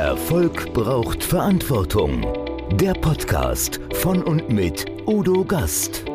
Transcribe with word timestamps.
Erfolg 0.00 0.72
braucht 0.72 1.22
Verantwortung. 1.22 2.26
Der 2.78 2.94
Podcast 2.94 3.78
von 3.96 4.22
und 4.22 4.48
mit 4.48 4.86
Udo 5.06 5.44
Gast. 5.44 6.06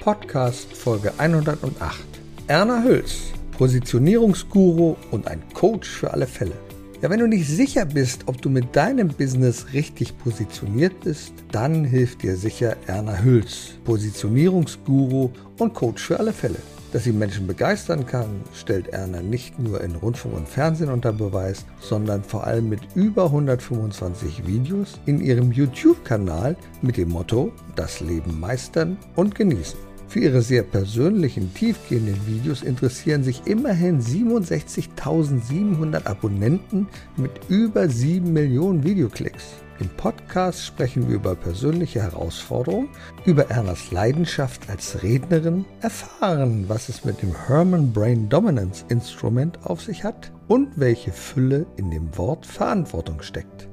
Podcast 0.00 0.76
Folge 0.76 1.12
108. 1.16 2.04
Erna 2.48 2.82
Hüls, 2.82 3.30
Positionierungsguru 3.56 4.96
und 5.12 5.28
ein 5.28 5.44
Coach 5.54 5.88
für 5.88 6.10
alle 6.10 6.26
Fälle. 6.26 6.58
Ja, 7.02 7.08
wenn 7.08 7.20
du 7.20 7.28
nicht 7.28 7.46
sicher 7.46 7.84
bist, 7.84 8.24
ob 8.26 8.42
du 8.42 8.50
mit 8.50 8.74
deinem 8.74 9.06
Business 9.06 9.66
richtig 9.72 10.18
positioniert 10.18 10.98
bist, 11.04 11.34
dann 11.52 11.84
hilft 11.84 12.24
dir 12.24 12.34
sicher 12.34 12.76
Erna 12.88 13.16
Hüls, 13.16 13.74
Positionierungsguru 13.84 15.30
und 15.60 15.72
Coach 15.72 16.02
für 16.02 16.18
alle 16.18 16.32
Fälle. 16.32 16.58
Dass 16.92 17.04
sie 17.04 17.12
Menschen 17.12 17.46
begeistern 17.46 18.06
kann, 18.06 18.42
stellt 18.54 18.88
Erna 18.88 19.22
nicht 19.22 19.58
nur 19.58 19.80
in 19.80 19.94
Rundfunk 19.94 20.36
und 20.36 20.46
Fernsehen 20.46 20.90
unter 20.90 21.14
Beweis, 21.14 21.64
sondern 21.80 22.22
vor 22.22 22.46
allem 22.46 22.68
mit 22.68 22.80
über 22.94 23.24
125 23.24 24.46
Videos 24.46 25.00
in 25.06 25.22
ihrem 25.22 25.52
YouTube-Kanal 25.52 26.54
mit 26.82 26.98
dem 26.98 27.08
Motto 27.08 27.50
Das 27.76 28.00
Leben 28.00 28.38
meistern 28.38 28.98
und 29.16 29.34
genießen. 29.34 29.78
Für 30.06 30.20
ihre 30.20 30.42
sehr 30.42 30.64
persönlichen, 30.64 31.54
tiefgehenden 31.54 32.26
Videos 32.26 32.62
interessieren 32.62 33.24
sich 33.24 33.40
immerhin 33.46 34.02
67.700 34.02 36.04
Abonnenten 36.04 36.88
mit 37.16 37.30
über 37.48 37.88
7 37.88 38.30
Millionen 38.30 38.84
Videoklicks. 38.84 39.44
Im 39.82 39.88
Podcast 39.88 40.64
sprechen 40.64 41.08
wir 41.08 41.16
über 41.16 41.34
persönliche 41.34 42.00
Herausforderungen, 42.02 42.88
über 43.24 43.50
Ernas 43.50 43.90
Leidenschaft 43.90 44.70
als 44.70 45.02
Rednerin, 45.02 45.64
erfahren, 45.80 46.68
was 46.68 46.88
es 46.88 47.04
mit 47.04 47.20
dem 47.20 47.34
Herman 47.48 47.92
Brain 47.92 48.28
Dominance 48.28 48.84
Instrument 48.90 49.58
auf 49.64 49.82
sich 49.82 50.04
hat 50.04 50.30
und 50.46 50.78
welche 50.78 51.10
Fülle 51.10 51.66
in 51.78 51.90
dem 51.90 52.16
Wort 52.16 52.46
Verantwortung 52.46 53.22
steckt. 53.22 53.71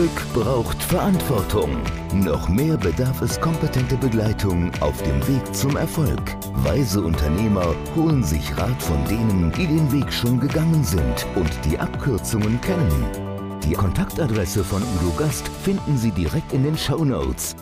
Erfolg 0.00 0.32
braucht 0.32 0.82
Verantwortung. 0.82 1.76
Noch 2.14 2.48
mehr 2.48 2.78
bedarf 2.78 3.20
es 3.20 3.38
kompetente 3.38 3.98
Begleitung 3.98 4.72
auf 4.80 5.02
dem 5.02 5.28
Weg 5.28 5.54
zum 5.54 5.76
Erfolg. 5.76 6.22
Weise 6.64 7.02
Unternehmer 7.02 7.74
holen 7.94 8.24
sich 8.24 8.56
Rat 8.56 8.82
von 8.82 9.04
denen, 9.04 9.52
die 9.52 9.66
den 9.66 9.92
Weg 9.92 10.10
schon 10.10 10.40
gegangen 10.40 10.82
sind 10.84 11.26
und 11.36 11.50
die 11.66 11.76
Abkürzungen 11.76 12.58
kennen. 12.62 13.60
Die 13.62 13.74
Kontaktadresse 13.74 14.64
von 14.64 14.82
Udo 14.82 15.12
Gast 15.18 15.46
finden 15.48 15.98
Sie 15.98 16.12
direkt 16.12 16.54
in 16.54 16.62
den 16.62 16.78
Show 16.78 17.04
Notes. 17.04 17.54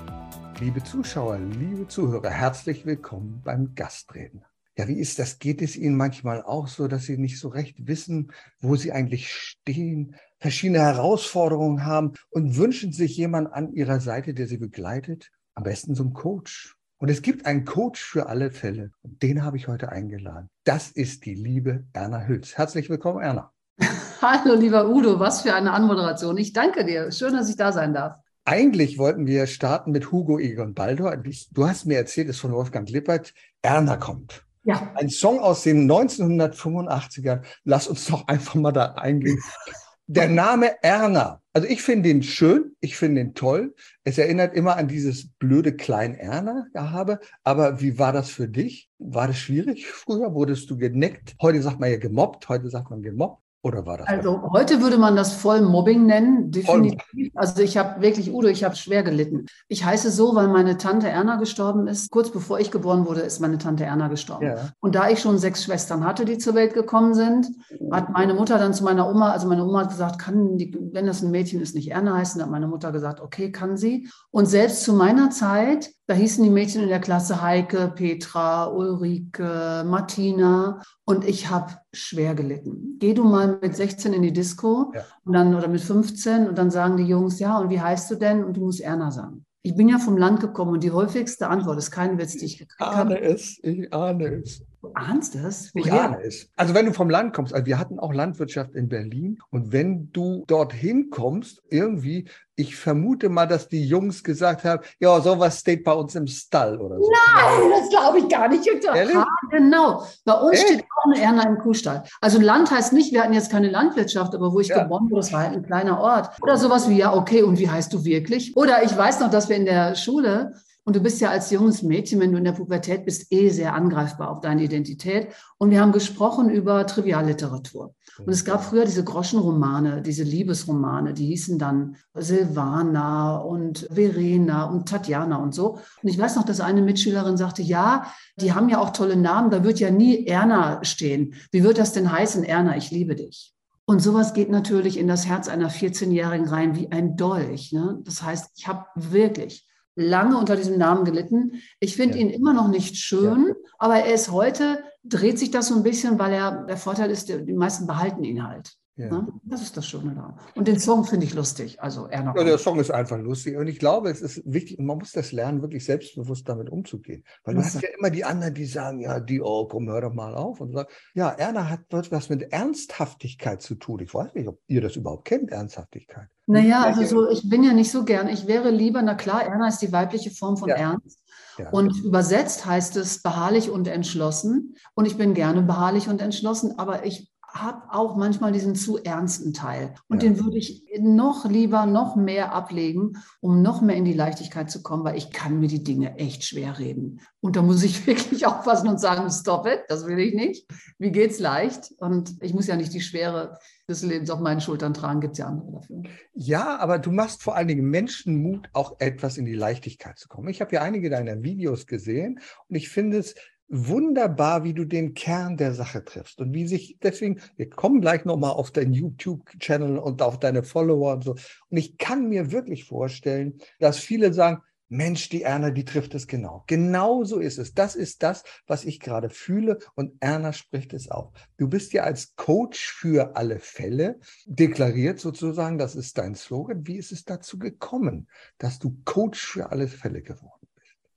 Liebe 0.61 0.84
Zuschauer, 0.84 1.41
liebe 1.41 1.89
Zuhörer, 1.89 2.30
herzlich 2.30 2.86
willkommen 2.86 3.42
beim 3.45 3.75
Gastreden. 3.75 4.45
Ja, 4.77 4.86
wie 4.86 5.00
ist 5.00 5.19
das? 5.19 5.41
Geht 5.41 5.61
es 5.61 5.75
Ihnen 5.75 5.97
manchmal 5.97 6.41
auch 6.45 6.69
so, 6.69 6.86
dass 6.86 7.06
Sie 7.06 7.19
nicht 7.19 7.41
so 7.41 7.48
recht 7.48 7.89
wissen, 7.89 8.30
wo 8.61 8.77
Sie 8.77 8.92
eigentlich 8.92 9.28
stehen, 9.33 10.14
verschiedene 10.39 10.81
Herausforderungen 10.81 11.84
haben 11.84 12.14
und 12.31 12.56
wünschen 12.56 12.92
sich 12.92 13.17
jemand 13.17 13.53
an 13.53 13.72
Ihrer 13.72 14.00
Seite, 14.00 14.34
der 14.34 14.47
Sie 14.47 14.58
begleitet? 14.58 15.30
Am 15.55 15.64
besten 15.64 15.95
so 15.95 16.05
ein 16.05 16.12
Coach. 16.12 16.77
Und 16.98 17.11
es 17.11 17.22
gibt 17.22 17.47
einen 17.47 17.64
Coach 17.64 18.03
für 18.03 18.28
alle 18.28 18.50
Fälle. 18.50 18.91
Und 19.03 19.22
den 19.22 19.45
habe 19.45 19.56
ich 19.56 19.69
heute 19.69 19.91
eingeladen. 19.91 20.48
Das 20.64 20.91
ist 20.91 21.25
die 21.27 21.34
liebe 21.34 21.84
Erna 21.92 22.27
Hülz. 22.27 22.56
Herzlich 22.56 22.91
willkommen, 22.91 23.20
Erna. 23.20 23.53
Hallo, 24.22 24.55
lieber 24.55 24.89
Udo. 24.89 25.20
Was 25.20 25.42
für 25.42 25.55
eine 25.55 25.72
Anmoderation. 25.72 26.36
Ich 26.39 26.52
danke 26.52 26.84
dir. 26.84 27.12
Schön, 27.12 27.34
dass 27.34 27.48
ich 27.48 27.56
da 27.56 27.73
sein 27.73 27.95
darf. 27.95 28.17
Eigentlich 28.45 28.98
wollten 28.98 29.27
wir 29.27 29.47
starten 29.47 29.92
mit 29.92 30.11
Hugo 30.11 30.39
Egon 30.39 30.75
Baldur. 30.75 31.17
Du 31.52 31.68
hast 31.68 31.86
mir 31.86 31.98
erzählt, 31.98 32.29
es 32.29 32.36
ist 32.36 32.40
von 32.40 32.52
Wolfgang 32.52 32.89
Lippert. 32.89 33.34
Erna 33.63 33.96
kommt. 33.96 34.45
Ja. 34.64 34.92
Ein 34.95 35.08
Song 35.08 35.39
aus 35.39 35.63
den 35.63 35.90
1985ern. 35.90 37.42
Lass 37.64 37.89
uns 37.89 38.07
doch 38.07 38.27
einfach 38.27 38.55
mal 38.55 38.73
da 38.73 38.95
eingehen. 38.95 39.39
Der 40.11 40.27
Name 40.27 40.83
Erna. 40.83 41.42
Also 41.52 41.69
ich 41.69 41.83
finde 41.83 42.08
ihn 42.08 42.23
schön, 42.23 42.74
ich 42.80 42.96
finde 42.96 43.20
ihn 43.20 43.35
toll. 43.35 43.74
Es 44.05 44.17
erinnert 44.17 44.55
immer 44.55 44.79
an 44.79 44.89
dieses 44.89 45.29
blöde 45.35 45.77
Klein 45.77 46.14
Erna 46.14 46.67
gehabe. 46.73 47.20
Aber 47.45 47.83
wie 47.83 47.98
war 47.98 48.14
das 48.14 48.30
für 48.30 48.48
dich? 48.48 48.89
War 48.98 49.27
das 49.27 49.36
schwierig 49.36 49.86
früher? 49.92 50.33
Wurdest 50.33 50.70
du 50.70 50.79
geneckt? 50.79 51.36
Heute 51.42 51.61
sagt 51.61 51.79
man 51.79 51.91
ja 51.91 51.98
gemobbt, 51.98 52.48
heute 52.48 52.70
sagt 52.70 52.89
man 52.89 53.02
gemobbt. 53.02 53.42
Oder 53.63 53.85
war 53.86 53.98
das? 53.98 54.07
Also 54.07 54.51
heute 54.52 54.80
würde 54.80 54.98
man 54.98 55.17
das 55.17 55.33
voll 55.33 55.61
Mobbing 55.63 56.07
nennen, 56.07 56.52
definitiv. 56.52 57.33
Also 57.35 57.61
ich 57.61 57.77
habe 57.77 58.01
wirklich, 58.01 58.33
Udo, 58.33 58.46
ich 58.46 58.63
habe 58.63 58.77
schwer 58.77 59.02
gelitten. 59.02 59.46
Ich 59.67 59.85
heiße 59.85 60.13
so, 60.13 60.36
weil 60.36 60.46
meine 60.46 60.77
Tante 60.79 61.08
Erna 61.08 61.36
gestorben 61.36 61.89
ist. 61.89 62.11
Kurz 62.11 62.30
bevor 62.30 62.61
ich 62.61 62.70
geboren 62.70 63.07
wurde, 63.07 63.20
ist 63.20 63.41
meine 63.41 63.58
Tante 63.58 63.85
Erna 63.85 64.07
gestorben. 64.07 64.46
Ja. 64.46 64.70
Und 64.79 64.95
da 64.95 65.11
ich 65.11 65.19
schon 65.19 65.39
sechs 65.39 65.64
Schwestern 65.64 66.05
hatte, 66.05 66.24
die 66.24 66.39
zur 66.39 66.55
Welt 66.55 66.73
gekommen 66.73 67.14
sind, 67.14 67.48
hat 67.91 68.11
meine 68.11 68.35
Mutter 68.35 68.58
dann 68.58 68.74
zu 68.74 68.85
meiner 68.85 69.11
Oma, 69.11 69.33
also 69.33 69.48
meine 69.48 69.64
Oma 69.64 69.80
hat 69.80 69.90
gesagt, 69.90 70.20
kann 70.20 70.57
die, 70.57 70.79
wenn 70.92 71.07
das 71.07 71.23
ein 71.23 71.33
Mädchen 71.33 71.61
ist, 71.61 71.75
nicht 71.75 71.90
Erna 71.90 72.14
heißen, 72.14 72.40
hat 72.40 72.51
meine 72.51 72.69
Mutter 72.69 72.92
gesagt, 72.92 73.20
okay, 73.20 73.51
kann 73.51 73.77
sie. 73.77 74.08
Und 74.30 74.46
selbst 74.46 74.85
zu 74.85 74.92
meiner 74.92 75.30
Zeit, 75.30 75.90
da 76.08 76.14
hießen 76.14 76.42
die 76.42 76.48
Mädchen 76.48 76.83
in 76.83 76.89
der 76.89 77.01
Klasse 77.01 77.42
Heike, 77.42 77.92
Petra, 77.95 78.69
Ulrike, 78.69 79.85
Martina. 79.86 80.83
Und 81.05 81.27
ich 81.27 81.51
habe 81.51 81.74
schwer 81.92 82.35
gelitten. 82.35 82.96
Geh 82.98 83.13
du 83.13 83.24
mal 83.24 83.58
mit 83.61 83.77
16 83.77 84.14
in 84.14 84.23
die 84.23 84.33
Disco 84.33 84.91
ja. 84.95 85.05
und 85.24 85.35
dann, 85.35 85.55
oder 85.55 85.69
mit 85.69 85.83
15 85.83 86.48
und 86.48 86.57
dann 86.57 86.70
sagen 86.70 86.96
die 86.96 87.05
Jungs, 87.05 87.39
ja, 87.41 87.58
und 87.58 87.69
wie 87.69 87.80
heißt 87.80 88.11
du 88.11 88.14
denn? 88.14 88.42
Und 88.42 88.57
du 88.57 88.63
musst 88.63 88.80
Erna 88.80 89.11
sagen. 89.11 89.45
Ich 89.63 89.77
bin 89.77 89.91
ja 89.91 89.98
vom 89.98 90.17
Land 90.17 90.41
gekommen 90.41 90.73
und 90.73 90.83
die 90.83 90.92
häufigste 90.92 91.48
Antwort 91.48 91.77
ist 91.77 91.91
kein 91.91 92.17
Witz, 92.17 92.39
die 92.39 92.46
ich 92.46 92.58
gekriegt 92.58 92.80
habe. 92.80 93.14
Ich 93.14 93.20
ahne 93.20 93.35
es, 93.35 93.58
ich 93.63 93.92
ahne 93.92 94.25
es. 94.42 94.63
Du 94.80 94.90
ahnst 94.95 95.35
das? 95.35 95.75
Woher? 95.75 95.85
Ich 95.85 95.92
ahne 95.92 96.23
es. 96.23 96.48
Also 96.57 96.73
wenn 96.73 96.86
du 96.86 96.95
vom 96.95 97.11
Land 97.11 97.35
kommst, 97.35 97.52
also 97.52 97.67
wir 97.67 97.79
hatten 97.79 97.98
auch 97.98 98.14
Landwirtschaft 98.14 98.75
in 98.75 98.89
Berlin 98.89 99.40
und 99.51 99.73
wenn 99.73 100.11
du 100.13 100.45
dorthin 100.46 101.11
kommst, 101.11 101.61
irgendwie, 101.69 102.29
ich 102.58 102.74
vermute 102.74 103.29
mal, 103.29 103.46
dass 103.46 103.69
die 103.69 103.85
Jungs 103.85 104.24
gesagt 104.24 104.64
haben, 104.64 104.83
ja, 104.98 105.20
sowas 105.20 105.61
steht 105.61 105.85
bei 105.85 105.92
uns 105.92 106.17
im 106.17 106.27
Stall 106.27 106.80
oder 106.80 106.96
so. 106.96 107.08
Nein, 107.08 107.70
das 107.70 107.89
glaube 107.89 108.19
ich 108.19 108.29
gar 108.29 108.48
nicht. 108.48 108.67
Ehrlich? 108.67 109.14
Ja, 109.14 109.27
genau. 109.51 110.02
Bei 110.24 110.35
uns 110.35 110.58
Echt? 110.58 110.67
steht 110.67 110.85
auch 110.85 111.13
eine 111.13 111.23
Erna 111.23 111.42
im 111.45 111.58
Kuhstall. 111.58 112.02
Also 112.20 112.41
Land 112.41 112.70
heißt 112.70 112.92
nicht, 112.92 113.13
wir 113.13 113.23
hatten 113.23 113.33
jetzt 113.33 113.52
keine 113.52 113.70
Landwirtschaft, 113.70 114.35
aber 114.35 114.52
wo 114.52 114.58
ich 114.58 114.69
ja. 114.69 114.83
geboren 114.83 115.08
wurde, 115.08 115.20
das 115.20 115.33
war 115.33 115.42
halt 115.42 115.52
ein 115.52 115.63
kleiner 115.63 116.01
Ort. 116.01 116.30
Oder 116.42 116.57
sowas 116.57 116.89
wie, 116.89 116.98
ja, 116.98 117.14
okay, 117.14 117.45
und 117.45 117.61
wie 117.61 117.70
heißt 117.70 117.92
du 117.92 118.05
wirklich? 118.05 118.57
Oder 118.57 118.83
ich 118.83 118.96
weiß 118.96 119.20
noch, 119.20 119.30
dass 119.30 119.48
wir 119.48 119.57
in 119.57 119.64
der 119.64 119.95
Schule 119.95 120.52
und 120.89 120.97
du 120.97 121.01
bist 121.01 121.21
ja 121.21 121.29
als 121.29 121.51
junges 121.51 121.83
Mädchen, 121.83 122.19
wenn 122.19 122.33
du 122.33 122.39
in 122.39 122.45
der 122.45 122.53
Pubertät 122.53 123.05
bist, 123.05 123.31
eh 123.31 123.51
sehr 123.51 123.75
angreifbar 123.75 124.31
auf 124.31 124.41
deine 124.41 124.63
Identität. 124.63 125.29
Und 125.59 125.71
wir 125.71 125.83
haben 125.83 125.93
gesprochen 125.93 126.49
über 126.49 126.87
Trivialliteratur. 126.87 127.95
Und 128.25 128.32
es 128.32 128.43
gab 128.47 128.65
früher 128.65 128.87
diese 128.87 129.05
Groschenromane, 129.05 130.00
diese 130.00 130.23
Liebesromane, 130.23 131.12
die 131.12 131.26
hießen 131.26 131.59
dann 131.59 131.97
Silvana 132.15 133.37
und 133.37 133.87
Verena 133.93 134.65
und 134.65 134.88
Tatjana 134.88 135.37
und 135.37 135.55
so. 135.55 135.73
Und 136.03 136.09
ich 136.09 136.19
weiß 136.19 136.37
noch, 136.37 136.47
dass 136.47 136.61
eine 136.61 136.81
Mitschülerin 136.81 137.37
sagte, 137.37 137.61
ja, 137.61 138.11
die 138.37 138.55
haben 138.55 138.70
ja 138.70 138.81
auch 138.81 138.94
tolle 138.94 139.17
Namen, 139.17 139.50
da 139.50 139.65
wird 139.65 139.81
ja 139.81 139.91
nie 139.91 140.26
Erna 140.26 140.82
stehen. 140.85 141.35
Wie 141.53 141.65
wird 141.65 141.76
das 141.76 141.93
denn 141.93 142.11
heißen, 142.11 142.44
Erna, 142.44 142.79
ich 142.79 142.91
liebe 142.91 143.15
dich? 143.15 143.53
Und 143.85 144.00
sowas 144.00 144.32
geht 144.32 144.49
natürlich 144.49 144.97
in 144.97 145.06
das 145.06 145.26
Herz 145.26 145.49
einer 145.49 145.70
14-Jährigen 145.70 146.49
rein 146.49 146.76
wie 146.76 146.91
ein 146.91 147.19
Dolch. 147.19 147.73
Ne? 147.73 147.99
Das 148.05 148.23
heißt, 148.23 148.53
ich 148.56 148.67
habe 148.67 148.87
wirklich 148.94 149.68
lange 149.99 150.38
unter 150.38 150.56
diesem 150.56 150.79
Namen 150.79 151.05
gelitten. 151.05 151.61
Ich 151.81 151.97
finde 151.97 152.19
ja. 152.19 152.25
ihn 152.25 152.31
immer 152.31 152.53
noch 152.53 152.69
nicht 152.69 152.97
schön, 152.97 153.49
ja. 153.49 153.55
aber 153.79 153.97
er 153.97 154.14
ist 154.14 154.31
heute, 154.31 154.82
dreht 155.03 155.38
sich 155.38 155.50
das 155.50 155.69
so 155.69 155.75
ein 155.75 155.82
bisschen, 155.82 156.19
weil 156.19 156.32
er, 156.32 156.64
der 156.64 156.76
Vorteil 156.76 157.11
ist, 157.11 157.29
die 157.29 157.53
meisten 157.53 157.87
behalten 157.87 158.25
ihn 158.25 158.47
halt. 158.47 158.73
Ja. 158.99 159.11
Ne? 159.11 159.28
Das 159.44 159.62
ist 159.62 159.76
das 159.76 159.87
Schöne 159.87 160.12
da. 160.14 160.37
Und 160.56 160.67
den 160.67 160.81
Song 160.81 161.05
finde 161.05 161.25
ich 161.25 161.32
lustig. 161.32 161.81
Also 161.81 162.08
er 162.08 162.25
noch. 162.25 162.34
Ja, 162.34 162.43
der 162.43 162.58
Song 162.58 162.81
ist 162.81 162.90
einfach 162.90 163.19
lustig. 163.19 163.56
Und 163.56 163.69
ich 163.69 163.78
glaube, 163.78 164.11
es 164.11 164.20
ist 164.20 164.43
wichtig, 164.44 164.81
und 164.81 164.87
man 164.87 164.99
muss 164.99 165.12
das 165.12 165.31
lernen, 165.31 165.62
wirklich 165.62 165.84
selbstbewusst 165.84 166.49
damit 166.49 166.69
umzugehen. 166.69 167.22
Weil 167.44 167.55
du 167.55 167.61
hast 167.61 167.81
ja 167.81 167.88
immer 167.96 168.11
die 168.11 168.25
anderen, 168.25 168.55
die 168.55 168.64
sagen, 168.64 168.99
ja, 168.99 169.20
die, 169.20 169.40
oh, 169.40 169.67
komm, 169.67 169.88
hör 169.88 170.00
doch 170.00 170.12
mal 170.12 170.34
auf. 170.34 170.61
Und 170.61 170.72
sagen, 170.72 170.88
ja, 171.14 171.31
Erna 171.31 171.70
hat 171.70 171.82
was 171.90 172.28
mit 172.28 172.52
Ernsthaftigkeit 172.52 173.62
zu 173.62 173.76
tun. 173.76 174.00
Ich 174.00 174.12
weiß 174.12 174.34
nicht, 174.34 174.49
ob 174.49 174.58
ihr 174.67 174.81
das 174.81 174.96
überhaupt 174.96 175.26
kennt, 175.26 175.52
Ernsthaftigkeit. 175.52 176.26
Naja, 176.46 176.82
also 176.82 177.05
so, 177.05 177.31
ich 177.31 177.49
bin 177.49 177.62
ja 177.62 177.75
nicht 177.75 177.93
so 177.93 178.05
gern. 178.05 178.26
Ich 178.26 178.49
wäre 178.49 178.70
lieber, 178.70 179.00
na 179.02 179.14
klar, 179.14 179.44
Erna 179.44 179.69
ist 179.69 179.78
die 179.78 179.93
weibliche 179.93 180.32
Form 180.32 180.56
von 180.56 180.70
ja. 180.70 180.76
Ernst. 180.76 181.22
Ja. 181.56 181.70
Und 181.70 182.02
übersetzt 182.02 182.67
heißt 182.67 182.96
es 182.96 183.22
beharrlich 183.22 183.70
und 183.70 183.87
entschlossen. 183.87 184.75
Und 184.94 185.05
ich 185.05 185.17
bin 185.17 185.34
gerne 185.34 185.62
beharrlich 185.62 186.08
und 186.08 186.20
entschlossen, 186.20 186.78
aber 186.78 187.05
ich 187.05 187.31
habe 187.48 187.82
auch 187.90 188.16
manchmal 188.16 188.52
diesen 188.52 188.74
zu 188.74 188.98
ernsten 188.98 189.52
Teil. 189.54 189.94
Und 190.08 190.22
ja. 190.22 190.28
den 190.28 190.44
würde 190.44 190.58
ich 190.58 190.84
noch 191.00 191.48
lieber, 191.48 191.86
noch 191.86 192.14
mehr 192.14 192.52
ablegen, 192.52 193.16
um 193.40 193.62
noch 193.62 193.80
mehr 193.80 193.96
in 193.96 194.04
die 194.04 194.12
Leichtigkeit 194.12 194.70
zu 194.70 194.82
kommen, 194.82 195.04
weil 195.04 195.16
ich 195.16 195.30
kann 195.30 195.58
mir 195.58 195.68
die 195.68 195.82
Dinge 195.82 196.18
echt 196.18 196.44
schwer 196.44 196.78
reden. 196.78 197.20
Und 197.40 197.56
da 197.56 197.62
muss 197.62 197.82
ich 197.82 198.06
wirklich 198.06 198.46
aufpassen 198.46 198.88
und 198.88 199.00
sagen, 199.00 199.30
stop 199.30 199.66
it, 199.66 199.80
das 199.88 200.06
will 200.06 200.18
ich 200.18 200.34
nicht. 200.34 200.66
Wie 200.98 201.10
geht's 201.10 201.38
leicht? 201.38 201.92
Und 201.98 202.36
ich 202.42 202.52
muss 202.52 202.66
ja 202.66 202.76
nicht 202.76 202.92
die 202.92 203.00
Schwere 203.00 203.58
des 203.88 204.02
Lebens 204.02 204.28
auf 204.28 204.40
meinen 204.40 204.60
Schultern 204.60 204.92
tragen, 204.92 205.20
gibt 205.20 205.32
es 205.32 205.38
ja 205.38 205.46
andere 205.46 205.72
dafür. 205.72 206.02
Ja, 206.34 206.76
aber 206.78 206.98
du 206.98 207.10
machst 207.10 207.42
vor 207.42 207.56
allen 207.56 207.68
Dingen 207.68 207.88
Menschen 207.88 208.42
Mut, 208.42 208.68
auch 208.74 208.96
etwas 209.00 209.38
in 209.38 209.46
die 209.46 209.54
Leichtigkeit 209.54 210.18
zu 210.18 210.28
kommen. 210.28 210.48
Ich 210.48 210.60
habe 210.60 210.74
ja 210.74 210.82
einige 210.82 211.08
deiner 211.08 211.42
Videos 211.42 211.86
gesehen 211.86 212.40
und 212.68 212.76
ich 212.76 212.90
finde 212.90 213.18
es 213.18 213.34
wunderbar, 213.69 214.65
wie 214.65 214.75
du 214.75 214.85
den 214.85 215.15
Kern 215.15 215.56
der 215.56 215.75
Sache 215.75 216.05
triffst 216.05 216.41
und 216.41 216.55
wie 216.55 216.67
sich 216.67 216.99
deswegen, 217.03 217.41
wir 217.56 217.69
kommen 217.69 218.00
gleich 218.00 218.25
nochmal 218.25 218.53
auf 218.53 218.70
deinen 218.70 218.94
YouTube-Channel 218.94 219.99
und 219.99 220.23
auf 220.23 220.38
deine 220.38 220.62
Follower 220.62 221.15
und 221.15 221.25
so. 221.25 221.32
Und 221.32 221.76
ich 221.76 221.99
kann 221.99 222.29
mir 222.29 222.50
wirklich 222.50 222.85
vorstellen, 222.85 223.59
dass 223.79 223.99
viele 223.99 224.32
sagen, 224.32 224.62
Mensch, 224.91 225.29
die 225.29 225.43
Erna, 225.43 225.70
die 225.70 225.85
trifft 225.85 226.15
es 226.15 226.26
genau. 226.26 226.65
Genau 226.67 227.23
so 227.23 227.38
ist 227.38 227.59
es. 227.59 227.75
Das 227.75 227.94
ist 227.94 228.23
das, 228.23 228.43
was 228.67 228.87
ich 228.87 229.00
gerade 229.00 229.29
fühle 229.29 229.79
und 229.94 230.15
Erna 230.20 230.55
spricht 230.55 230.94
es 230.94 231.11
auch. 231.11 231.32
Du 231.59 231.69
bist 231.69 231.93
ja 231.93 232.05
als 232.05 232.35
Coach 232.37 232.91
für 232.91 233.37
alle 233.37 233.59
Fälle 233.59 234.19
deklariert 234.47 235.20
sozusagen, 235.20 235.76
das 235.76 235.94
ist 235.94 236.17
dein 236.17 236.35
Slogan. 236.35 236.87
Wie 236.87 236.97
ist 236.97 237.12
es 237.12 237.26
dazu 237.26 237.59
gekommen, 237.59 238.29
dass 238.56 238.79
du 238.79 238.97
Coach 239.05 239.38
für 239.38 239.70
alle 239.70 239.88
Fälle 239.88 240.23
geworden 240.23 240.57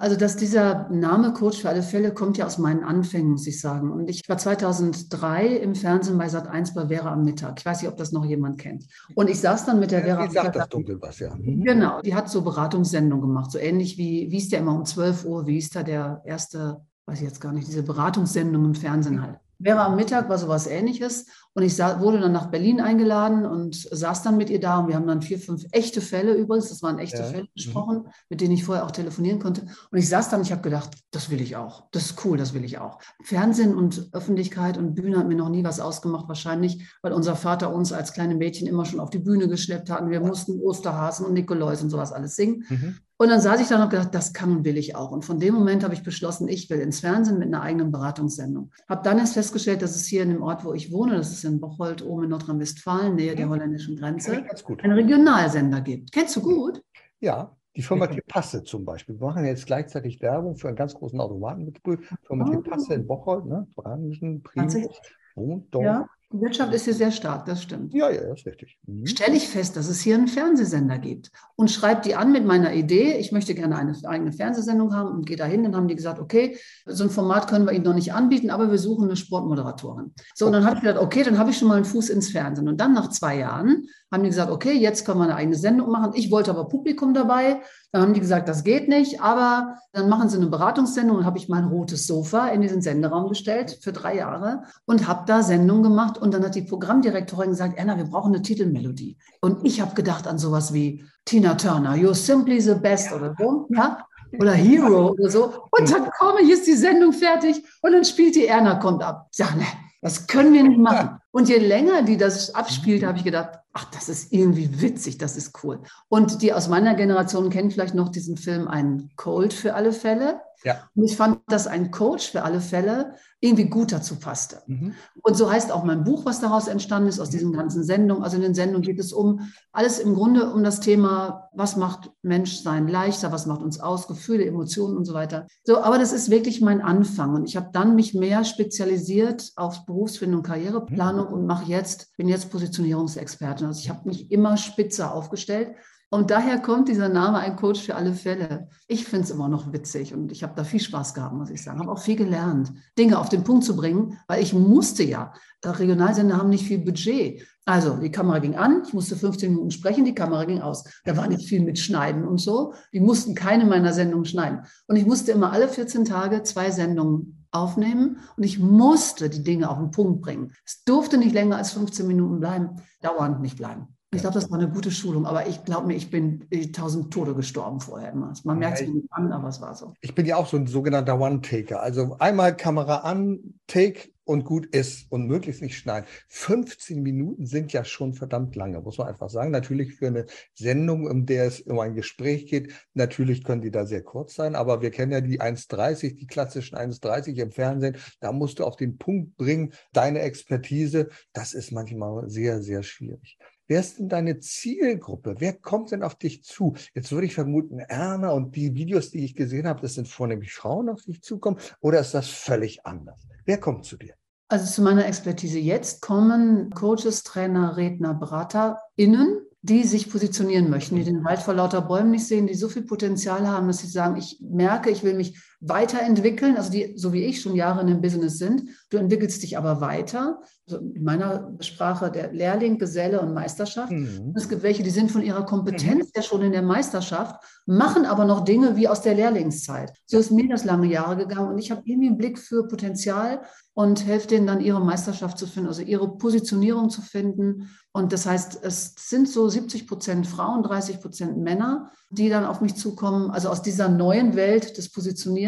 also, 0.02 0.16
dass 0.16 0.36
dieser 0.36 0.90
Name 0.90 1.32
Coach 1.32 1.62
für 1.62 1.70
alle 1.70 1.84
Fälle 1.84 2.12
kommt 2.12 2.36
ja 2.36 2.48
aus 2.48 2.58
meinen 2.58 2.84
Anfängen, 2.84 3.30
muss 3.30 3.46
ich 3.46 3.62
sagen. 3.62 3.92
Und 3.92 4.10
ich 4.10 4.28
war 4.28 4.36
2003 4.36 5.46
im 5.46 5.76
Fernsehen 5.76 6.18
bei 6.18 6.26
Sat1 6.26 6.74
bei 6.74 6.88
Vera 6.88 7.14
am 7.14 7.24
Mittag. 7.24 7.60
Ich 7.60 7.66
weiß 7.68 7.84
nicht, 7.84 7.92
ob 7.92 7.98
das 7.98 8.12
noch 8.12 8.26
jemand 8.26 8.58
kennt. 8.58 8.88
Und 9.14 9.30
ich 9.30 9.40
saß 9.40 9.68
dann 9.68 9.80
mit 9.80 9.92
der 9.92 10.02
Vera. 10.02 10.28
Wie 10.28 10.34
sagt 10.34 10.56
das 10.56 10.70
dunkel 10.70 11.00
was, 11.00 11.20
ja. 11.20 11.36
Genau, 11.38 12.02
die 12.02 12.16
hat 12.16 12.30
so 12.32 12.42
Beratungssendungen 12.42 13.22
gemacht, 13.22 13.52
so 13.52 13.60
ähnlich 13.60 14.00
wie, 14.00 14.32
wie 14.32 14.38
ist 14.38 14.52
der 14.52 14.62
immer 14.62 14.74
um 14.74 14.86
12 14.86 15.24
Uhr, 15.24 15.46
wie 15.46 15.60
ist 15.60 15.76
da 15.76 15.84
der 15.84 16.24
erste, 16.26 16.82
weiß 17.06 17.20
ich 17.20 17.28
jetzt 17.28 17.40
gar 17.40 17.54
nicht, 17.54 17.68
diese 17.68 17.84
Beratungssendung 17.84 18.66
im 18.66 18.74
Fernsehen 18.74 19.22
halt. 19.22 19.38
Vera 19.64 19.86
am 19.86 19.96
Mittag 19.96 20.30
war 20.30 20.38
sowas 20.38 20.68
ähnliches. 20.68 21.26
Und 21.54 21.64
ich 21.64 21.78
wurde 21.78 22.22
dann 22.22 22.32
nach 22.32 22.50
Berlin 22.50 22.80
eingeladen 22.80 23.46
und 23.46 23.76
saß 23.76 24.24
dann 24.24 24.38
mit 24.38 24.50
ihr 24.50 24.62
da. 24.62 24.80
Und 24.80 24.88
wir 24.88 24.96
haben 24.96 25.08
dann 25.08 25.22
vier, 25.22 25.38
fünf 25.38 25.66
echte 25.72 26.00
Fälle 26.00 26.34
übrigens, 26.34 26.70
das 26.70 26.82
waren 26.82 26.98
echte 26.98 27.18
ja. 27.18 27.24
Fälle 27.26 27.48
besprochen, 27.54 27.98
mhm. 28.04 28.10
mit 28.30 28.40
denen 28.40 28.54
ich 28.54 28.64
vorher 28.64 28.86
auch 28.86 28.92
telefonieren 28.92 29.40
konnte. 29.40 29.64
Und 29.92 29.98
ich 29.98 30.08
saß 30.08 30.30
dann, 30.30 30.42
ich 30.42 30.52
habe 30.54 30.62
gedacht, 30.62 30.92
das 31.12 31.30
will 31.30 31.42
ich 31.42 31.58
auch. 31.58 31.90
Das 31.92 32.06
ist 32.06 32.26
cool, 32.26 32.38
das 32.38 32.54
will 32.54 32.64
ich 32.64 32.78
auch. 32.78 33.00
Fernsehen 33.24 33.76
und 33.76 34.10
Öffentlichkeit 34.14 34.78
und 34.78 34.96
Bühne 34.96 35.18
hat 35.18 35.28
mir 35.28 35.36
noch 35.36 35.50
nie 35.50 35.66
was 35.66 35.82
ausgemacht, 35.82 36.30
wahrscheinlich, 36.30 36.88
weil 37.02 37.12
unser 37.12 37.36
Vater 37.36 37.74
uns 37.74 37.92
als 37.92 38.14
kleine 38.14 38.36
Mädchen 38.36 38.68
immer 38.68 38.86
schon 38.86 39.02
auf 39.02 39.10
die 39.10 39.20
Bühne 39.20 39.50
geschleppt 39.50 39.90
hat. 39.90 40.10
Wir 40.10 40.22
mussten 40.22 40.62
Osterhasen 40.62 41.26
und 41.26 41.34
Nikolaus 41.34 41.82
und 41.84 41.90
sowas 41.90 42.14
alles 42.14 42.38
singen. 42.38 42.66
Mhm. 42.70 42.98
Und 43.22 43.30
dann 43.30 43.40
saß 43.40 43.62
ich 43.62 43.68
da 43.68 43.76
und 43.76 43.82
habe 43.82 43.92
gedacht, 43.92 44.16
das 44.16 44.34
kann 44.34 44.50
und 44.50 44.66
will 44.66 44.80
ich 44.80 44.96
auch. 44.96 45.12
Und 45.12 45.24
von 45.24 45.40
dem 45.40 45.54
Moment 45.54 45.84
habe 45.84 45.94
ich 45.94 46.02
beschlossen, 46.02 46.48
ich 46.48 46.68
will 46.72 46.80
ins 46.80 47.02
Fernsehen 47.02 47.38
mit 47.38 47.50
einer 47.50 47.62
eigenen 47.62 47.92
Beratungssendung. 47.92 48.72
Habe 48.90 49.04
dann 49.04 49.20
erst 49.20 49.36
festgestellt, 49.36 49.84
dass 49.84 49.96
es 49.96 50.08
hier 50.08 50.24
in 50.24 50.30
dem 50.30 50.42
Ort, 50.42 50.66
wo 50.66 50.74
ich 50.74 50.92
wohne, 50.92 51.18
das 51.18 51.32
ist 51.32 51.44
in 51.44 51.60
Bocholt, 51.60 52.04
oben 52.04 52.24
in 52.24 52.30
Nordrhein-Westfalen, 52.32 53.14
Nähe 53.14 53.36
der 53.36 53.46
mhm. 53.46 53.52
holländischen 53.52 53.96
Grenze, 53.96 54.44
einen 54.82 54.92
Regionalsender 54.94 55.82
gibt. 55.82 56.12
Kennst 56.12 56.36
du 56.36 56.42
gut? 56.42 56.82
Ja, 57.20 57.56
die 57.76 57.84
Firma 57.84 58.10
Passe 58.28 58.64
zum 58.64 58.86
Beispiel. 58.86 59.20
Wir 59.20 59.28
machen 59.28 59.46
jetzt 59.46 59.68
gleichzeitig 59.68 60.20
Werbung 60.24 60.56
für 60.56 60.70
einen 60.70 60.78
ganz 60.78 60.96
großen 60.96 61.20
Automatenbetrieb. 61.20 62.00
Firma 62.24 62.46
oh. 62.50 62.92
In 62.92 63.06
Bocholt, 63.06 63.46
ne? 63.46 63.68
Branchen, 63.76 64.42
Primus, 64.42 65.00
wohnt 65.36 65.68
dort. 65.70 65.86
Ja. 65.86 66.08
Die 66.34 66.40
Wirtschaft 66.40 66.74
ist 66.74 66.86
hier 66.86 66.94
sehr 66.94 67.12
stark, 67.12 67.46
das 67.46 67.62
stimmt. 67.62 67.94
Ja, 67.94 68.10
ja, 68.10 68.22
ist 68.34 68.46
richtig. 68.46 68.80
Mhm. 68.88 69.06
Stelle 69.06 69.36
ich 69.36 69.50
fest, 69.50 69.76
dass 69.76 69.90
es 69.90 70.00
hier 70.00 70.16
einen 70.16 70.30
Fernsehsender 70.30 70.98
gibt 70.98 71.30
und 71.58 71.70
schreibe 71.70 72.02
die 72.02 72.16
an 72.16 72.32
mit 72.32 72.46
meiner 72.46 72.74
Idee, 72.74 73.18
ich 73.18 73.34
möchte 73.34 73.54
gerne 73.54 73.76
eine 73.76 73.94
eigene 74.06 74.32
Fernsehsendung 74.32 74.96
haben 74.96 75.10
und 75.10 75.26
gehe 75.26 75.36
dahin. 75.36 75.64
Dann 75.64 75.76
haben 75.76 75.90
die 75.90 75.96
gesagt, 75.96 76.20
okay, 76.20 76.58
so 76.86 77.04
ein 77.04 77.10
Format 77.10 77.50
können 77.50 77.66
wir 77.66 77.74
Ihnen 77.74 77.84
noch 77.84 77.94
nicht 77.94 78.14
anbieten, 78.14 78.50
aber 78.50 78.72
wir 78.72 78.78
suchen 78.78 79.06
eine 79.06 79.18
Sportmoderatorin. 79.18 80.14
So, 80.34 80.46
und 80.46 80.54
dann 80.54 80.66
habe 80.66 80.76
ich 80.78 80.82
gedacht, 80.82 81.04
okay, 81.04 81.24
dann 81.24 81.38
habe 81.38 81.52
ich 81.52 81.58
schon 81.58 81.68
mal 81.68 81.76
einen 81.76 81.86
Fuß 81.86 82.10
ins 82.10 82.30
Fernsehen. 82.30 82.70
Und 82.70 82.80
dann 82.80 82.94
nach 82.94 83.10
zwei 83.10 83.38
Jahren 83.38 83.88
haben 84.12 84.24
die 84.24 84.30
gesagt, 84.30 84.52
okay, 84.52 84.74
jetzt 84.74 85.06
können 85.06 85.20
wir 85.20 85.24
eine 85.24 85.36
eigene 85.36 85.56
Sendung 85.56 85.90
machen. 85.90 86.12
Ich 86.16 86.32
wollte 86.32 86.52
aber 86.52 86.68
Publikum 86.68 87.14
dabei. 87.14 87.62
Dann 87.92 88.02
haben 88.02 88.14
die 88.14 88.20
gesagt, 88.20 88.50
das 88.50 88.64
geht 88.64 88.90
nicht, 88.90 89.22
aber 89.22 89.76
dann 89.94 90.10
machen 90.10 90.30
sie 90.30 90.38
eine 90.38 90.48
Beratungssendung 90.48 91.18
und 91.18 91.26
habe 91.26 91.38
ich 91.38 91.50
mein 91.50 91.66
rotes 91.66 92.08
Sofa 92.08 92.48
in 92.48 92.62
diesen 92.62 92.82
Senderaum 92.82 93.30
gestellt 93.30 93.80
für 93.82 93.94
drei 93.94 94.18
Jahre 94.18 94.64
und 94.86 95.08
habe 95.08 95.24
da 95.28 95.44
Sendungen 95.44 95.84
gemacht. 95.84 96.18
Und 96.18 96.34
dann 96.34 96.44
hat 96.44 96.56
die 96.56 96.64
Programmdirektorin 96.64 97.52
gesagt, 97.52 97.80
Anna, 97.80 97.98
wir 97.98 98.06
brauchen 98.06 98.34
eine 98.34 98.42
Titelmelodie. 98.42 99.18
Und 99.40 99.66
ich 99.66 99.82
habe 99.82 99.96
gedacht 99.96 100.28
an 100.28 100.38
sowas 100.38 100.74
wie 100.74 101.06
Tina 101.26 101.56
Turner, 101.56 101.94
You're 101.94 102.16
Simply 102.16 102.60
the 102.60 102.76
Best 102.76 103.14
oder 103.14 103.34
so. 103.38 103.68
Ja? 103.70 104.06
oder 104.40 104.54
Hero 104.54 105.12
oder 105.12 105.30
so. 105.30 105.54
Und 105.72 105.92
dann 105.92 106.10
komme, 106.18 106.40
hier 106.40 106.56
ist 106.56 106.68
die 106.68 106.76
Sendung 106.76 107.14
fertig 107.14 107.64
und 107.82 107.92
dann 107.92 108.06
spielt 108.06 108.36
die 108.36 108.48
Erna, 108.48 108.76
kommt 108.76 109.04
ab. 109.04 109.28
Ich 109.32 109.38
sage, 109.38 109.58
ne, 109.58 109.66
das 110.02 110.28
können 110.28 110.54
wir 110.54 110.64
nicht 110.64 110.80
machen. 110.80 111.21
Und 111.32 111.48
je 111.48 111.58
länger 111.58 112.04
die 112.04 112.18
das 112.18 112.54
abspielt, 112.54 113.04
habe 113.04 113.18
ich 113.18 113.24
gedacht, 113.24 113.60
ach, 113.74 113.86
das 113.86 114.10
ist 114.10 114.34
irgendwie 114.34 114.82
witzig, 114.82 115.18
das 115.18 115.38
ist 115.38 115.64
cool. 115.64 115.80
Und 116.10 116.42
die 116.42 116.54
aus 116.54 116.68
meiner 116.68 116.94
Generation 116.96 117.50
kennen 117.50 117.72
vielleicht 117.72 117.96
noch 117.96 118.10
diesen 118.10 118.38
Film 118.38 118.68
Ein 118.68 119.12
Cold 119.16 119.54
für 119.54 119.76
alle 119.76 119.94
Fälle. 119.94 120.42
Ja. 120.64 120.90
Und 120.96 121.06
ich 121.06 121.18
fand, 121.18 121.40
dass 121.48 121.68
ein 121.68 121.90
Coach 121.90 122.32
für 122.32 122.44
alle 122.44 122.62
Fälle 122.62 123.16
irgendwie 123.40 123.66
gut 123.66 123.92
dazu 123.92 124.18
passte. 124.18 124.62
Mhm. 124.68 124.94
Und 125.24 125.36
so 125.36 125.52
heißt 125.52 125.72
auch 125.72 125.84
mein 125.84 126.04
Buch, 126.04 126.26
was 126.26 126.40
daraus 126.40 126.68
entstanden 126.68 127.10
ist, 127.10 127.20
aus 127.20 127.30
mhm. 127.30 127.32
diesen 127.32 127.54
ganzen 127.54 127.84
Sendungen. 127.84 128.24
Also 128.24 128.36
in 128.36 128.44
den 128.44 128.54
Sendungen 128.54 128.84
geht 128.84 129.00
es 129.00 129.12
um 129.12 129.52
alles 129.72 129.98
im 129.98 130.14
Grunde 130.14 130.54
um 130.54 130.64
das 130.64 130.80
Thema, 130.80 131.50
was 131.54 131.76
macht 131.76 132.12
Menschsein 132.22 132.88
leichter, 132.88 133.32
was 133.32 133.48
macht 133.48 133.64
uns 133.64 133.80
aus, 133.80 134.08
Gefühle, 134.08 134.46
Emotionen 134.46 134.96
und 134.96 135.06
so 135.06 135.16
weiter. 135.16 135.48
So, 135.64 135.82
aber 135.82 135.98
das 135.98 136.14
ist 136.14 136.30
wirklich 136.30 136.62
mein 136.62 136.82
Anfang. 136.82 137.34
Und 137.34 137.46
ich 137.46 137.58
habe 137.58 137.70
dann 137.74 137.96
mich 137.96 138.14
mehr 138.14 138.44
spezialisiert 138.44 139.52
auf 139.56 139.88
Berufsfindung, 139.88 140.44
Karriereplanung 140.44 141.21
mhm. 141.21 141.21
Und 141.30 141.46
mache 141.46 141.66
jetzt, 141.66 142.16
bin 142.18 142.28
jetzt 142.28 142.50
Positionierungsexpertin. 142.52 143.68
Also 143.68 143.80
ich 143.80 143.90
habe 143.90 144.08
mich 144.08 144.32
immer 144.32 144.58
spitzer 144.58 145.14
aufgestellt 145.14 145.76
und 146.14 146.30
daher 146.30 146.60
kommt 146.60 146.90
dieser 146.90 147.08
Name 147.08 147.38
ein 147.38 147.56
Coach 147.56 147.84
für 147.84 147.96
alle 147.96 148.14
Fälle. 148.14 148.68
Ich 148.90 149.06
finde 149.06 149.24
es 149.24 149.32
immer 149.32 149.48
noch 149.48 149.72
witzig 149.72 150.14
und 150.14 150.34
ich 150.34 150.44
habe 150.44 150.52
da 150.58 150.66
viel 150.66 150.82
Spaß 150.82 151.14
gehabt, 151.14 151.34
muss 151.34 151.50
ich 151.50 151.64
sagen. 151.64 151.80
Habe 151.80 151.90
auch 151.90 152.02
viel 152.02 152.18
gelernt, 152.18 152.74
Dinge 153.00 153.18
auf 153.18 153.30
den 153.30 153.46
Punkt 153.46 153.64
zu 153.64 153.78
bringen, 153.78 154.20
weil 154.28 154.44
ich 154.44 154.54
musste 154.54 155.04
ja. 155.04 155.34
Äh, 155.64 155.70
Regionalsender 155.70 156.36
haben 156.36 156.50
nicht 156.50 156.66
viel 156.66 156.80
Budget. 156.80 157.48
Also 157.64 157.96
die 157.96 158.12
Kamera 158.12 158.40
ging 158.40 158.56
an, 158.56 158.84
ich 158.86 158.94
musste 158.94 159.16
15 159.16 159.52
Minuten 159.52 159.72
sprechen, 159.72 160.04
die 160.04 160.14
Kamera 160.14 160.44
ging 160.44 160.60
aus. 160.60 160.84
Da 161.06 161.16
war 161.16 161.28
nicht 161.28 161.48
viel 161.48 161.62
mit 161.62 161.80
Schneiden 161.80 162.28
und 162.28 162.40
so. 162.40 162.74
Die 162.92 163.00
mussten 163.00 163.34
keine 163.34 163.64
meiner 163.64 163.94
Sendungen 163.94 164.26
schneiden. 164.26 164.66
Und 164.88 164.98
ich 164.98 165.06
musste 165.06 165.32
immer 165.32 165.54
alle 165.54 165.70
14 165.70 166.04
Tage 166.04 166.44
zwei 166.44 166.72
Sendungen 166.72 167.41
aufnehmen 167.52 168.20
und 168.38 168.44
ich 168.44 168.60
musste 168.60 169.30
die 169.30 169.44
Dinge 169.44 169.70
auf 169.70 169.78
den 169.78 169.92
Punkt 169.92 170.22
bringen. 170.22 170.54
Es 170.66 170.84
durfte 170.84 171.18
nicht 171.18 171.34
länger 171.34 171.58
als 171.58 171.74
15 171.74 172.08
Minuten 172.08 172.40
bleiben, 172.40 172.82
dauernd 173.02 173.42
nicht 173.42 173.58
bleiben. 173.58 173.98
Ich 174.14 174.20
glaube, 174.20 174.34
das 174.34 174.52
war 174.52 174.60
eine 174.60 174.70
gute 174.70 174.92
Schulung, 174.92 175.26
aber 175.26 175.48
ich 175.48 175.64
glaube 175.64 175.88
mir, 175.88 175.96
ich 175.96 176.12
bin 176.12 176.46
tausend 176.74 177.14
Tode 177.14 177.34
gestorben 177.34 177.80
vorher 177.80 178.12
immer. 178.12 178.34
Man 178.44 178.60
merkt 178.60 178.82
es 178.82 178.90
nicht 178.90 179.08
an, 179.12 179.32
aber 179.32 179.48
es 179.48 179.62
war 179.62 179.74
so. 179.74 179.94
Ich 180.02 180.14
bin 180.14 180.26
ja 180.26 180.36
auch 180.36 180.48
so 180.48 180.58
ein 180.58 180.68
sogenannter 180.68 181.18
One-Taker. 181.18 181.82
Also 181.82 182.18
einmal 182.20 182.58
Kamera 182.58 182.98
an, 182.98 183.56
Take 183.68 184.10
und 184.26 184.44
gut 184.44 184.66
ist 184.76 185.10
und 185.12 185.28
möglichst 185.28 185.62
nicht 185.62 185.78
schneiden. 185.78 186.06
15 186.28 187.02
Minuten 187.02 187.46
sind 187.46 187.72
ja 187.72 187.86
schon 187.86 188.14
verdammt 188.14 188.54
lange, 188.58 188.82
muss 188.82 188.98
man 188.98 189.08
einfach 189.08 189.30
sagen. 189.30 189.52
Natürlich 189.52 189.96
für 189.96 190.08
eine 190.08 190.26
Sendung, 190.54 191.08
um 191.08 191.26
der 191.26 191.46
es 191.46 191.62
um 191.62 191.80
ein 191.80 191.96
Gespräch 191.96 192.48
geht, 192.48 192.74
natürlich 192.94 193.46
können 193.46 193.62
die 193.62 193.72
da 193.72 193.86
sehr 193.86 194.04
kurz 194.04 194.36
sein, 194.36 194.56
aber 194.56 194.82
wir 194.82 194.92
kennen 194.92 195.14
ja 195.14 195.22
die 195.22 195.40
1,30, 195.40 196.18
die 196.18 196.28
klassischen 196.28 196.78
1,30 196.78 197.36
im 197.42 197.52
Fernsehen. 197.52 197.96
Da 198.20 198.34
musst 198.34 198.60
du 198.60 198.66
auf 198.66 198.76
den 198.76 198.98
Punkt 198.98 199.38
bringen, 199.38 199.72
deine 199.94 200.20
Expertise. 200.20 201.08
Das 201.32 201.54
ist 201.54 201.72
manchmal 201.72 202.30
sehr, 202.30 202.62
sehr 202.62 202.84
schwierig. 202.84 203.38
Wer 203.72 203.80
ist 203.80 204.00
denn 204.00 204.10
deine 204.10 204.38
Zielgruppe? 204.42 205.36
Wer 205.40 205.54
kommt 205.54 205.92
denn 205.92 206.04
auf 206.04 206.16
dich 206.16 206.44
zu? 206.44 206.76
Jetzt 206.94 207.10
würde 207.14 207.26
ich 207.26 207.34
vermuten, 207.34 207.80
Erna 207.80 208.32
und 208.32 208.54
die 208.58 208.76
Videos, 208.76 209.12
die 209.12 209.24
ich 209.24 209.34
gesehen 209.34 209.66
habe, 209.66 209.80
das 209.80 209.94
sind 209.94 210.10
vornehmlich 210.10 210.52
Frauen 210.52 210.90
auf 210.90 211.04
dich 211.04 211.22
zukommen 211.22 211.56
oder 211.80 212.02
ist 212.02 212.14
das 212.14 212.28
völlig 212.28 212.86
anders? 212.86 213.26
Wer 213.46 213.62
kommt 213.62 213.86
zu 213.86 213.96
dir? 213.96 214.14
Also 214.50 214.66
zu 214.66 214.82
meiner 214.82 215.06
Expertise 215.06 215.58
jetzt 215.58 216.02
kommen 216.02 216.72
Coaches, 216.72 217.24
Trainer, 217.24 217.78
Redner, 217.78 218.14
BeraterInnen, 218.14 219.40
die 219.62 219.86
sich 219.86 220.12
positionieren 220.12 220.70
möchten, 220.70 220.98
die 220.98 221.06
den 221.06 221.24
Wald 221.24 221.40
vor 221.40 221.54
lauter 221.54 221.80
Bäumen 221.80 222.12
nicht 222.12 222.28
sehen, 222.28 222.48
die 222.48 222.56
so 222.56 222.68
viel 222.68 222.84
Potenzial 222.84 223.48
haben, 223.48 223.68
dass 223.68 223.78
sie 223.78 223.88
sagen, 223.88 224.18
ich 224.18 224.42
merke, 224.42 224.90
ich 224.90 225.02
will 225.02 225.14
mich 225.14 225.40
weiterentwickeln, 225.62 226.58
also 226.58 226.72
die, 226.72 226.94
so 226.98 227.14
wie 227.14 227.24
ich, 227.24 227.40
schon 227.40 227.56
Jahre 227.56 227.82
in 227.82 227.88
dem 227.88 228.02
Business 228.02 228.40
sind. 228.40 228.64
Du 228.90 228.98
entwickelst 228.98 229.44
dich 229.44 229.58
aber 229.58 229.80
weiter. 229.80 230.42
Also 230.68 230.80
in 230.80 231.04
meiner 231.04 231.56
Sprache 231.60 232.12
der 232.12 232.34
Lehrling, 232.34 232.80
Geselle 232.80 233.22
und 233.22 233.34
Meisterschaft. 233.34 233.92
Mhm. 233.92 234.34
Es 234.36 234.50
gibt 234.50 234.64
welche, 234.64 234.82
die 234.82 234.90
sind 234.90 235.12
von 235.12 235.22
ihrer 235.22 235.46
Kompetenz 235.46 236.06
mhm. 236.06 236.12
ja 236.16 236.22
schon 236.24 236.42
in 236.42 236.52
der 236.52 236.64
Meisterschaft, 236.64 237.44
machen 237.68 238.06
aber 238.06 238.26
noch 238.26 238.44
Dinge 238.44 238.76
wie 238.76 238.88
aus 238.88 239.02
der 239.02 239.14
Lehrlingszeit. 239.14 239.94
So 240.08 240.18
ist 240.18 240.32
mir 240.32 240.50
das 240.50 240.66
lange 240.66 240.88
Jahre 240.88 241.16
gegangen 241.16 241.50
und 241.50 241.60
ich 241.60 241.70
habe 241.70 241.84
irgendwie 241.86 242.08
einen 242.08 242.18
Blick 242.18 242.40
für 242.40 242.68
Potenzial 242.68 243.42
und 243.74 244.06
helfe 244.06 244.28
denen 244.28 244.48
dann 244.48 244.62
ihre 244.62 244.82
Meisterschaft 244.82 245.38
zu 245.38 245.48
finden, 245.48 245.70
also 245.70 245.82
ihre 245.82 246.18
Positionierung 246.18 246.90
zu 246.90 247.02
finden. 247.02 247.70
Und 247.94 248.12
das 248.12 248.26
heißt, 248.26 248.60
es 248.64 248.96
sind 248.98 249.30
so 249.30 249.48
70 249.48 249.88
Prozent 249.88 250.28
Frauen, 250.28 250.64
30 250.64 251.00
Prozent 251.00 251.38
Männer, 251.38 251.92
die 252.10 252.30
dann 252.30 252.46
auf 252.46 252.60
mich 252.60 252.76
zukommen, 252.76 253.32
also 253.32 253.50
aus 253.50 253.62
dieser 253.62 253.88
neuen 253.88 254.36
Welt 254.36 254.78
des 254.78 254.92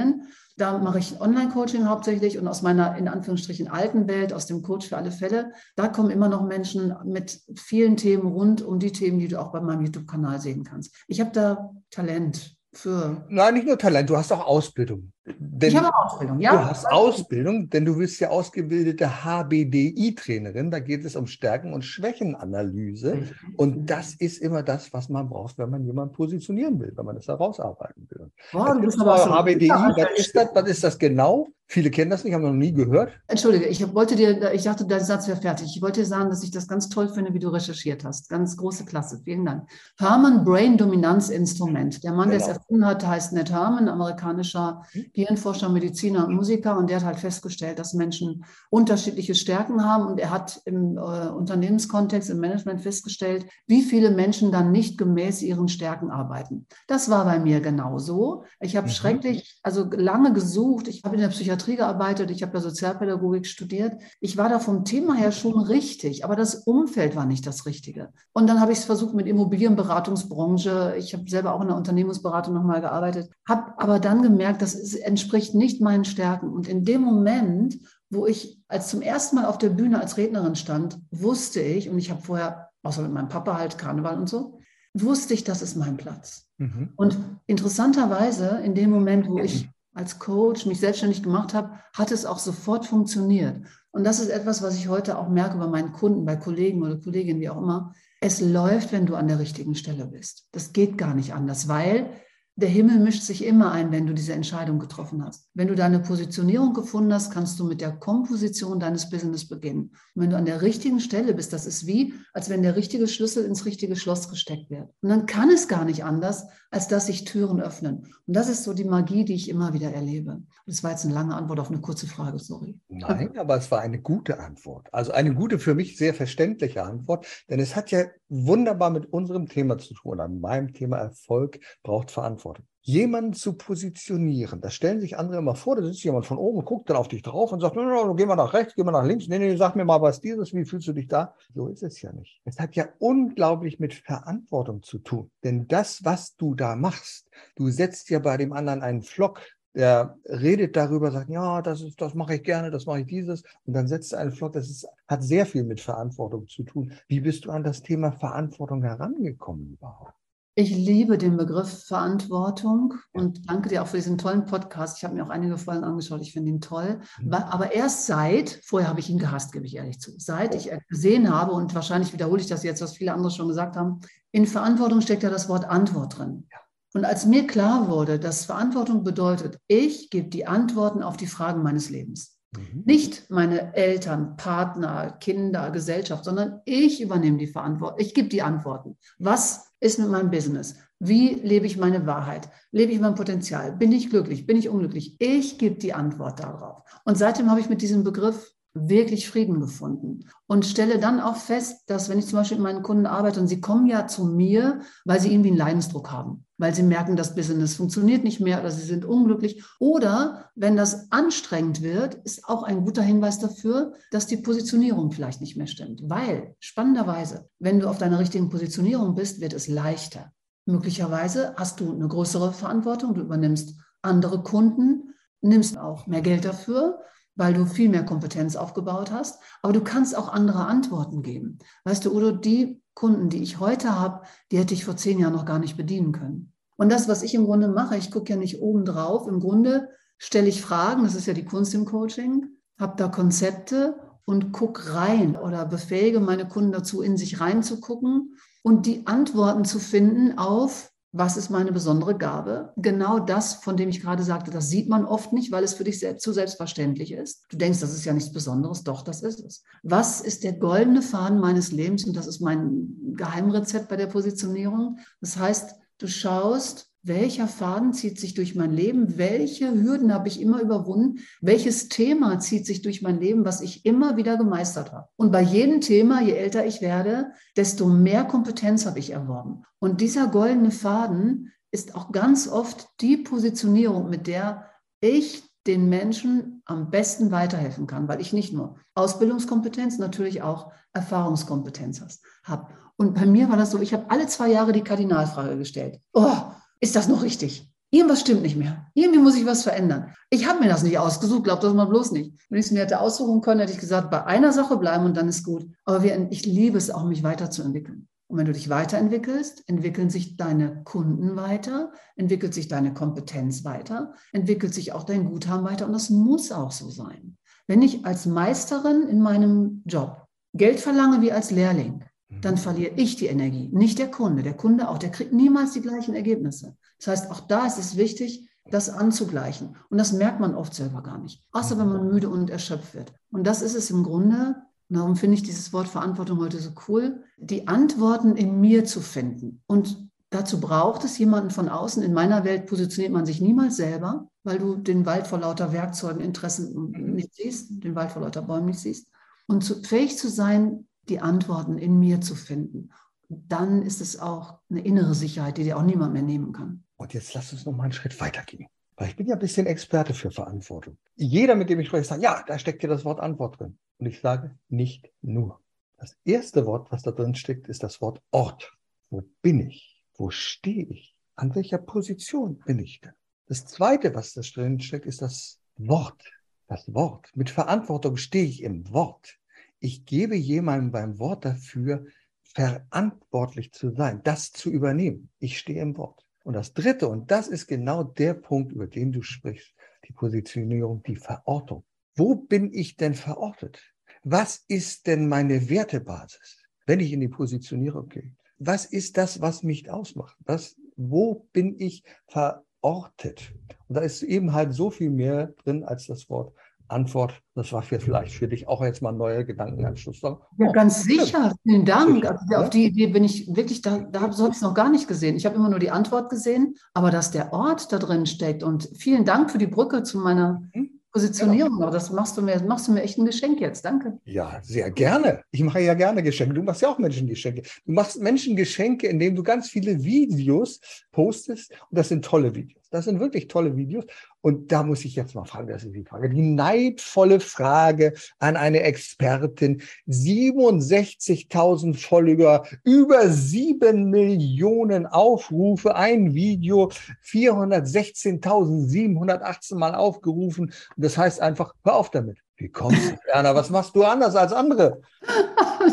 Positionieren. 0.03 0.27
Da 0.55 0.77
mache 0.77 1.00
ich 1.00 1.19
Online-Coaching 1.19 1.88
hauptsächlich 1.88 2.38
und 2.38 2.48
aus 2.48 2.62
meiner 2.62 2.95
in 2.98 3.07
Anführungsstrichen 3.07 3.67
alten 3.67 4.07
Welt, 4.07 4.33
aus 4.33 4.45
dem 4.45 4.62
Coach 4.62 4.88
für 4.88 4.98
alle 4.98 5.12
Fälle, 5.12 5.51
da 5.75 5.88
kommen 5.88 6.12
immer 6.12 6.29
noch 6.29 6.43
Menschen 6.43 6.93
mit 7.05 7.41
vielen 7.55 7.98
Themen 7.98 8.27
rund 8.27 8.62
um 8.62 8.77
die 8.77 8.91
Themen, 8.91 9.17
die 9.17 9.27
du 9.27 9.41
auch 9.41 9.51
bei 9.51 9.62
meinem 9.62 9.83
YouTube-Kanal 9.83 10.39
sehen 10.39 10.63
kannst. 10.63 10.93
Ich 11.07 11.19
habe 11.19 11.31
da 11.31 11.72
Talent 11.89 12.55
für. 12.72 13.25
Nein, 13.29 13.55
nicht 13.55 13.65
nur 13.65 13.79
Talent, 13.79 14.10
du 14.10 14.17
hast 14.17 14.31
auch 14.31 14.45
Ausbildung. 14.45 15.12
Denn 15.25 15.69
ich 15.69 15.77
habe 15.77 15.95
Ausbildung, 15.95 16.39
ja. 16.41 16.51
Du 16.51 16.65
hast 16.65 16.85
Ausbildung, 16.85 17.69
denn 17.69 17.85
du 17.85 17.97
bist 17.97 18.19
ja 18.19 18.29
ausgebildete 18.29 19.23
HBDI-Trainerin. 19.23 20.69
Da 20.69 20.79
geht 20.79 21.05
es 21.05 21.15
um 21.15 21.27
Stärken- 21.27 21.73
und 21.73 21.83
Schwächenanalyse. 21.83 23.15
Mhm. 23.15 23.55
Und 23.55 23.89
das 23.89 24.15
ist 24.15 24.41
immer 24.41 24.63
das, 24.63 24.91
was 24.91 25.07
man 25.07 25.29
braucht, 25.29 25.57
wenn 25.57 25.69
man 25.69 25.85
jemanden 25.85 26.13
positionieren 26.13 26.77
will, 26.79 26.91
wenn 26.95 27.05
man 27.05 27.15
das 27.15 27.27
herausarbeiten 27.27 28.05
will. 28.09 28.31
Boah, 28.51 28.73
du 28.73 28.81
bist 28.81 28.99
aber 28.99 29.17
HBDI, 29.17 29.69
was 29.69 30.19
ist, 30.19 30.35
das, 30.35 30.49
was 30.53 30.69
ist 30.69 30.83
das 30.83 30.99
genau? 30.99 31.47
Viele 31.67 31.89
kennen 31.89 32.11
das 32.11 32.23
nicht, 32.23 32.33
haben 32.33 32.43
noch 32.43 32.51
nie 32.51 32.71
gehört. 32.71 33.13
Entschuldige, 33.27 33.65
ich 33.65 33.95
wollte 33.95 34.15
dir, 34.15 34.53
ich 34.53 34.63
dachte, 34.63 34.85
dein 34.85 35.03
Satz 35.03 35.27
wäre 35.27 35.41
fertig. 35.41 35.73
Ich 35.75 35.81
wollte 35.81 36.01
dir 36.01 36.05
sagen, 36.05 36.29
dass 36.29 36.43
ich 36.43 36.51
das 36.51 36.67
ganz 36.67 36.87
toll 36.89 37.09
finde, 37.09 37.33
wie 37.33 37.39
du 37.39 37.49
recherchiert 37.49 38.03
hast. 38.03 38.29
Ganz 38.29 38.57
große 38.57 38.85
Klasse. 38.85 39.21
Vielen 39.23 39.45
Dank. 39.45 39.67
Herman 39.97 40.43
Brain 40.43 40.77
Dominanz 40.77 41.29
Instrument. 41.29 42.03
Der 42.03 42.11
Mann, 42.11 42.29
genau. 42.29 42.45
der 42.45 42.47
es 42.47 42.57
erfunden 42.57 42.85
hat, 42.85 43.07
heißt 43.07 43.33
Ned 43.33 43.49
Herman, 43.49 43.87
amerikanischer 43.87 44.83
Gehirnforscher, 45.13 45.70
Mediziner 45.70 46.27
und 46.27 46.36
Musiker 46.36 46.77
und 46.77 46.89
der 46.89 46.98
hat 46.98 47.05
halt 47.05 47.20
festgestellt, 47.20 47.79
dass 47.79 47.93
Menschen 47.93 48.46
unterschiedliche 48.70 49.36
Stärken 49.36 49.86
haben 49.86 50.08
und 50.08 50.20
er 50.20 50.32
hat 50.32 50.62
im 50.65 50.98
äh, 50.98 51.00
Unternehmenskontext, 51.00 52.29
im 52.29 52.39
Management 52.39 52.82
festgestellt, 52.82 53.46
wie 53.67 53.84
viele 53.84 54.12
Menschen 54.12 54.51
dann 54.51 54.72
nicht 54.72 54.98
gemäß 54.98 55.41
ihren 55.41 55.67
Stärken 55.67 56.10
arbeiten. 56.10 56.65
Das 56.88 57.10
war 57.10 57.25
bei 57.25 57.39
mir 57.39 57.62
genauso. 57.62 58.43
Ich 58.60 58.75
habe 58.75 58.88
mhm. 58.88 58.91
schrecklich, 58.91 59.60
also 59.62 59.86
lange 59.91 60.34
gesucht. 60.34 60.88
Ich 60.88 61.03
habe 61.03 61.15
in 61.15 61.22
der 61.22 61.29
Psychiatrie 61.29 61.75
gearbeitet, 61.75 62.32
ich 62.32 62.41
habe 62.41 62.53
ja 62.55 62.62
Sozialpädagogik 62.62 63.46
studiert. 63.46 64.01
Ich 64.20 64.38
war 64.38 64.50
da 64.50 64.60
vom 64.60 64.84
Thema 64.84 65.13
her 65.13 65.32
schon 65.32 65.60
richtig, 65.60 66.25
aber 66.25 66.36
das 66.36 66.55
Umfeld 66.55 67.15
war 67.15 67.25
nicht 67.25 67.46
das 67.46 67.65
Richtige. 67.65 68.10
Und 68.34 68.48
dann 68.48 68.60
habe 68.60 68.72
ich 68.72 68.79
es 68.79 68.86
versucht 68.86 69.13
mit 69.13 69.27
Immobilienberatungsbranche. 69.27 70.96
Ich 70.98 71.13
habe 71.13 71.29
selber 71.29 71.53
auch 71.53 71.62
in 71.62 71.67
der 71.67 71.77
Unternehmensberatung 71.77 72.53
nochmal 72.53 72.82
gearbeitet, 72.82 73.29
habe 73.48 73.74
aber 73.77 74.00
dann 74.00 74.24
gemerkt, 74.24 74.62
dass 74.62 74.74
es 74.74 75.02
entspricht 75.03 75.55
nicht 75.55 75.81
meinen 75.81 76.05
Stärken. 76.05 76.50
Und 76.50 76.67
in 76.67 76.86
dem 76.86 77.01
Moment, 77.01 77.77
wo 78.10 78.25
ich 78.25 78.62
als 78.67 78.89
zum 78.89 79.01
ersten 79.01 79.36
Mal 79.36 79.45
auf 79.45 79.57
der 79.57 79.69
Bühne 79.69 80.00
als 80.00 80.17
Rednerin 80.17 80.55
stand, 80.55 81.00
wusste 81.12 81.62
ich, 81.62 81.89
und 81.89 81.98
ich 81.98 82.10
habe 82.12 82.22
vorher, 82.22 82.69
außer 82.83 83.01
mit 83.01 83.12
meinem 83.12 83.29
Papa 83.29 83.57
halt 83.57 83.77
Karneval 83.77 84.19
und 84.19 84.29
so, 84.29 84.60
wusste 84.93 85.33
ich, 85.33 85.43
das 85.43 85.62
ist 85.62 85.75
mein 85.75 85.98
Platz. 85.98 86.48
Mhm. 86.57 86.89
Und 86.95 87.17
interessanterweise, 87.48 88.62
in 88.63 88.75
dem 88.75 88.89
Moment, 88.91 89.27
wo 89.27 89.39
ich 89.39 89.69
als 89.93 90.19
Coach 90.19 90.65
mich 90.65 90.79
selbstständig 90.79 91.24
gemacht 91.24 91.53
habe, 91.53 91.72
hat 91.95 92.12
es 92.12 92.25
auch 92.25 92.39
sofort 92.39 92.86
funktioniert. 92.86 93.62
Und 93.91 94.03
das 94.03 94.19
ist 94.19 94.29
etwas, 94.29 94.63
was 94.63 94.75
ich 94.75 94.88
heute 94.88 95.17
auch 95.17 95.29
merke 95.29 95.57
bei 95.57 95.67
meinen 95.67 95.91
Kunden, 95.91 96.25
bei 96.25 96.36
Kollegen 96.36 96.81
oder 96.81 96.98
Kolleginnen, 96.98 97.39
wie 97.39 97.50
auch 97.50 97.62
immer. 97.62 97.93
Es 98.22 98.41
läuft, 98.41 98.91
wenn 98.91 99.05
du 99.05 99.15
an 99.15 99.27
der 99.27 99.39
richtigen 99.39 99.75
Stelle 99.75 100.07
bist. 100.07 100.48
Das 100.51 100.74
geht 100.74 100.98
gar 100.98 101.13
nicht 101.13 101.33
anders, 101.33 101.67
weil 101.67 102.10
der 102.55 102.69
Himmel 102.69 103.00
mischt 103.00 103.24
sich 103.24 103.43
immer 103.43 103.72
ein, 103.72 103.91
wenn 103.91 104.05
du 104.05 104.13
diese 104.13 104.33
Entscheidung 104.33 104.77
getroffen 104.77 105.25
hast. 105.25 105.50
Wenn 105.55 105.69
du 105.69 105.75
deine 105.75 106.00
Positionierung 106.00 106.74
gefunden 106.74 107.12
hast, 107.12 107.31
kannst 107.31 107.60
du 107.60 107.65
mit 107.65 107.81
der 107.81 107.93
Komposition 107.93 108.79
deines 108.79 109.10
Business 109.10 109.48
beginnen. 109.48 109.91
Und 110.13 110.22
wenn 110.22 110.29
du 110.29 110.38
an 110.38 110.45
der 110.45 110.62
richtigen 110.62 111.00
Stelle 111.00 111.33
bist, 111.33 111.51
das 111.51 111.65
ist 111.65 111.88
wie, 111.88 112.13
als 112.31 112.50
wenn 112.50 112.62
der 112.62 112.75
richtige 112.75 113.07
Schlüssel 113.07 113.45
ins 113.45 113.65
richtige 113.65 113.95
Schloss 113.95 114.29
gesteckt 114.29 114.69
wird. 114.69 114.89
Und 115.01 115.10
dann 115.10 115.25
kann 115.25 115.50
es 115.50 115.67
gar 115.67 115.83
nicht 115.83 116.03
anders, 116.03 116.45
als 116.69 116.88
dass 116.88 117.07
sich 117.07 117.24
Türen 117.24 117.60
öffnen. 117.60 118.07
Und 118.27 118.36
das 118.36 118.50
ist 118.50 118.63
so 118.63 118.74
die 118.74 118.83
Magie, 118.83 119.25
die 119.25 119.33
ich 119.33 119.50
immer 119.50 119.74
wieder 119.74 119.91
erlebe. 119.91 120.43
Das 120.67 120.83
war 120.83 120.91
jetzt 120.91 121.05
eine 121.05 121.13
lange 121.13 121.36
Antwort 121.36 121.60
auf 121.60 121.72
eine 121.72 121.81
kurze 121.81 122.05
Frage, 122.05 122.38
sorry. 122.38 122.79
Nein, 122.88 123.36
aber 123.38 123.57
es 123.57 123.72
war 123.72 123.81
eine 123.81 124.00
gute 124.00 124.39
Antwort. 124.39 124.89
Also 124.91 125.12
eine 125.12 125.33
gute, 125.33 125.57
für 125.57 125.74
mich 125.74 125.98
sehr 125.98 126.13
verständliche 126.13 126.83
Antwort, 126.83 127.25
denn 127.50 127.60
es 127.60 127.75
hat 127.75 127.89
ja 127.89 128.05
wunderbar 128.29 128.91
mit 128.91 129.12
unserem 129.12 129.48
Thema 129.48 129.77
zu 129.77 129.93
tun, 129.95 130.19
an 130.19 130.39
meinem 130.39 130.74
Thema 130.74 130.98
Erfolg 130.98 131.60
braucht 131.83 132.12
Verantwortung. 132.12 132.42
Jemanden 132.81 133.33
zu 133.33 133.53
positionieren, 133.53 134.59
da 134.59 134.69
stellen 134.69 135.00
sich 135.00 135.17
andere 135.17 135.38
immer 135.38 135.55
vor, 135.55 135.75
da 135.75 135.83
sitzt 135.83 136.03
jemand 136.03 136.25
von 136.25 136.38
oben, 136.38 136.65
guckt 136.65 136.89
dann 136.89 136.97
auf 136.97 137.07
dich 137.07 137.21
drauf 137.21 137.51
und 137.51 137.62
sagt, 137.62 137.75
no, 137.75 137.83
no, 137.83 138.05
no, 138.05 138.13
geh 138.13 138.25
mal 138.25 138.35
nach 138.35 138.53
rechts, 138.53 138.75
geh 138.75 138.83
mal 138.83 138.91
nach 138.91 139.05
links, 139.05 139.27
nee, 139.27 139.39
nee, 139.39 139.55
sag 139.55 139.75
mir 139.75 139.85
mal, 139.85 140.01
was 140.01 140.19
dieses, 140.19 140.53
wie 140.53 140.65
fühlst 140.65 140.88
du 140.88 140.93
dich 140.93 141.07
da? 141.07 141.33
So 141.53 141.67
ist 141.67 141.83
es 141.83 142.01
ja 142.01 142.12
nicht. 142.12 142.41
Es 142.43 142.59
hat 142.59 142.75
ja 142.75 142.88
unglaublich 143.00 143.79
mit 143.79 143.93
Verantwortung 143.93 144.83
zu 144.83 145.00
tun. 145.00 145.31
Denn 145.43 145.67
das, 145.67 146.03
was 146.03 146.35
du 146.35 146.55
da 146.55 146.75
machst, 146.75 147.29
du 147.55 147.69
setzt 147.69 148.09
ja 148.09 148.19
bei 148.19 148.35
dem 148.38 148.51
anderen 148.51 148.81
einen 148.81 149.01
Flock, 149.01 149.39
der 149.75 150.17
redet 150.25 150.75
darüber, 150.75 151.12
sagt, 151.12 151.29
ja, 151.29 151.62
das 151.62 151.83
das 151.95 152.13
mache 152.13 152.35
ich 152.35 152.43
gerne, 152.43 152.69
das 152.69 152.85
mache 152.85 153.01
ich 153.01 153.07
dieses. 153.07 153.43
Und 153.65 153.73
dann 153.73 153.88
setzt 153.88 154.13
einen 154.13 154.31
Flock, 154.31 154.53
das 154.53 154.69
ist, 154.69 154.88
hat 155.07 155.23
sehr 155.23 155.45
viel 155.45 155.63
mit 155.63 155.81
Verantwortung 155.81 156.47
zu 156.47 156.63
tun. 156.63 156.93
Wie 157.07 157.21
bist 157.21 157.45
du 157.45 157.51
an 157.51 157.63
das 157.63 157.81
Thema 157.81 158.12
Verantwortung 158.12 158.83
herangekommen 158.83 159.73
überhaupt? 159.73 160.13
Ich 160.55 160.69
liebe 160.69 161.17
den 161.17 161.36
Begriff 161.36 161.86
Verantwortung 161.86 162.93
und 163.12 163.50
danke 163.50 163.69
dir 163.69 163.81
auch 163.81 163.88
für 163.88 163.98
diesen 163.98 164.19
tollen 164.19 164.45
Podcast. 164.45 164.98
Ich 164.98 165.03
habe 165.03 165.15
mir 165.15 165.25
auch 165.25 165.29
einige 165.29 165.57
Folgen 165.57 165.83
angeschaut. 165.83 166.22
Ich 166.22 166.31
finde 166.31 166.51
ihn 166.51 166.62
toll. 166.62 167.00
Mhm. 167.19 167.33
Aber 167.33 167.72
erst 167.72 168.05
seit, 168.05 168.60
vorher 168.63 168.88
habe 168.88 169.00
ich 169.00 169.10
ihn 169.10 169.17
gehasst, 169.17 169.51
gebe 169.51 169.65
ich 169.65 169.75
ehrlich 169.75 170.00
zu, 170.00 170.12
seit 170.19 170.53
ich 170.53 170.69
gesehen 170.89 171.33
habe, 171.33 171.53
und 171.53 171.74
wahrscheinlich 171.74 172.13
wiederhole 172.13 172.39
ich 172.39 172.45
das 172.45 172.62
jetzt, 172.62 172.83
was 172.83 172.95
viele 172.95 173.13
andere 173.13 173.31
schon 173.31 173.48
gesagt 173.48 173.75
haben, 173.75 174.01
in 174.31 174.45
Verantwortung 174.45 175.01
steckt 175.01 175.24
ja 175.24 175.31
das 175.31 175.50
Wort 175.50 175.65
Antwort 175.65 176.19
drin. 176.19 176.48
Und 176.93 177.03
als 177.03 177.25
mir 177.25 177.48
klar 177.48 177.88
wurde, 177.89 178.19
dass 178.19 178.45
Verantwortung 178.45 179.03
bedeutet, 179.03 179.57
ich 179.67 180.12
gebe 180.12 180.29
die 180.29 180.45
Antworten 180.45 181.01
auf 181.01 181.17
die 181.17 181.25
Fragen 181.25 181.63
meines 181.63 181.89
Lebens. 181.89 182.32
Mhm. 182.57 182.83
Nicht 182.86 183.29
meine 183.29 183.75
Eltern, 183.75 184.36
Partner, 184.38 185.17
Kinder, 185.19 185.72
Gesellschaft, 185.72 186.25
sondern 186.25 186.62
ich 186.65 187.01
übernehme 187.01 187.38
die 187.38 187.48
Verantwortung. 187.48 188.00
Ich 188.00 188.13
gebe 188.13 188.29
die 188.29 188.41
Antworten. 188.41 188.98
Was 189.19 189.74
ist 189.79 190.00
mit 190.00 190.10
meinem 190.10 190.31
Business? 190.31 190.75
Wie 191.00 191.33
lebe 191.33 191.65
ich 191.65 191.77
meine 191.77 192.05
Wahrheit? 192.05 192.50
Lebe 192.72 192.91
ich 192.91 193.00
mein 193.00 193.15
Potenzial? 193.15 193.74
Bin 193.74 193.91
ich 193.91 194.10
glücklich? 194.10 194.45
Bin 194.45 194.57
ich 194.57 194.69
unglücklich? 194.69 195.15
Ich 195.19 195.57
gebe 195.57 195.75
die 195.75 195.93
Antwort 195.93 196.39
darauf. 196.39 196.83
Und 197.03 197.17
seitdem 197.17 197.50
habe 197.50 197.60
ich 197.60 197.69
mit 197.69 197.81
diesem 197.81 198.03
Begriff 198.03 198.53
wirklich 198.73 199.29
Frieden 199.29 199.59
gefunden. 199.59 200.27
Und 200.47 200.65
stelle 200.65 200.99
dann 200.99 201.19
auch 201.19 201.35
fest, 201.35 201.83
dass 201.87 202.09
wenn 202.09 202.19
ich 202.19 202.25
zum 202.25 202.39
Beispiel 202.39 202.57
mit 202.57 202.63
meinen 202.63 202.83
Kunden 202.83 203.05
arbeite 203.05 203.39
und 203.39 203.47
sie 203.47 203.61
kommen 203.61 203.85
ja 203.85 204.07
zu 204.07 204.25
mir, 204.25 204.81
weil 205.05 205.19
sie 205.19 205.31
irgendwie 205.31 205.49
einen 205.49 205.57
Leidensdruck 205.57 206.11
haben, 206.11 206.45
weil 206.57 206.73
sie 206.73 206.83
merken, 206.83 207.15
das 207.15 207.35
Business 207.35 207.75
funktioniert 207.75 208.23
nicht 208.23 208.39
mehr 208.39 208.59
oder 208.59 208.71
sie 208.71 208.85
sind 208.85 209.05
unglücklich. 209.05 209.63
Oder 209.79 210.49
wenn 210.55 210.75
das 210.75 211.11
anstrengend 211.11 211.81
wird, 211.81 212.15
ist 212.15 212.47
auch 212.47 212.63
ein 212.63 212.83
guter 212.83 213.03
Hinweis 213.03 213.39
dafür, 213.39 213.93
dass 214.11 214.27
die 214.27 214.37
Positionierung 214.37 215.11
vielleicht 215.11 215.41
nicht 215.41 215.55
mehr 215.55 215.67
stimmt, 215.67 216.01
weil 216.03 216.55
spannenderweise, 216.59 217.49
wenn 217.59 217.79
du 217.79 217.87
auf 217.87 217.99
deiner 217.99 218.19
richtigen 218.19 218.49
Positionierung 218.49 219.13
bist, 219.13 219.39
wird 219.39 219.53
es 219.53 219.67
leichter. 219.67 220.31
Möglicherweise 220.65 221.53
hast 221.57 221.79
du 221.79 221.93
eine 221.93 222.07
größere 222.07 222.53
Verantwortung, 222.53 223.13
du 223.13 223.21
übernimmst 223.21 223.75
andere 224.01 224.41
Kunden, 224.41 225.13
nimmst 225.41 225.77
auch 225.77 226.07
mehr 226.07 226.21
Geld 226.21 226.45
dafür 226.45 226.99
weil 227.35 227.53
du 227.53 227.65
viel 227.65 227.89
mehr 227.89 228.03
Kompetenz 228.03 228.55
aufgebaut 228.55 229.11
hast. 229.11 229.41
Aber 229.61 229.73
du 229.73 229.81
kannst 229.81 230.17
auch 230.17 230.29
andere 230.29 230.65
Antworten 230.65 231.21
geben. 231.21 231.59
Weißt 231.83 232.05
du, 232.05 232.15
Udo, 232.15 232.31
die 232.31 232.81
Kunden, 232.93 233.29
die 233.29 233.41
ich 233.41 233.59
heute 233.59 233.99
habe, 233.99 234.25
die 234.51 234.57
hätte 234.57 234.73
ich 234.73 234.85
vor 234.85 234.97
zehn 234.97 235.19
Jahren 235.19 235.33
noch 235.33 235.45
gar 235.45 235.59
nicht 235.59 235.77
bedienen 235.77 236.11
können. 236.11 236.53
Und 236.77 236.91
das, 236.91 237.07
was 237.07 237.23
ich 237.23 237.33
im 237.33 237.45
Grunde 237.45 237.67
mache, 237.67 237.97
ich 237.97 238.11
gucke 238.11 238.33
ja 238.33 238.37
nicht 238.37 238.61
oben 238.61 238.85
drauf. 238.85 239.27
Im 239.27 239.39
Grunde 239.39 239.89
stelle 240.17 240.47
ich 240.47 240.61
Fragen, 240.61 241.03
das 241.03 241.15
ist 241.15 241.27
ja 241.27 241.33
die 241.33 241.45
Kunst 241.45 241.73
im 241.73 241.85
Coaching, 241.85 242.47
habe 242.79 242.95
da 242.97 243.07
Konzepte 243.07 243.95
und 244.25 244.51
gucke 244.51 244.93
rein 244.93 245.35
oder 245.35 245.65
befähige 245.65 246.19
meine 246.19 246.47
Kunden 246.47 246.71
dazu, 246.71 247.01
in 247.01 247.17
sich 247.17 247.41
reinzugucken 247.41 248.35
und 248.61 248.85
die 248.85 249.05
Antworten 249.05 249.65
zu 249.65 249.79
finden 249.79 250.37
auf 250.37 250.92
was 251.15 251.38
ist 251.38 251.51
meine 251.51 251.72
besondere 251.72 252.17
Gabe? 252.17 252.74
Genau 252.75 253.20
das, 253.20 253.53
von 253.53 253.77
dem 253.77 253.89
ich 253.89 254.01
gerade 254.01 254.24
sagte, 254.24 254.50
das 254.50 254.70
sieht 254.70 254.89
man 254.89 255.05
oft 255.05 255.32
nicht, 255.32 255.51
weil 255.51 255.63
es 255.63 255.75
für 255.75 255.84
dich 255.84 256.00
selbst 256.00 256.24
zu 256.24 256.34
selbstverständlich 256.34 257.12
ist. 257.12 257.46
Du 257.50 257.58
denkst, 257.58 257.79
das 257.79 257.93
ist 257.93 258.03
ja 258.03 258.13
nichts 258.13 258.34
Besonderes. 258.34 258.84
Doch, 258.84 259.03
das 259.03 259.22
ist 259.22 259.39
es. 259.39 259.63
Was 259.84 260.22
ist 260.22 260.43
der 260.43 260.53
goldene 260.53 261.03
Faden 261.03 261.39
meines 261.39 261.72
Lebens? 261.72 262.03
Und 262.05 262.17
das 262.17 262.25
ist 262.25 262.41
mein 262.41 263.13
Geheimrezept 263.15 263.89
bei 263.89 263.96
der 263.96 264.08
Positionierung. 264.08 264.98
Das 265.22 265.38
heißt, 265.38 265.75
du 266.00 266.08
schaust, 266.08 266.91
welcher 267.03 267.48
Faden 267.48 267.93
zieht 267.93 268.19
sich 268.19 268.33
durch 268.33 268.55
mein 268.55 268.72
Leben, 268.72 269.17
welche 269.17 269.74
Hürden 269.74 270.13
habe 270.13 270.29
ich 270.29 270.41
immer 270.41 270.62
überwunden, 270.62 271.19
welches 271.41 271.89
Thema 271.89 272.39
zieht 272.39 272.65
sich 272.65 272.81
durch 272.81 273.01
mein 273.01 273.19
Leben, 273.19 273.43
was 273.43 273.62
ich 273.62 273.86
immer 273.86 274.15
wieder 274.15 274.38
gemeistert 274.38 274.93
habe. 274.93 275.10
Und 275.17 275.31
bei 275.31 275.41
jedem 275.41 275.81
Thema, 275.81 276.22
je 276.22 276.31
älter 276.31 276.65
ich 276.65 276.81
werde, 276.81 277.31
desto 277.57 277.88
mehr 277.88 278.24
Kompetenz 278.24 278.86
habe 278.86 279.00
ich 279.00 279.12
erworben. 279.12 279.63
Und 279.79 280.00
dieser 280.00 280.27
goldene 280.27 280.72
Faden 280.72 281.51
ist 281.72 281.95
auch 281.95 282.12
ganz 282.13 282.48
oft 282.48 282.88
die 283.01 283.17
Positionierung, 283.17 284.10
mit 284.10 284.27
der 284.27 284.69
ich 285.01 285.43
den 285.67 285.89
Menschen 285.89 286.62
am 286.65 286.89
besten 286.89 287.31
weiterhelfen 287.31 287.88
kann, 287.88 288.07
weil 288.07 288.22
ich 288.22 288.33
nicht 288.33 288.53
nur 288.53 288.77
Ausbildungskompetenz, 288.95 289.98
natürlich 289.98 290.41
auch 290.41 290.72
Erfahrungskompetenz 290.93 292.19
habe. 292.43 292.67
Und 292.95 293.15
bei 293.15 293.25
mir 293.25 293.50
war 293.50 293.57
das 293.57 293.72
so, 293.72 293.79
ich 293.79 293.93
habe 293.93 294.10
alle 294.10 294.27
zwei 294.27 294.50
Jahre 294.50 294.72
die 294.72 294.83
Kardinalfrage 294.83 295.57
gestellt. 295.57 296.00
Oh, 296.13 296.36
ist 296.83 296.97
das 296.97 297.07
noch 297.07 297.23
richtig? 297.23 297.71
Irgendwas 297.91 298.19
stimmt 298.19 298.41
nicht 298.41 298.57
mehr. 298.57 298.87
Irgendwie 298.93 299.19
muss 299.19 299.37
ich 299.37 299.45
was 299.45 299.63
verändern. 299.63 300.13
Ich 300.29 300.47
habe 300.47 300.59
mir 300.59 300.67
das 300.67 300.83
nicht 300.83 300.97
ausgesucht, 300.97 301.45
glaubt 301.45 301.63
das 301.63 301.73
mal 301.73 301.85
bloß 301.85 302.11
nicht. 302.11 302.33
Wenn 302.49 302.59
ich 302.59 302.65
es 302.65 302.71
mir 302.71 302.81
hätte 302.81 302.99
aussuchen 302.99 303.39
können, 303.39 303.61
hätte 303.61 303.71
ich 303.71 303.79
gesagt, 303.79 304.11
bei 304.11 304.25
einer 304.25 304.51
Sache 304.51 304.75
bleiben 304.75 305.05
und 305.05 305.15
dann 305.15 305.29
ist 305.29 305.45
gut. 305.45 305.65
Aber 305.85 306.03
wir, 306.03 306.27
ich 306.29 306.45
liebe 306.45 306.77
es 306.77 306.91
auch, 306.91 307.05
mich 307.05 307.23
weiterzuentwickeln. 307.23 308.09
Und 308.27 308.37
wenn 308.37 308.45
du 308.45 308.51
dich 308.51 308.67
weiterentwickelst, 308.67 309.63
entwickeln 309.67 310.09
sich 310.09 310.35
deine 310.35 310.83
Kunden 310.83 311.37
weiter, 311.37 311.93
entwickelt 312.17 312.53
sich 312.53 312.67
deine 312.67 312.93
Kompetenz 312.93 313.63
weiter, 313.63 314.13
entwickelt 314.33 314.73
sich 314.73 314.91
auch 314.91 315.03
dein 315.03 315.23
Guthaben 315.25 315.63
weiter. 315.63 315.85
Und 315.85 315.93
das 315.93 316.09
muss 316.09 316.51
auch 316.51 316.71
so 316.71 316.89
sein. 316.89 317.37
Wenn 317.67 317.81
ich 317.81 318.05
als 318.05 318.25
Meisterin 318.25 319.03
in 319.03 319.21
meinem 319.21 319.83
Job 319.85 320.27
Geld 320.53 320.81
verlange 320.81 321.21
wie 321.21 321.31
als 321.31 321.49
Lehrling, 321.49 322.03
dann 322.41 322.57
verliere 322.57 322.93
ich 322.95 323.15
die 323.15 323.27
Energie, 323.27 323.69
nicht 323.71 323.99
der 323.99 324.11
Kunde. 324.11 324.43
Der 324.43 324.55
Kunde 324.55 324.89
auch, 324.89 324.97
der 324.97 325.11
kriegt 325.11 325.33
niemals 325.33 325.73
die 325.73 325.81
gleichen 325.81 326.13
Ergebnisse. 326.13 326.75
Das 326.99 327.07
heißt, 327.07 327.31
auch 327.31 327.41
da 327.41 327.65
ist 327.65 327.79
es 327.79 327.97
wichtig, 327.97 328.49
das 328.69 328.89
anzugleichen. 328.89 329.75
Und 329.89 329.97
das 329.97 330.13
merkt 330.13 330.39
man 330.39 330.55
oft 330.55 330.73
selber 330.73 331.01
gar 331.01 331.17
nicht, 331.17 331.41
außer 331.51 331.77
wenn 331.77 331.87
man 331.87 332.07
müde 332.07 332.29
und 332.29 332.49
erschöpft 332.49 332.95
wird. 332.95 333.13
Und 333.31 333.45
das 333.45 333.61
ist 333.61 333.75
es 333.75 333.89
im 333.89 334.03
Grunde, 334.03 334.55
darum 334.89 335.15
finde 335.15 335.35
ich 335.35 335.43
dieses 335.43 335.73
Wort 335.73 335.87
Verantwortung 335.87 336.39
heute 336.39 336.59
so 336.59 336.71
cool, 336.87 337.23
die 337.37 337.67
Antworten 337.67 338.35
in 338.35 338.59
mir 338.61 338.85
zu 338.85 339.01
finden. 339.01 339.61
Und 339.67 340.09
dazu 340.29 340.59
braucht 340.59 341.03
es 341.03 341.17
jemanden 341.17 341.51
von 341.51 341.69
außen. 341.69 342.03
In 342.03 342.13
meiner 342.13 342.43
Welt 342.43 342.67
positioniert 342.67 343.13
man 343.13 343.25
sich 343.25 343.41
niemals 343.41 343.75
selber, 343.75 344.29
weil 344.43 344.59
du 344.59 344.75
den 344.75 345.05
Wald 345.05 345.27
vor 345.27 345.39
lauter 345.39 345.71
Werkzeugen, 345.73 346.21
Interessen 346.21 346.91
nicht 347.13 347.35
siehst, 347.35 347.83
den 347.83 347.95
Wald 347.95 348.11
vor 348.11 348.21
lauter 348.21 348.41
Bäumen 348.41 348.67
nicht 348.67 348.79
siehst. 348.79 349.07
Und 349.47 349.63
zu, 349.63 349.83
fähig 349.83 350.17
zu 350.17 350.29
sein, 350.29 350.87
die 351.10 351.19
Antworten 351.19 351.77
in 351.77 352.00
mir 352.00 352.22
zu 352.22 352.36
finden. 352.36 352.91
dann 353.29 353.81
ist 353.81 354.00
es 354.00 354.19
auch 354.19 354.60
eine 354.69 354.81
innere 354.81 355.15
Sicherheit, 355.15 355.57
die 355.57 355.63
dir 355.63 355.77
auch 355.77 355.83
niemand 355.83 356.13
mehr 356.13 356.22
nehmen 356.22 356.53
kann. 356.53 356.83
Und 356.98 357.13
jetzt 357.13 357.33
lass 357.33 357.51
uns 357.51 357.65
noch 357.65 357.74
mal 357.74 357.83
einen 357.83 357.93
Schritt 357.93 358.19
weitergehen. 358.22 358.67
Weil 358.95 359.10
ich 359.10 359.15
bin 359.15 359.25
ja 359.25 359.36
ein 359.36 359.39
bisschen 359.39 359.65
Experte 359.65 360.13
für 360.13 360.29
Verantwortung. 360.29 360.98
Jeder, 361.15 361.55
mit 361.55 361.69
dem 361.69 361.79
ich 361.79 361.88
spreche, 361.88 362.03
sagt, 362.03 362.22
ja, 362.22 362.43
da 362.45 362.60
steckt 362.60 362.83
ja 362.83 362.89
das 362.89 363.05
Wort 363.05 363.19
Antwort 363.19 363.60
drin. 363.60 363.77
Und 363.98 364.05
ich 364.05 364.22
sage, 364.22 364.55
nicht 364.69 365.12
nur. 365.22 365.60
Das 365.98 366.15
erste 366.25 366.65
Wort, 366.65 366.91
was 366.91 367.01
da 367.01 367.12
drin 367.12 367.33
steckt, 367.33 367.67
ist 367.67 367.81
das 367.81 368.01
Wort 368.01 368.22
Ort. 368.31 368.77
Wo 369.10 369.24
bin 369.41 369.60
ich? 369.62 370.03
Wo 370.15 370.29
stehe 370.29 370.86
ich? 370.86 371.15
An 371.36 371.55
welcher 371.55 371.79
Position 371.79 372.60
bin 372.60 372.79
ich 372.79 373.01
denn? 373.01 373.13
Das 373.48 373.65
zweite, 373.65 374.13
was 374.13 374.33
da 374.33 374.41
drin 374.41 374.79
steckt, 374.79 375.05
ist 375.05 375.22
das 375.22 375.60
Wort. 375.77 376.24
Das 376.67 376.93
Wort. 376.93 377.29
Mit 377.36 377.50
Verantwortung 377.50 378.17
stehe 378.17 378.45
ich 378.45 378.63
im 378.63 378.91
Wort 378.91 379.39
ich 379.83 380.05
gebe 380.05 380.35
jemandem 380.37 380.91
beim 380.91 381.19
Wort 381.19 381.43
dafür, 381.43 382.05
verantwortlich 382.41 383.73
zu 383.73 383.91
sein, 383.91 384.21
das 384.23 384.53
zu 384.53 384.71
übernehmen. 384.71 385.29
Ich 385.39 385.59
stehe 385.59 385.81
im 385.81 385.97
Wort. 385.97 386.25
Und 386.45 386.53
das 386.53 386.73
Dritte, 386.73 387.09
und 387.09 387.31
das 387.31 387.49
ist 387.49 387.67
genau 387.67 388.03
der 388.03 388.33
Punkt, 388.33 388.71
über 388.71 388.87
den 388.87 389.11
du 389.11 389.21
sprichst, 389.21 389.73
die 390.07 390.13
Positionierung, 390.13 391.03
die 391.03 391.17
Verortung. 391.17 391.83
Wo 392.15 392.35
bin 392.35 392.73
ich 392.73 392.95
denn 392.95 393.13
verortet? 393.13 393.81
Was 394.23 394.63
ist 394.69 395.05
denn 395.05 395.27
meine 395.27 395.69
Wertebasis, 395.69 396.63
wenn 396.85 397.01
ich 397.01 397.11
in 397.11 397.19
die 397.19 397.27
Positionierung 397.27 398.07
gehe? 398.07 398.35
Was 398.59 398.85
ist 398.85 399.17
das, 399.17 399.41
was 399.41 399.63
mich 399.63 399.89
ausmacht? 399.89 400.37
Was, 400.45 400.77
wo 400.95 401.49
bin 401.51 401.77
ich 401.77 402.03
verortet? 402.27 403.53
Und 403.89 403.95
da 403.95 404.01
ist 404.01 404.23
eben 404.23 404.53
halt 404.53 404.73
so 404.73 404.91
viel 404.91 405.09
mehr 405.09 405.47
drin 405.63 405.83
als 405.83 406.07
das 406.07 406.29
Wort 406.29 406.55
Antwort. 406.93 407.41
Das 407.55 407.73
war 407.73 407.81
vielleicht 407.81 408.33
für 408.33 408.47
dich 408.47 408.67
auch 408.67 408.83
jetzt 408.83 409.01
mal 409.01 409.09
ein 409.09 409.17
neuer 409.17 409.43
Gedankenanschluss. 409.43 410.21
Ja, 410.21 410.71
ganz 410.71 411.03
sicher. 411.03 411.53
Vielen 411.63 411.85
Dank. 411.85 412.25
Also 412.25 412.55
auf 412.55 412.69
die 412.69 412.85
Idee 412.85 413.07
bin 413.07 413.23
ich 413.23 413.53
wirklich, 413.55 413.81
da, 413.81 414.00
da 414.00 414.21
habe 414.21 414.33
ich 414.33 414.39
es 414.39 414.62
noch 414.62 414.73
gar 414.73 414.89
nicht 414.89 415.07
gesehen. 415.07 415.35
Ich 415.35 415.45
habe 415.45 415.55
immer 415.55 415.69
nur 415.69 415.79
die 415.79 415.91
Antwort 415.91 416.29
gesehen, 416.29 416.75
aber 416.93 417.12
dass 417.12 417.31
der 417.31 417.53
Ort 417.53 417.91
da 417.91 418.00
drin 418.00 418.25
steckt. 418.25 418.63
Und 418.63 418.89
vielen 418.95 419.25
Dank 419.25 419.51
für 419.51 419.57
die 419.57 419.67
Brücke 419.67 420.03
zu 420.03 420.17
meiner 420.17 420.62
mhm. 420.73 421.01
Positionierung, 421.13 421.73
genau. 421.73 421.83
aber 421.83 421.91
das 421.91 422.12
machst 422.12 422.35
du 422.38 422.41
mir, 422.41 422.59
machst 422.63 422.88
du 422.88 422.91
mir 422.91 423.03
echt 423.03 423.19
ein 423.19 423.25
Geschenk 423.25 423.62
jetzt. 423.62 423.85
Danke. 423.85 424.17
Ja, 424.25 424.59
sehr 424.63 424.89
gerne. 424.89 425.43
Ich 425.51 425.62
mache 425.62 425.79
ja 425.79 425.93
gerne 425.93 426.23
Geschenke. 426.23 426.55
Du 426.55 426.63
machst 426.63 426.81
ja 426.81 426.89
auch 426.89 426.97
Menschen 426.97 427.27
Geschenke. 427.27 427.62
Du 427.85 427.91
machst 427.91 428.19
Menschen 428.19 428.55
Geschenke, 428.55 429.07
indem 429.07 429.35
du 429.35 429.43
ganz 429.43 429.69
viele 429.69 430.03
Videos 430.03 430.79
postest. 431.12 431.71
Und 431.91 431.99
das 431.99 432.10
sind 432.10 432.25
tolle 432.25 432.56
Videos. 432.56 432.89
Das 432.89 433.06
sind 433.06 433.19
wirklich 433.19 433.47
tolle 433.47 433.77
Videos. 433.77 434.06
Und 434.45 434.73
da 434.73 434.84
muss 434.84 435.06
ich 435.06 435.15
jetzt 435.15 435.36
mal 435.36 435.45
fragen, 435.45 435.69
das 435.69 435.86
ist 435.86 435.95
die 435.95 436.03
Frage, 436.03 436.29
die 436.29 436.41
neidvolle 436.41 437.39
Frage 437.39 438.12
an 438.39 438.58
eine 438.58 438.82
Expertin. 438.82 439.82
67.000 440.10 441.95
Follower, 441.95 442.65
über 442.84 443.29
sieben 443.29 444.10
Millionen 444.10 445.06
Aufrufe, 445.06 445.95
ein 445.95 446.34
Video, 446.34 446.91
416.718 447.23 449.77
Mal 449.77 449.95
aufgerufen. 449.95 450.65
Und 450.65 450.73
das 450.97 451.17
heißt 451.17 451.39
einfach, 451.39 451.73
hör 451.86 451.95
auf 451.95 452.12
damit. 452.12 452.39
Wie 452.58 452.67
kommst 452.67 453.12
du, 453.12 453.15
Erna? 453.32 453.56
Was 453.56 453.69
machst 453.69 453.95
du 453.95 454.03
anders 454.03 454.36
als 454.36 454.51
andere? 454.51 454.99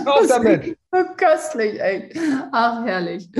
Hör 0.04 0.14
auf 0.14 0.26
damit. 0.26 0.76
Köstlich, 1.16 1.80
ey. 1.80 2.12
Ach, 2.52 2.84
herrlich. 2.84 3.30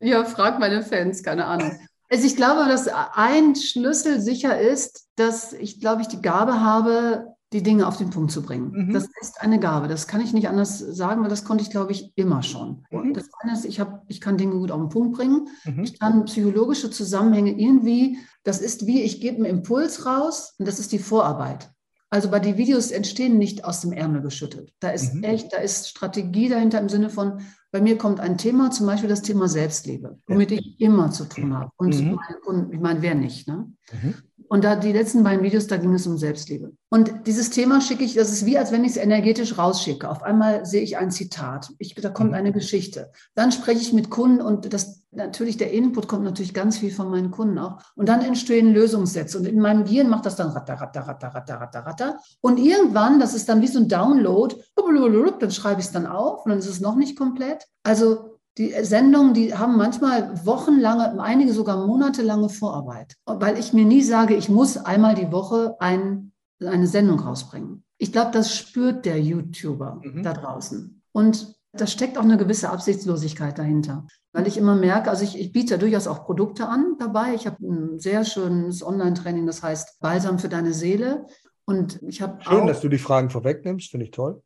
Ja, 0.00 0.24
frag 0.24 0.58
meine 0.58 0.82
Fans, 0.82 1.22
keine 1.22 1.44
Ahnung. 1.44 1.78
Also 2.14 2.28
ich 2.28 2.36
glaube, 2.36 2.68
dass 2.68 2.86
ein 2.86 3.56
Schlüssel 3.56 4.20
sicher 4.20 4.60
ist, 4.60 5.08
dass 5.16 5.52
ich, 5.52 5.80
glaube 5.80 6.02
ich, 6.02 6.06
die 6.06 6.22
Gabe 6.22 6.60
habe, 6.60 7.34
die 7.52 7.64
Dinge 7.64 7.88
auf 7.88 7.96
den 7.96 8.10
Punkt 8.10 8.30
zu 8.30 8.42
bringen. 8.42 8.70
Mhm. 8.70 8.92
Das 8.92 9.08
ist 9.20 9.40
eine 9.40 9.58
Gabe. 9.58 9.88
Das 9.88 10.06
kann 10.06 10.20
ich 10.20 10.32
nicht 10.32 10.46
anders 10.48 10.78
sagen, 10.78 11.22
weil 11.22 11.28
das 11.28 11.44
konnte 11.44 11.64
ich, 11.64 11.70
glaube 11.70 11.90
ich, 11.90 12.12
immer 12.14 12.44
schon. 12.44 12.84
Mhm. 12.92 13.14
Das 13.14 13.28
eine 13.40 13.54
ist, 13.54 13.64
ich, 13.64 13.80
hab, 13.80 14.04
ich 14.06 14.20
kann 14.20 14.38
Dinge 14.38 14.54
gut 14.54 14.70
auf 14.70 14.78
den 14.78 14.90
Punkt 14.90 15.16
bringen. 15.16 15.48
Mhm. 15.64 15.82
Ich 15.82 15.98
kann 15.98 16.24
psychologische 16.26 16.88
Zusammenhänge 16.88 17.50
irgendwie, 17.58 18.18
das 18.44 18.60
ist 18.60 18.86
wie, 18.86 19.02
ich 19.02 19.20
gebe 19.20 19.38
einen 19.38 19.46
Impuls 19.46 20.06
raus 20.06 20.54
und 20.58 20.68
das 20.68 20.78
ist 20.78 20.92
die 20.92 21.00
Vorarbeit. 21.00 21.72
Also 22.10 22.30
bei 22.30 22.38
den 22.38 22.56
Videos 22.56 22.92
entstehen 22.92 23.38
nicht 23.38 23.64
aus 23.64 23.80
dem 23.80 23.90
Ärmel 23.90 24.22
geschüttelt. 24.22 24.72
Da 24.78 24.90
ist 24.90 25.14
mhm. 25.14 25.24
echt, 25.24 25.52
da 25.52 25.56
ist 25.56 25.88
Strategie 25.88 26.48
dahinter 26.48 26.78
im 26.78 26.88
Sinne 26.88 27.10
von, 27.10 27.40
bei 27.74 27.80
mir 27.80 27.98
kommt 27.98 28.20
ein 28.20 28.38
Thema, 28.38 28.70
zum 28.70 28.86
Beispiel 28.86 29.08
das 29.08 29.22
Thema 29.22 29.48
Selbstliebe, 29.48 30.16
womit 30.28 30.52
ja. 30.52 30.58
ich 30.58 30.80
immer 30.80 31.10
zu 31.10 31.24
tun 31.24 31.58
habe. 31.58 31.72
Und, 31.74 32.00
mhm. 32.00 32.20
und 32.44 32.72
ich 32.72 32.78
meine, 32.78 33.02
wer 33.02 33.16
nicht? 33.16 33.48
Ne? 33.48 33.66
Mhm. 33.92 34.14
Und 34.46 34.62
da 34.62 34.76
die 34.76 34.92
letzten 34.92 35.24
beiden 35.24 35.42
Videos, 35.42 35.66
da 35.66 35.76
ging 35.76 35.92
es 35.92 36.06
um 36.06 36.16
Selbstliebe. 36.16 36.72
Und 36.88 37.26
dieses 37.26 37.50
Thema 37.50 37.80
schicke 37.80 38.04
ich, 38.04 38.14
das 38.14 38.30
ist 38.30 38.46
wie, 38.46 38.56
als 38.58 38.70
wenn 38.70 38.84
ich 38.84 38.92
es 38.92 38.96
energetisch 38.96 39.58
rausschicke. 39.58 40.08
Auf 40.08 40.22
einmal 40.22 40.64
sehe 40.64 40.82
ich 40.82 40.96
ein 40.96 41.10
Zitat. 41.10 41.72
Ich, 41.78 41.96
da 41.96 42.10
kommt 42.10 42.30
mhm. 42.30 42.36
eine 42.36 42.52
Geschichte. 42.52 43.10
Dann 43.34 43.50
spreche 43.50 43.80
ich 43.80 43.92
mit 43.92 44.08
Kunden 44.08 44.40
und 44.40 44.72
das, 44.72 45.02
natürlich 45.10 45.56
der 45.56 45.72
Input 45.72 46.06
kommt 46.06 46.22
natürlich 46.22 46.54
ganz 46.54 46.78
viel 46.78 46.92
von 46.92 47.10
meinen 47.10 47.32
Kunden 47.32 47.58
auch. 47.58 47.80
Und 47.96 48.08
dann 48.08 48.22
entstehen 48.22 48.72
Lösungssätze. 48.72 49.36
Und 49.36 49.46
in 49.46 49.58
meinem 49.58 49.82
Gehirn 49.82 50.08
macht 50.08 50.26
das 50.26 50.36
dann 50.36 50.50
ratter, 50.50 50.74
ratter, 50.74 51.00
ratter, 51.00 51.28
ratter, 51.34 51.54
ratter, 51.56 51.80
ratter. 51.80 52.18
Und 52.40 52.58
irgendwann, 52.58 53.18
das 53.18 53.34
ist 53.34 53.48
dann 53.48 53.62
wie 53.62 53.66
so 53.66 53.80
ein 53.80 53.88
Download, 53.88 54.54
dann 54.76 55.50
schreibe 55.50 55.80
ich 55.80 55.86
es 55.86 55.92
dann 55.92 56.06
auf 56.06 56.44
und 56.44 56.50
dann 56.50 56.58
ist 56.58 56.68
es 56.68 56.80
noch 56.80 56.94
nicht 56.94 57.18
komplett. 57.18 57.63
Also 57.82 58.38
die 58.56 58.72
Sendungen, 58.82 59.34
die 59.34 59.54
haben 59.54 59.76
manchmal 59.76 60.46
wochenlange, 60.46 61.20
einige 61.20 61.52
sogar 61.52 61.86
monatelange 61.86 62.48
Vorarbeit, 62.48 63.16
weil 63.26 63.58
ich 63.58 63.72
mir 63.72 63.84
nie 63.84 64.02
sage, 64.02 64.34
ich 64.34 64.48
muss 64.48 64.76
einmal 64.76 65.14
die 65.14 65.32
Woche 65.32 65.76
ein, 65.80 66.32
eine 66.64 66.86
Sendung 66.86 67.18
rausbringen. 67.18 67.84
Ich 67.98 68.12
glaube, 68.12 68.30
das 68.32 68.54
spürt 68.56 69.06
der 69.06 69.20
YouTuber 69.20 70.00
mhm. 70.02 70.22
da 70.22 70.32
draußen. 70.32 71.02
Und 71.12 71.54
da 71.72 71.86
steckt 71.86 72.16
auch 72.16 72.22
eine 72.22 72.36
gewisse 72.36 72.70
Absichtslosigkeit 72.70 73.58
dahinter. 73.58 74.06
Weil 74.32 74.46
ich 74.46 74.56
immer 74.56 74.76
merke, 74.76 75.10
also 75.10 75.24
ich, 75.24 75.38
ich 75.38 75.52
biete 75.52 75.78
durchaus 75.78 76.06
auch 76.06 76.24
Produkte 76.24 76.68
an 76.68 76.96
dabei. 76.98 77.34
Ich 77.34 77.46
habe 77.46 77.56
ein 77.64 77.98
sehr 77.98 78.24
schönes 78.24 78.84
Online-Training, 78.86 79.46
das 79.46 79.62
heißt 79.62 80.00
Balsam 80.00 80.38
für 80.38 80.48
deine 80.48 80.72
Seele. 80.72 81.26
Und 81.64 82.00
ich 82.02 82.22
habe 82.22 82.42
Schön, 82.42 82.66
dass 82.66 82.80
du 82.80 82.88
die 82.88 82.98
Fragen 82.98 83.30
vorwegnimmst, 83.30 83.90
finde 83.90 84.06
ich 84.06 84.12
toll. 84.12 84.42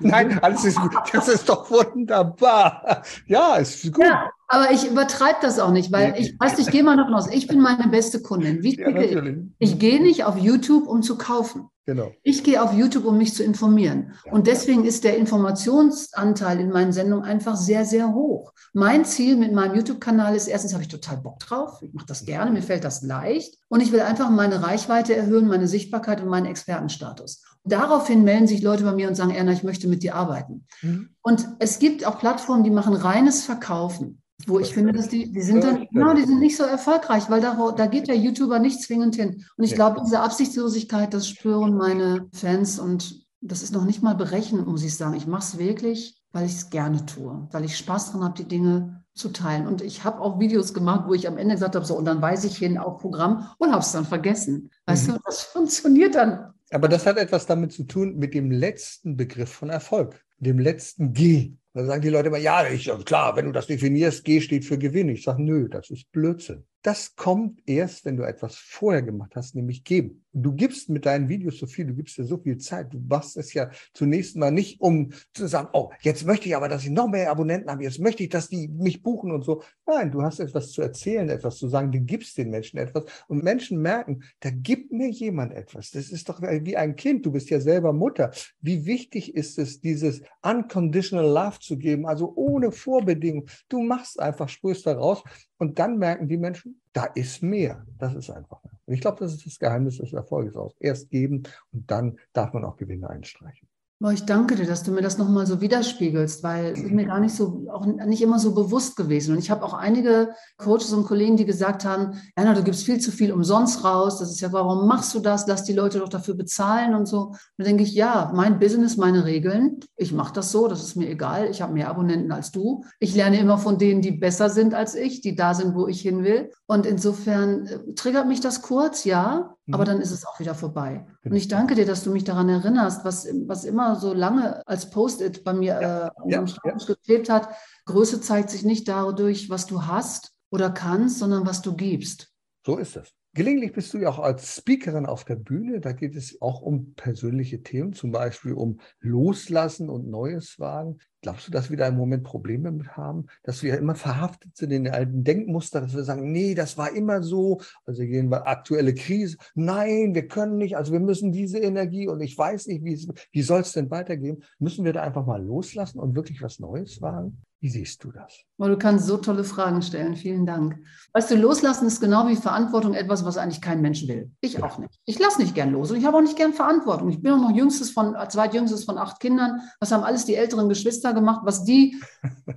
Nein, 0.00 0.38
alles 0.40 0.64
ist 0.64 0.80
gut. 0.80 0.92
Das 1.12 1.28
ist 1.28 1.48
doch 1.48 1.70
wunderbar. 1.70 3.02
Ja, 3.26 3.56
ist 3.56 3.92
gut. 3.92 4.04
Ja, 4.04 4.30
aber 4.48 4.70
ich 4.70 4.88
übertreibe 4.88 5.38
das 5.42 5.58
auch 5.58 5.70
nicht, 5.70 5.92
weil 5.92 6.14
ich 6.18 6.38
weiß, 6.38 6.58
ich 6.58 6.70
gehe 6.70 6.82
mal 6.82 6.96
davon 6.96 7.14
aus, 7.14 7.28
ich 7.30 7.46
bin 7.46 7.60
meine 7.60 7.88
beste 7.88 8.22
Kundin. 8.22 8.62
Wie 8.62 8.78
ja, 8.78 8.88
ich, 8.88 9.18
ich 9.58 9.78
gehe 9.78 10.00
nicht 10.02 10.24
auf 10.24 10.38
YouTube, 10.38 10.86
um 10.86 11.02
zu 11.02 11.18
kaufen. 11.18 11.68
Genau. 11.86 12.10
Ich 12.24 12.42
gehe 12.42 12.60
auf 12.60 12.72
YouTube, 12.72 13.04
um 13.04 13.16
mich 13.16 13.34
zu 13.34 13.44
informieren. 13.44 14.12
Und 14.32 14.48
deswegen 14.48 14.84
ist 14.84 15.04
der 15.04 15.16
Informationsanteil 15.18 16.58
in 16.58 16.70
meinen 16.70 16.92
Sendungen 16.92 17.24
einfach 17.24 17.56
sehr, 17.56 17.84
sehr 17.84 18.12
hoch. 18.12 18.52
Mein 18.72 19.04
Ziel 19.04 19.36
mit 19.36 19.52
meinem 19.52 19.76
YouTube-Kanal 19.76 20.34
ist, 20.34 20.48
erstens 20.48 20.72
habe 20.72 20.82
ich 20.82 20.88
total 20.88 21.18
Bock 21.18 21.38
drauf. 21.38 21.78
Ich 21.82 21.94
mache 21.94 22.06
das 22.06 22.24
gerne, 22.24 22.50
mir 22.50 22.62
fällt 22.62 22.82
das 22.82 23.02
leicht. 23.02 23.56
Und 23.68 23.82
ich 23.82 23.92
will 23.92 24.00
einfach 24.00 24.30
meine 24.30 24.64
Reichweite 24.64 25.14
erhöhen, 25.14 25.46
meine 25.46 25.68
Sichtbarkeit 25.68 26.20
und 26.20 26.28
meinen 26.28 26.46
Expertenstatus. 26.46 27.44
Daraufhin 27.66 28.24
melden 28.24 28.46
sich 28.46 28.62
Leute 28.62 28.84
bei 28.84 28.92
mir 28.92 29.08
und 29.08 29.14
sagen, 29.14 29.32
Erna, 29.32 29.52
ich 29.52 29.64
möchte 29.64 29.88
mit 29.88 30.02
dir 30.02 30.14
arbeiten. 30.14 30.64
Mhm. 30.82 31.10
Und 31.22 31.48
es 31.58 31.78
gibt 31.78 32.06
auch 32.06 32.18
Plattformen, 32.18 32.64
die 32.64 32.70
machen 32.70 32.94
reines 32.94 33.44
Verkaufen. 33.44 34.22
Wo 34.46 34.60
ich 34.60 34.74
finde, 34.74 34.92
dass 34.92 35.08
die, 35.08 35.32
die 35.32 35.40
sind 35.40 35.64
dann, 35.64 35.86
genau, 35.90 36.12
die 36.12 36.24
sind 36.24 36.40
nicht 36.40 36.58
so 36.58 36.64
erfolgreich, 36.64 37.30
weil 37.30 37.40
da, 37.40 37.72
da 37.74 37.86
geht 37.86 38.06
der 38.06 38.16
YouTuber 38.16 38.58
nicht 38.58 38.82
zwingend 38.82 39.16
hin. 39.16 39.44
Und 39.56 39.64
ich 39.64 39.74
glaube, 39.74 40.02
diese 40.04 40.20
Absichtslosigkeit, 40.20 41.14
das 41.14 41.26
spüren 41.26 41.74
meine 41.74 42.28
Fans 42.32 42.78
und 42.78 43.24
das 43.40 43.62
ist 43.62 43.72
noch 43.72 43.84
nicht 43.84 44.02
mal 44.02 44.14
berechnet, 44.14 44.66
muss 44.66 44.84
ich 44.84 44.94
sagen. 44.94 45.14
Ich 45.14 45.26
mache 45.26 45.42
es 45.42 45.58
wirklich, 45.58 46.20
weil 46.32 46.44
ich 46.44 46.52
es 46.52 46.70
gerne 46.70 47.06
tue, 47.06 47.48
weil 47.50 47.64
ich 47.64 47.78
Spaß 47.78 48.08
daran 48.08 48.24
habe, 48.24 48.42
die 48.42 48.48
Dinge 48.48 49.04
zu 49.14 49.30
teilen. 49.30 49.66
Und 49.66 49.80
ich 49.80 50.04
habe 50.04 50.20
auch 50.20 50.38
Videos 50.38 50.74
gemacht, 50.74 51.04
wo 51.06 51.14
ich 51.14 51.26
am 51.26 51.38
Ende 51.38 51.54
gesagt 51.54 51.74
habe, 51.74 51.86
so, 51.86 51.96
und 51.96 52.04
dann 52.04 52.20
weise 52.20 52.46
ich 52.46 52.58
hin 52.58 52.76
auf 52.76 53.00
Programm 53.00 53.48
und 53.58 53.70
habe 53.72 53.80
es 53.80 53.92
dann 53.92 54.04
vergessen. 54.04 54.70
Weißt 54.84 55.08
mhm. 55.08 55.12
du, 55.14 55.18
das 55.24 55.42
funktioniert 55.52 56.14
dann. 56.14 56.52
Aber 56.70 56.88
das 56.88 57.06
hat 57.06 57.16
etwas 57.16 57.46
damit 57.46 57.72
zu 57.72 57.84
tun 57.84 58.16
mit 58.16 58.34
dem 58.34 58.50
letzten 58.50 59.16
Begriff 59.16 59.50
von 59.50 59.70
Erfolg, 59.70 60.24
dem 60.38 60.58
letzten 60.58 61.12
G. 61.12 61.52
Da 61.72 61.84
sagen 61.84 62.02
die 62.02 62.08
Leute 62.08 62.28
immer, 62.28 62.38
ja, 62.38 62.66
ich, 62.66 62.90
klar, 63.04 63.36
wenn 63.36 63.46
du 63.46 63.52
das 63.52 63.66
definierst, 63.66 64.24
G 64.24 64.40
steht 64.40 64.64
für 64.64 64.78
Gewinn. 64.78 65.08
Ich 65.10 65.22
sage, 65.24 65.42
nö, 65.42 65.68
das 65.68 65.90
ist 65.90 66.10
Blödsinn. 66.10 66.64
Das 66.82 67.14
kommt 67.16 67.60
erst, 67.66 68.04
wenn 68.04 68.16
du 68.16 68.22
etwas 68.22 68.56
vorher 68.56 69.02
gemacht 69.02 69.32
hast, 69.36 69.54
nämlich 69.54 69.84
geben. 69.84 70.24
Du 70.38 70.52
gibst 70.52 70.90
mit 70.90 71.06
deinen 71.06 71.30
Videos 71.30 71.58
so 71.58 71.66
viel, 71.66 71.86
du 71.86 71.94
gibst 71.94 72.18
dir 72.18 72.24
so 72.24 72.36
viel 72.36 72.58
Zeit. 72.58 72.92
Du 72.92 72.98
machst 72.98 73.38
es 73.38 73.54
ja 73.54 73.70
zunächst 73.94 74.36
mal 74.36 74.50
nicht, 74.50 74.82
um 74.82 75.10
zu 75.32 75.46
sagen, 75.46 75.68
oh, 75.72 75.90
jetzt 76.02 76.26
möchte 76.26 76.46
ich 76.46 76.54
aber, 76.54 76.68
dass 76.68 76.84
ich 76.84 76.90
noch 76.90 77.08
mehr 77.08 77.30
Abonnenten 77.30 77.70
habe, 77.70 77.82
jetzt 77.82 78.00
möchte 78.00 78.22
ich, 78.22 78.28
dass 78.28 78.50
die 78.50 78.68
mich 78.68 79.02
buchen 79.02 79.30
und 79.30 79.44
so. 79.44 79.62
Nein, 79.86 80.10
du 80.10 80.22
hast 80.22 80.40
etwas 80.40 80.72
zu 80.72 80.82
erzählen, 80.82 81.30
etwas 81.30 81.56
zu 81.56 81.68
sagen, 81.68 81.90
du 81.90 82.00
gibst 82.00 82.36
den 82.36 82.50
Menschen 82.50 82.78
etwas 82.78 83.04
und 83.28 83.42
Menschen 83.42 83.80
merken, 83.80 84.24
da 84.40 84.50
gibt 84.50 84.92
mir 84.92 85.08
jemand 85.08 85.54
etwas. 85.54 85.90
Das 85.90 86.10
ist 86.10 86.28
doch 86.28 86.42
wie 86.42 86.76
ein 86.76 86.96
Kind, 86.96 87.24
du 87.24 87.32
bist 87.32 87.48
ja 87.48 87.58
selber 87.58 87.94
Mutter. 87.94 88.30
Wie 88.60 88.84
wichtig 88.84 89.34
ist 89.34 89.58
es, 89.58 89.80
dieses 89.80 90.20
unconditional 90.42 91.26
love 91.26 91.60
zu 91.60 91.78
geben, 91.78 92.06
also 92.06 92.34
ohne 92.36 92.72
Vorbedingung. 92.72 93.46
Du 93.70 93.80
machst 93.80 94.20
einfach, 94.20 94.50
sprühst 94.50 94.86
da 94.86 94.92
raus 94.92 95.24
und 95.56 95.78
dann 95.78 95.98
merken 95.98 96.28
die 96.28 96.36
Menschen, 96.36 96.80
da 96.96 97.04
ist 97.04 97.42
mehr. 97.42 97.84
Das 97.98 98.14
ist 98.14 98.30
einfach. 98.30 98.62
Und 98.64 98.94
ich 98.94 99.02
glaube, 99.02 99.18
das 99.20 99.34
ist 99.34 99.44
das 99.44 99.58
Geheimnis 99.58 99.98
des 99.98 100.14
Erfolges 100.14 100.56
aus. 100.56 100.74
Erst 100.80 101.10
geben 101.10 101.42
und 101.70 101.90
dann 101.90 102.18
darf 102.32 102.54
man 102.54 102.64
auch 102.64 102.78
Gewinne 102.78 103.10
einstreichen. 103.10 103.68
Boah, 103.98 104.12
ich 104.12 104.26
danke 104.26 104.56
dir, 104.56 104.66
dass 104.66 104.82
du 104.82 104.92
mir 104.92 105.00
das 105.00 105.16
nochmal 105.16 105.46
so 105.46 105.62
widerspiegelst, 105.62 106.42
weil 106.42 106.66
es 106.66 106.80
ist 106.80 106.92
mir 106.92 107.06
gar 107.06 107.18
nicht 107.18 107.34
so, 107.34 107.64
auch 107.72 107.86
nicht 107.86 108.20
immer 108.20 108.38
so 108.38 108.52
bewusst 108.52 108.94
gewesen. 108.94 109.32
Und 109.32 109.38
ich 109.38 109.50
habe 109.50 109.64
auch 109.64 109.72
einige 109.72 110.34
Coaches 110.58 110.92
und 110.92 111.06
Kollegen, 111.06 111.38
die 111.38 111.46
gesagt 111.46 111.86
haben, 111.86 112.20
Anna, 112.34 112.52
du 112.52 112.62
gibst 112.62 112.84
viel 112.84 113.00
zu 113.00 113.10
viel 113.10 113.32
umsonst 113.32 113.84
raus. 113.84 114.18
Das 114.18 114.30
ist 114.30 114.42
ja, 114.42 114.52
warum 114.52 114.86
machst 114.86 115.14
du 115.14 115.20
das? 115.20 115.46
Lass 115.46 115.64
die 115.64 115.72
Leute 115.72 115.98
doch 115.98 116.10
dafür 116.10 116.34
bezahlen 116.34 116.94
und 116.94 117.06
so. 117.06 117.28
Und 117.28 117.38
da 117.56 117.64
denke 117.64 117.84
ich, 117.84 117.94
ja, 117.94 118.30
mein 118.34 118.58
Business, 118.58 118.98
meine 118.98 119.24
Regeln. 119.24 119.80
Ich 119.96 120.12
mache 120.12 120.34
das 120.34 120.52
so, 120.52 120.68
das 120.68 120.82
ist 120.82 120.96
mir 120.96 121.08
egal. 121.08 121.48
Ich 121.48 121.62
habe 121.62 121.72
mehr 121.72 121.88
Abonnenten 121.88 122.32
als 122.32 122.52
du. 122.52 122.84
Ich 123.00 123.14
lerne 123.14 123.40
immer 123.40 123.56
von 123.56 123.78
denen, 123.78 124.02
die 124.02 124.12
besser 124.12 124.50
sind 124.50 124.74
als 124.74 124.94
ich, 124.94 125.22
die 125.22 125.36
da 125.36 125.54
sind, 125.54 125.74
wo 125.74 125.88
ich 125.88 126.02
hin 126.02 126.22
will. 126.22 126.50
Und 126.66 126.84
insofern 126.84 127.64
äh, 127.64 127.94
triggert 127.94 128.28
mich 128.28 128.42
das 128.42 128.60
kurz, 128.60 129.04
ja. 129.04 129.56
Aber 129.72 129.82
mhm. 129.82 129.86
dann 129.86 130.00
ist 130.00 130.12
es 130.12 130.26
auch 130.26 130.38
wieder 130.38 130.54
vorbei. 130.54 131.06
Und 131.08 131.22
genau. 131.22 131.36
ich 131.36 131.48
danke 131.48 131.74
dir, 131.74 131.86
dass 131.86 132.04
du 132.04 132.10
mich 132.10 132.24
daran 132.24 132.48
erinnerst, 132.48 133.04
was, 133.04 133.26
was 133.46 133.64
immer 133.64 133.85
so 133.94 134.12
lange 134.12 134.66
als 134.66 134.90
Post-it 134.90 135.44
bei 135.44 135.52
mir 135.52 135.80
ja, 135.80 136.06
äh, 136.08 136.10
ja, 136.26 136.46
Schreibtisch 136.46 136.88
ja. 136.88 136.94
geklebt 136.94 137.28
hat. 137.28 137.48
Größe 137.84 138.20
zeigt 138.20 138.50
sich 138.50 138.64
nicht 138.64 138.88
dadurch, 138.88 139.48
was 139.50 139.66
du 139.66 139.86
hast 139.86 140.32
oder 140.50 140.70
kannst, 140.70 141.18
sondern 141.18 141.46
was 141.46 141.62
du 141.62 141.76
gibst. 141.76 142.32
So 142.64 142.78
ist 142.78 142.96
es. 142.96 143.12
Gelegentlich 143.36 143.74
bist 143.74 143.92
du 143.92 143.98
ja 143.98 144.08
auch 144.08 144.18
als 144.18 144.56
Speakerin 144.56 145.04
auf 145.04 145.24
der 145.24 145.36
Bühne. 145.36 145.80
Da 145.80 145.92
geht 145.92 146.16
es 146.16 146.40
auch 146.40 146.62
um 146.62 146.94
persönliche 146.94 147.62
Themen, 147.62 147.92
zum 147.92 148.10
Beispiel 148.10 148.54
um 148.54 148.80
Loslassen 149.00 149.90
und 149.90 150.08
Neues 150.08 150.58
wagen. 150.58 151.00
Glaubst 151.20 151.46
du, 151.46 151.52
dass 151.52 151.68
wir 151.68 151.76
da 151.76 151.88
im 151.88 151.98
Moment 151.98 152.24
Probleme 152.24 152.72
mit 152.72 152.96
haben, 152.96 153.26
dass 153.42 153.62
wir 153.62 153.76
immer 153.76 153.94
verhaftet 153.94 154.56
sind 154.56 154.72
in 154.72 154.84
den 154.84 154.94
alten 154.94 155.22
Denkmuster, 155.22 155.82
dass 155.82 155.94
wir 155.94 156.04
sagen, 156.04 156.32
nee, 156.32 156.54
das 156.54 156.78
war 156.78 156.96
immer 156.96 157.22
so, 157.22 157.60
also 157.84 158.04
gehen 158.04 158.30
wir 158.30 158.46
aktuelle 158.46 158.94
Krise, 158.94 159.36
nein, 159.54 160.14
wir 160.14 160.28
können 160.28 160.56
nicht, 160.56 160.78
also 160.78 160.94
wir 160.94 161.00
müssen 161.00 161.30
diese 161.30 161.58
Energie 161.58 162.08
und 162.08 162.22
ich 162.22 162.38
weiß 162.38 162.68
nicht, 162.68 162.84
wie, 162.84 162.98
wie 163.32 163.42
soll 163.42 163.60
es 163.60 163.72
denn 163.72 163.90
weitergehen? 163.90 164.44
Müssen 164.58 164.86
wir 164.86 164.94
da 164.94 165.02
einfach 165.02 165.26
mal 165.26 165.44
loslassen 165.44 165.98
und 165.98 166.16
wirklich 166.16 166.40
was 166.40 166.58
Neues 166.58 167.02
wagen? 167.02 167.36
Wie 167.60 167.70
siehst 167.70 168.04
du 168.04 168.12
das? 168.12 168.44
Oh, 168.58 168.66
du 168.66 168.76
kannst 168.76 169.06
so 169.06 169.16
tolle 169.16 169.42
Fragen 169.42 169.80
stellen. 169.80 170.14
Vielen 170.14 170.44
Dank. 170.44 170.78
Weißt 171.14 171.30
du, 171.30 171.36
loslassen 171.36 171.86
ist 171.86 172.00
genau 172.00 172.28
wie 172.28 172.36
Verantwortung 172.36 172.92
etwas, 172.92 173.24
was 173.24 173.38
eigentlich 173.38 173.62
kein 173.62 173.80
Mensch 173.80 174.06
will. 174.06 174.30
Ich 174.40 174.54
ja. 174.54 174.64
auch 174.64 174.78
nicht. 174.78 175.00
Ich 175.06 175.18
lasse 175.18 175.40
nicht 175.40 175.54
gern 175.54 175.72
los 175.72 175.90
und 175.90 175.96
ich 175.96 176.04
habe 176.04 176.18
auch 176.18 176.22
nicht 176.22 176.36
gern 176.36 176.52
Verantwortung. 176.52 177.08
Ich 177.08 177.22
bin 177.22 177.32
auch 177.32 177.40
noch 177.40 177.56
jüngstes 177.56 177.90
von, 177.90 178.14
zweitjüngstes 178.28 178.84
von 178.84 178.98
acht 178.98 179.20
Kindern. 179.20 179.62
Was 179.80 179.90
haben 179.90 180.04
alles 180.04 180.26
die 180.26 180.34
älteren 180.34 180.68
Geschwister 180.68 181.14
gemacht? 181.14 181.40
Was 181.44 181.64
die 181.64 181.96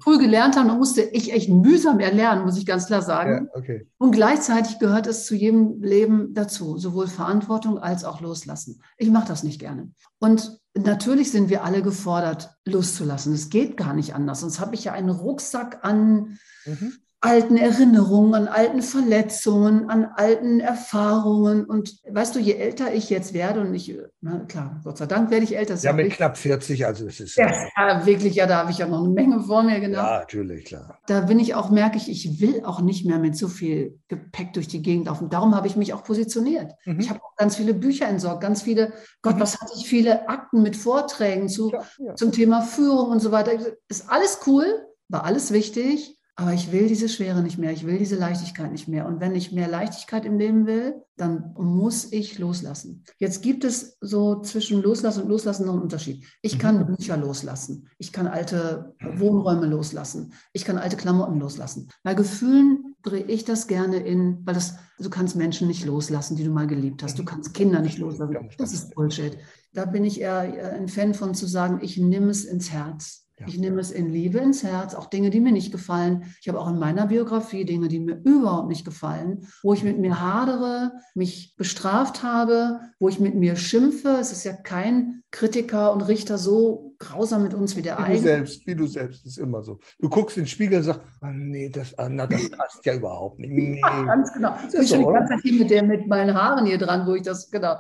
früh 0.02 0.18
gelernt 0.18 0.58
haben, 0.58 0.68
musste 0.78 1.02
ich 1.02 1.34
echt 1.34 1.50
mühsam 1.50 2.00
erlernen, 2.00 2.46
muss 2.46 2.58
ich 2.58 2.66
ganz 2.66 2.88
klar 2.88 3.02
sagen. 3.02 3.50
Ja, 3.54 3.60
okay. 3.60 3.88
Und 3.98 4.12
gleichzeitig 4.12 4.80
gehört 4.80 5.08
es 5.08 5.26
zu 5.26 5.36
jedem 5.36 5.82
Leben 5.82 6.34
dazu, 6.34 6.78
sowohl 6.78 7.08
Verantwortung 7.08 7.80
als 7.80 8.04
auch 8.04 8.22
loslassen. 8.22 8.82
Ich 8.98 9.10
mache 9.10 9.28
das 9.28 9.44
nicht 9.44 9.60
gerne. 9.60 9.92
Und 10.20 10.60
natürlich 10.76 11.32
sind 11.32 11.50
wir 11.50 11.64
alle 11.64 11.82
gefordert, 11.82 12.56
loszulassen. 12.66 13.34
Es 13.34 13.50
geht 13.50 13.78
gar 13.78 13.94
nicht 13.94 14.16
anders. 14.16 14.42
Sonst 14.42 14.60
habe 14.60 14.76
ich 14.76 14.86
ja 14.86 14.94
einen 14.94 15.10
Rucksack 15.10 15.80
an 15.84 16.38
mhm 16.66 16.94
alten 17.22 17.58
Erinnerungen, 17.58 18.34
an 18.34 18.48
alten 18.48 18.82
Verletzungen, 18.82 19.90
an 19.90 20.06
alten 20.06 20.62
Erfahrungen. 20.62 21.66
Und 21.66 21.98
weißt 22.10 22.34
du, 22.36 22.40
je 22.40 22.54
älter 22.54 22.94
ich 22.94 23.10
jetzt 23.10 23.34
werde, 23.34 23.62
und 23.62 23.74
ich, 23.74 23.94
na 24.22 24.40
klar, 24.40 24.80
Gott 24.86 24.98
sei 24.98 25.06
Dank 25.06 25.30
werde 25.30 25.44
ich 25.44 25.58
älter. 25.58 25.76
Ja, 25.76 25.92
mit 25.92 26.08
ich, 26.08 26.16
knapp 26.16 26.38
40, 26.38 26.86
also 26.86 27.08
es 27.08 27.20
ist. 27.20 27.36
Ja, 27.36 27.52
ja, 27.76 28.06
wirklich, 28.06 28.36
ja, 28.36 28.48
da 28.48 28.60
habe 28.60 28.72
ich 28.72 28.78
ja 28.78 28.88
noch 28.88 29.04
eine 29.04 29.10
Menge 29.10 29.42
vor 29.42 29.64
mir, 29.64 29.82
genau. 29.82 29.98
Ja, 29.98 30.20
natürlich, 30.20 30.66
klar. 30.66 30.98
Da 31.08 31.22
bin 31.22 31.40
ich 31.40 31.56
auch, 31.56 31.70
merke 31.70 31.98
ich, 31.98 32.10
ich 32.10 32.40
will 32.40 32.64
auch 32.64 32.80
nicht 32.80 33.06
mehr 33.06 33.20
mit 33.20 33.36
so 33.36 33.50
viel 33.50 34.00
Gepäck 34.08 34.54
durch 34.54 34.70
die 34.70 34.82
Gegend 34.82 35.08
laufen. 35.08 35.30
Darum 35.30 35.56
habe 35.56 35.68
ich 35.68 35.76
mich 35.76 35.94
auch 35.94 36.06
positioniert. 36.06 36.72
Mhm. 36.86 37.02
Ich 37.02 37.10
habe 37.10 37.22
auch 37.22 37.36
ganz 37.36 37.58
viele 37.58 37.74
Bücher 37.74 38.08
entsorgt, 38.08 38.42
ganz 38.42 38.62
viele, 38.62 38.94
Gott, 39.22 39.36
mhm. 39.36 39.42
was 39.42 39.60
hatte 39.60 39.74
ich, 39.76 39.88
viele 39.90 40.30
Akten 40.30 40.62
mit 40.62 40.78
Vorträgen 40.78 41.50
zu, 41.50 41.70
ja, 41.70 41.84
ja. 41.98 42.16
zum 42.16 42.32
Thema 42.32 42.62
Führung 42.62 43.12
und 43.12 43.20
so 43.20 43.34
weiter. 43.34 43.52
Ist 43.90 44.10
alles 44.10 44.40
cool, 44.48 44.66
war 45.10 45.26
alles 45.26 45.52
wichtig. 45.52 46.16
Aber 46.40 46.54
ich 46.54 46.72
will 46.72 46.88
diese 46.88 47.10
Schwere 47.10 47.44
nicht 47.44 47.58
mehr, 47.58 47.74
ich 47.74 47.86
will 47.86 47.98
diese 47.98 48.16
Leichtigkeit 48.16 48.72
nicht 48.72 48.88
mehr. 48.88 49.06
Und 49.06 49.20
wenn 49.20 49.36
ich 49.36 49.52
mehr 49.52 49.68
Leichtigkeit 49.68 50.24
im 50.24 50.38
Leben 50.38 50.66
will, 50.66 50.96
dann 51.18 51.54
muss 51.58 52.14
ich 52.14 52.40
loslassen. 52.40 53.04
Jetzt 53.18 53.44
gibt 53.44 53.66
es 53.66 53.98
so 54.00 54.40
zwischen 54.40 54.82
Loslassen 54.82 55.24
und 55.24 55.30
Loslassen 55.30 55.66
noch 55.66 55.74
einen 55.74 55.82
Unterschied. 55.82 56.24
Ich 56.42 56.58
kann 56.58 56.78
mhm. 56.78 56.96
Bücher 56.96 57.18
loslassen, 57.18 57.90
ich 57.98 58.14
kann 58.14 58.26
alte 58.26 58.96
Wohnräume 59.18 59.66
loslassen, 59.66 60.32
ich 60.54 60.64
kann 60.64 60.78
alte 60.78 60.96
Klamotten 60.96 61.42
loslassen. 61.42 61.90
Bei 62.04 62.14
Gefühlen 62.14 62.96
drehe 63.04 63.26
ich 63.26 63.44
das 63.44 63.68
gerne 63.68 63.98
in, 63.98 64.40
weil 64.46 64.54
das, 64.54 64.76
du 64.98 65.10
kannst 65.10 65.36
Menschen 65.36 65.68
nicht 65.68 65.86
loslassen, 65.86 66.38
die 66.38 66.46
du 66.46 66.52
mal 66.52 66.68
geliebt 66.68 67.04
hast. 67.04 67.20
Du 67.20 67.26
kannst 67.26 67.54
Kinder 67.54 67.82
nicht 67.82 67.98
loslassen. 67.98 68.38
Das 68.58 68.72
ist 68.72 68.96
Bullshit. 68.96 69.38
Da 69.74 69.84
bin 69.84 70.06
ich 70.06 70.22
eher 70.22 70.40
ein 70.74 70.88
Fan 70.88 71.14
von 71.14 71.36
zu 71.36 71.48
sagen, 71.48 71.80
ich 71.82 71.98
nehme 71.98 72.30
es 72.30 72.46
ins 72.46 72.72
Herz. 72.72 73.29
Ich 73.48 73.58
nehme 73.58 73.80
es 73.80 73.92
in 73.92 74.10
Liebe 74.10 74.40
ins 74.40 74.64
Herz, 74.64 74.94
auch 74.94 75.08
Dinge, 75.08 75.30
die 75.30 75.40
mir 75.40 75.52
nicht 75.52 75.72
gefallen. 75.72 76.24
Ich 76.42 76.48
habe 76.48 76.60
auch 76.60 76.68
in 76.68 76.80
meiner 76.80 77.08
Biografie 77.08 77.66
Dinge, 77.66 77.88
die 77.88 78.00
mir 78.00 78.22
überhaupt 78.24 78.68
nicht 78.68 78.86
gefallen, 78.86 79.48
wo 79.64 79.74
ich 79.74 79.84
mit 79.84 80.00
mir 80.00 80.20
hadere, 80.20 80.94
mich 81.16 81.56
bestraft 81.56 82.24
habe, 82.24 82.80
wo 83.00 83.10
ich 83.10 83.20
mit 83.20 83.36
mir 83.36 83.56
schimpfe. 83.56 84.18
Es 84.20 84.32
ist 84.32 84.44
ja 84.44 84.54
kein 84.54 85.24
Kritiker 85.32 85.94
und 85.94 86.02
Richter 86.02 86.38
so 86.38 86.90
grausam 87.00 87.44
mit 87.44 87.54
uns 87.54 87.78
wie 87.78 87.82
der 87.82 87.98
wie 87.98 88.04
eigene. 88.04 88.18
Du 88.18 88.24
selbst, 88.24 88.68
wie 88.68 88.76
du 88.76 88.88
selbst, 88.88 89.26
ist 89.26 89.38
immer 89.38 89.64
so. 89.64 89.80
Du 90.00 90.10
guckst 90.10 90.38
in 90.38 90.44
den 90.44 90.50
Spiegel 90.50 90.80
und 90.80 90.84
sagst, 90.84 91.02
oh, 91.22 91.28
nee, 91.32 91.70
das, 91.70 91.96
na, 92.10 92.28
das 92.28 92.50
passt 92.58 92.86
ja 92.86 92.96
überhaupt 92.96 93.40
nicht. 93.40 93.52
Nee. 93.52 93.80
Ja, 93.80 94.04
ganz 94.04 94.34
genau. 94.34 94.50
Das 94.50 94.74
ich 94.74 94.80
bin 94.80 94.88
so, 94.88 94.98
die 94.98 95.14
ganze 95.14 95.34
Zeit 95.34 95.42
hier 95.44 95.60
mit, 95.60 95.70
der, 95.70 95.84
mit 95.84 96.08
meinen 96.08 96.36
Haaren 96.36 96.66
hier 96.66 96.78
dran, 96.78 97.08
wo 97.08 97.14
ich 97.14 97.22
das, 97.22 97.50
genau. 97.50 97.76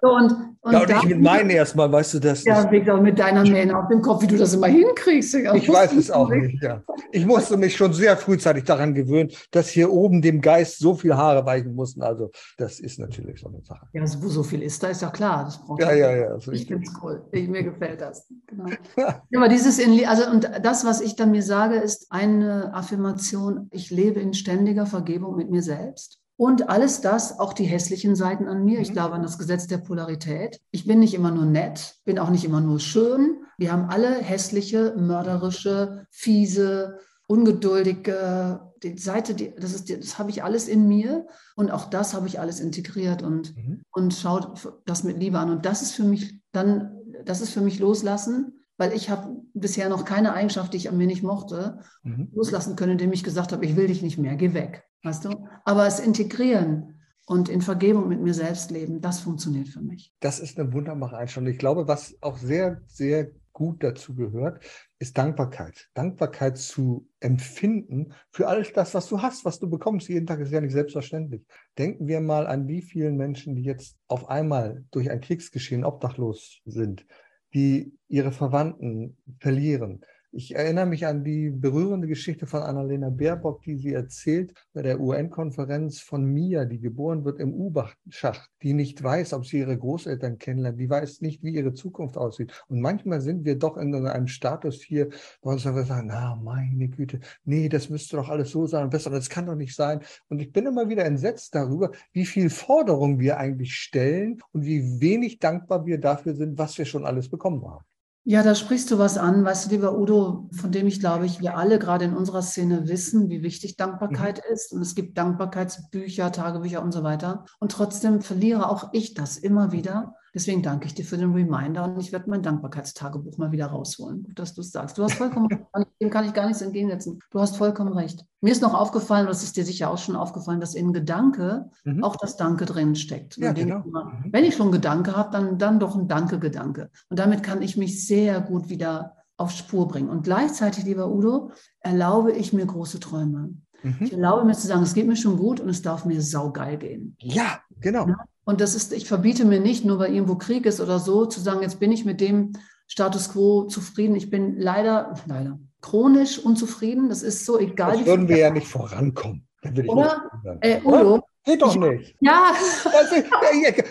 So, 0.00 0.10
und, 0.10 0.32
und, 0.60 0.72
ja, 0.72 0.80
und 0.82 0.90
ich 0.90 1.04
mit 1.06 1.22
meinen 1.22 1.50
erstmal, 1.50 1.90
weißt 1.90 2.14
du 2.14 2.18
das? 2.20 2.44
Ja, 2.44 2.70
Victor, 2.70 3.00
mit 3.00 3.18
deiner 3.18 3.42
Mähne 3.42 3.76
auf 3.76 3.88
dem 3.88 4.00
Kopf, 4.00 4.22
wie 4.22 4.28
du 4.28 4.36
das 4.36 4.54
immer 4.54 4.68
hinkriegst. 4.68 5.34
Ich 5.34 5.68
weiß 5.68 5.94
es 5.94 6.10
auch 6.10 6.28
nicht, 6.28 6.62
ja. 6.62 6.82
Ich 7.10 7.26
musste 7.26 7.56
mich 7.56 7.76
schon 7.76 7.92
sehr 7.92 8.16
frühzeitig 8.16 8.64
daran 8.64 8.94
gewöhnen, 8.94 9.30
dass 9.50 9.70
hier 9.70 9.90
oben 9.90 10.22
dem 10.22 10.40
Geist 10.40 10.78
so 10.78 10.94
viel 10.94 11.16
Haare 11.16 11.44
weichen 11.46 11.74
mussten. 11.74 12.02
Also 12.02 12.30
das 12.58 12.78
ist 12.78 12.98
natürlich 12.98 13.40
so 13.40 13.48
eine 13.48 13.62
Sache. 13.62 13.86
Ja, 13.92 14.04
wo 14.18 14.28
so 14.28 14.42
viel 14.42 14.62
ist, 14.62 14.82
da 14.82 14.88
ist 14.88 15.02
ja 15.02 15.10
klar. 15.10 15.52
ja, 15.78 15.92
ja, 15.92 16.16
ja. 16.16 16.26
Also 16.28 16.52
ich 16.52 16.65
Ich 16.66 16.72
finde 16.72 16.88
es 16.88 17.02
cool. 17.02 17.24
Ich, 17.30 17.48
mir 17.48 17.62
gefällt 17.62 18.00
das. 18.00 18.26
Genau. 18.46 18.66
Ja, 18.96 19.22
aber 19.36 19.48
dieses, 19.48 19.78
in, 19.78 20.04
also 20.06 20.28
und 20.28 20.50
das, 20.62 20.84
was 20.84 21.00
ich 21.00 21.14
dann 21.14 21.30
mir 21.30 21.42
sage, 21.42 21.76
ist 21.76 22.06
eine 22.10 22.74
Affirmation, 22.74 23.68
ich 23.70 23.90
lebe 23.90 24.20
in 24.20 24.34
ständiger 24.34 24.86
Vergebung 24.86 25.36
mit 25.36 25.50
mir 25.50 25.62
selbst. 25.62 26.18
Und 26.36 26.68
alles 26.68 27.00
das, 27.00 27.38
auch 27.38 27.52
die 27.52 27.64
hässlichen 27.64 28.16
Seiten 28.16 28.48
an 28.48 28.64
mir. 28.64 28.80
Ich 28.80 28.90
mhm. 28.90 28.94
glaube 28.94 29.14
an 29.14 29.22
das 29.22 29.38
Gesetz 29.38 29.68
der 29.68 29.78
Polarität. 29.78 30.60
Ich 30.72 30.86
bin 30.86 30.98
nicht 30.98 31.14
immer 31.14 31.30
nur 31.30 31.46
nett, 31.46 31.96
bin 32.04 32.18
auch 32.18 32.30
nicht 32.30 32.44
immer 32.44 32.60
nur 32.60 32.80
schön. 32.80 33.44
Wir 33.58 33.72
haben 33.72 33.88
alle 33.88 34.10
hässliche, 34.10 34.94
mörderische, 34.98 36.06
fiese, 36.10 36.98
ungeduldige, 37.28 38.60
die 38.82 38.98
Seite, 38.98 39.34
die, 39.34 39.54
das, 39.54 39.72
ist, 39.72 39.90
das 39.90 40.18
habe 40.18 40.30
ich 40.30 40.42
alles 40.44 40.68
in 40.68 40.86
mir 40.86 41.26
und 41.54 41.70
auch 41.70 41.88
das 41.88 42.14
habe 42.14 42.26
ich 42.26 42.38
alles 42.38 42.60
integriert 42.60 43.22
und, 43.22 43.56
mhm. 43.56 43.82
und 43.90 44.14
schaut 44.14 44.72
das 44.84 45.04
mit 45.04 45.18
Liebe 45.18 45.38
an. 45.38 45.50
Und 45.50 45.64
das 45.64 45.82
ist 45.82 45.92
für 45.92 46.04
mich 46.04 46.40
dann, 46.56 46.90
das 47.24 47.40
ist 47.40 47.50
für 47.50 47.60
mich 47.60 47.78
loslassen, 47.78 48.64
weil 48.78 48.92
ich 48.92 49.10
habe 49.10 49.36
bisher 49.54 49.88
noch 49.88 50.04
keine 50.04 50.34
Eigenschaft, 50.34 50.72
die 50.72 50.78
ich 50.78 50.88
an 50.88 50.98
mir 50.98 51.06
nicht 51.06 51.22
mochte, 51.22 51.80
mhm. 52.02 52.28
loslassen 52.34 52.76
können, 52.76 52.92
indem 52.92 53.12
ich 53.12 53.24
gesagt 53.24 53.52
habe, 53.52 53.64
ich 53.64 53.76
will 53.76 53.86
dich 53.86 54.02
nicht 54.02 54.18
mehr, 54.18 54.36
geh 54.36 54.52
weg. 54.54 54.84
Weißt 55.02 55.24
du? 55.24 55.46
Aber 55.64 55.86
es 55.86 56.00
integrieren 56.00 57.00
und 57.26 57.48
in 57.48 57.60
Vergebung 57.60 58.08
mit 58.08 58.20
mir 58.20 58.34
selbst 58.34 58.70
leben, 58.70 59.00
das 59.00 59.20
funktioniert 59.20 59.68
für 59.68 59.80
mich. 59.80 60.12
Das 60.20 60.40
ist 60.40 60.58
eine 60.58 60.72
wunderbare 60.72 61.16
Einstellung. 61.16 61.48
Ich 61.48 61.58
glaube, 61.58 61.88
was 61.88 62.16
auch 62.20 62.38
sehr, 62.38 62.82
sehr 62.86 63.30
gut 63.56 63.82
dazu 63.82 64.14
gehört, 64.14 64.62
ist 64.98 65.16
Dankbarkeit. 65.16 65.88
Dankbarkeit 65.94 66.58
zu 66.58 67.08
empfinden 67.20 68.12
für 68.30 68.48
alles 68.48 68.70
das, 68.74 68.92
was 68.92 69.08
du 69.08 69.22
hast, 69.22 69.46
was 69.46 69.58
du 69.58 69.70
bekommst. 69.70 70.10
Jeden 70.10 70.26
Tag 70.26 70.40
ist 70.40 70.52
ja 70.52 70.60
nicht 70.60 70.72
selbstverständlich. 70.72 71.42
Denken 71.78 72.06
wir 72.06 72.20
mal 72.20 72.46
an 72.46 72.66
die 72.66 72.82
vielen 72.82 73.16
Menschen, 73.16 73.56
die 73.56 73.62
jetzt 73.62 73.96
auf 74.08 74.28
einmal 74.28 74.84
durch 74.90 75.10
ein 75.10 75.22
Kriegsgeschehen 75.22 75.86
obdachlos 75.86 76.60
sind, 76.66 77.06
die 77.54 77.94
ihre 78.08 78.30
Verwandten 78.30 79.16
verlieren, 79.38 80.04
ich 80.36 80.54
erinnere 80.54 80.84
mich 80.84 81.06
an 81.06 81.24
die 81.24 81.48
berührende 81.48 82.06
Geschichte 82.06 82.46
von 82.46 82.60
Annalena 82.62 83.08
Baerbock, 83.08 83.62
die 83.62 83.76
sie 83.76 83.94
erzählt 83.94 84.52
bei 84.74 84.82
der 84.82 85.00
UN-Konferenz 85.00 86.00
von 86.00 86.26
Mia, 86.26 86.66
die 86.66 86.78
geboren 86.78 87.24
wird 87.24 87.40
im 87.40 87.54
U-Schacht, 87.54 88.50
die 88.62 88.74
nicht 88.74 89.02
weiß, 89.02 89.32
ob 89.32 89.46
sie 89.46 89.60
ihre 89.60 89.78
Großeltern 89.78 90.36
kennenlernt, 90.38 90.78
die 90.78 90.90
weiß 90.90 91.22
nicht, 91.22 91.42
wie 91.42 91.54
ihre 91.54 91.72
Zukunft 91.72 92.18
aussieht. 92.18 92.52
Und 92.68 92.82
manchmal 92.82 93.22
sind 93.22 93.46
wir 93.46 93.58
doch 93.58 93.78
in 93.78 93.94
einem 93.94 94.26
Status 94.26 94.82
hier, 94.82 95.08
wo 95.40 95.52
wir 95.52 95.58
sagen, 95.58 96.08
na, 96.08 96.36
meine 96.36 96.88
Güte, 96.88 97.20
nee, 97.44 97.70
das 97.70 97.88
müsste 97.88 98.16
doch 98.16 98.28
alles 98.28 98.50
so 98.50 98.66
sein, 98.66 98.90
besser, 98.90 99.08
das 99.08 99.30
kann 99.30 99.46
doch 99.46 99.56
nicht 99.56 99.74
sein. 99.74 100.00
Und 100.28 100.40
ich 100.40 100.52
bin 100.52 100.66
immer 100.66 100.90
wieder 100.90 101.06
entsetzt 101.06 101.54
darüber, 101.54 101.92
wie 102.12 102.26
viel 102.26 102.50
Forderungen 102.50 103.18
wir 103.18 103.38
eigentlich 103.38 103.74
stellen 103.74 104.42
und 104.52 104.66
wie 104.66 105.00
wenig 105.00 105.38
dankbar 105.38 105.86
wir 105.86 105.98
dafür 105.98 106.34
sind, 106.34 106.58
was 106.58 106.76
wir 106.76 106.84
schon 106.84 107.06
alles 107.06 107.30
bekommen 107.30 107.64
haben. 107.66 107.84
Ja, 108.28 108.42
da 108.42 108.56
sprichst 108.56 108.90
du 108.90 108.98
was 108.98 109.18
an, 109.18 109.44
weißt 109.44 109.66
du, 109.66 109.70
lieber 109.70 109.96
Udo, 109.96 110.48
von 110.50 110.72
dem 110.72 110.88
ich 110.88 110.98
glaube 110.98 111.26
ich, 111.26 111.38
wir 111.38 111.56
alle 111.56 111.78
gerade 111.78 112.06
in 112.06 112.16
unserer 112.16 112.42
Szene 112.42 112.88
wissen, 112.88 113.30
wie 113.30 113.44
wichtig 113.44 113.76
Dankbarkeit 113.76 114.38
mhm. 114.38 114.52
ist. 114.52 114.72
Und 114.72 114.82
es 114.82 114.96
gibt 114.96 115.16
Dankbarkeitsbücher, 115.16 116.32
Tagebücher 116.32 116.82
und 116.82 116.90
so 116.90 117.04
weiter. 117.04 117.44
Und 117.60 117.70
trotzdem 117.70 118.22
verliere 118.22 118.68
auch 118.68 118.88
ich 118.92 119.14
das 119.14 119.38
immer 119.38 119.70
wieder, 119.70 120.16
Deswegen 120.36 120.62
danke 120.62 120.84
ich 120.84 120.92
dir 120.92 121.06
für 121.06 121.16
den 121.16 121.32
Reminder 121.32 121.84
und 121.84 121.98
ich 121.98 122.12
werde 122.12 122.28
mein 122.28 122.42
Dankbarkeitstagebuch 122.42 123.38
mal 123.38 123.52
wieder 123.52 123.68
rausholen. 123.68 124.22
Gut, 124.22 124.38
dass 124.38 124.52
du 124.52 124.60
es 124.60 124.70
sagst. 124.70 124.98
Du 124.98 125.02
hast 125.02 125.14
vollkommen 125.14 125.46
recht. 125.46 125.88
Dem 125.98 126.10
kann 126.10 126.26
ich 126.26 126.34
gar 126.34 126.46
nichts 126.46 126.60
entgegensetzen. 126.60 127.20
Du 127.30 127.40
hast 127.40 127.56
vollkommen 127.56 127.94
recht. 127.94 128.22
Mir 128.42 128.52
ist 128.52 128.60
noch 128.60 128.74
aufgefallen, 128.74 129.26
das 129.26 129.42
ist 129.42 129.56
dir 129.56 129.64
sicher 129.64 129.90
auch 129.90 129.96
schon 129.96 130.14
aufgefallen, 130.14 130.60
dass 130.60 130.74
in 130.74 130.92
Gedanke 130.92 131.70
mhm. 131.84 132.04
auch 132.04 132.16
das 132.16 132.36
Danke 132.36 132.66
drin 132.66 132.96
steckt. 132.96 133.38
Ja, 133.38 133.52
genau. 133.52 133.82
Immer, 133.86 134.04
mhm. 134.04 134.30
wenn 134.30 134.44
ich 134.44 134.56
schon 134.56 134.70
Gedanke 134.72 135.16
habe, 135.16 135.30
dann, 135.30 135.56
dann 135.56 135.80
doch 135.80 135.96
ein 135.96 136.06
Danke-Gedanke. 136.06 136.90
Und 137.08 137.18
damit 137.18 137.42
kann 137.42 137.62
ich 137.62 137.78
mich 137.78 138.06
sehr 138.06 138.42
gut 138.42 138.68
wieder 138.68 139.14
auf 139.38 139.52
Spur 139.52 139.88
bringen. 139.88 140.10
Und 140.10 140.24
gleichzeitig, 140.24 140.84
lieber 140.84 141.10
Udo, 141.10 141.50
erlaube 141.80 142.32
ich 142.32 142.52
mir 142.52 142.66
große 142.66 143.00
Träume. 143.00 143.54
Mhm. 143.82 143.96
Ich 144.00 144.12
erlaube 144.12 144.44
mir 144.44 144.52
zu 144.52 144.66
sagen, 144.66 144.82
es 144.82 144.92
geht 144.92 145.06
mir 145.06 145.16
schon 145.16 145.38
gut 145.38 145.60
und 145.60 145.70
es 145.70 145.80
darf 145.80 146.04
mir 146.04 146.20
saugeil 146.20 146.76
gehen. 146.76 147.16
Ja, 147.20 147.60
genau. 147.80 148.06
Ja? 148.06 148.16
Und 148.46 148.60
das 148.60 148.76
ist, 148.76 148.92
ich 148.92 149.08
verbiete 149.08 149.44
mir 149.44 149.58
nicht, 149.58 149.84
nur 149.84 149.98
weil 149.98 150.14
irgendwo 150.14 150.36
Krieg 150.36 150.66
ist 150.66 150.80
oder 150.80 151.00
so, 151.00 151.26
zu 151.26 151.40
sagen, 151.40 151.62
jetzt 151.62 151.80
bin 151.80 151.90
ich 151.90 152.04
mit 152.04 152.20
dem 152.20 152.52
Status 152.86 153.32
quo 153.32 153.64
zufrieden. 153.64 154.14
Ich 154.14 154.30
bin 154.30 154.56
leider, 154.60 155.14
leider 155.26 155.58
chronisch 155.80 156.38
unzufrieden. 156.38 157.08
Das 157.08 157.24
ist 157.24 157.44
so 157.44 157.58
egal. 157.58 157.96
Das 157.98 158.06
würden 158.06 158.28
wir 158.28 158.38
ja 158.38 158.50
nicht 158.50 158.68
vorankommen. 158.68 159.48
Oder? 159.88 160.30
Äh, 160.60 160.80
Udo, 160.84 161.22
Geht 161.46 161.62
doch 161.62 161.76
nicht. 161.76 162.16
Ja. 162.20 162.52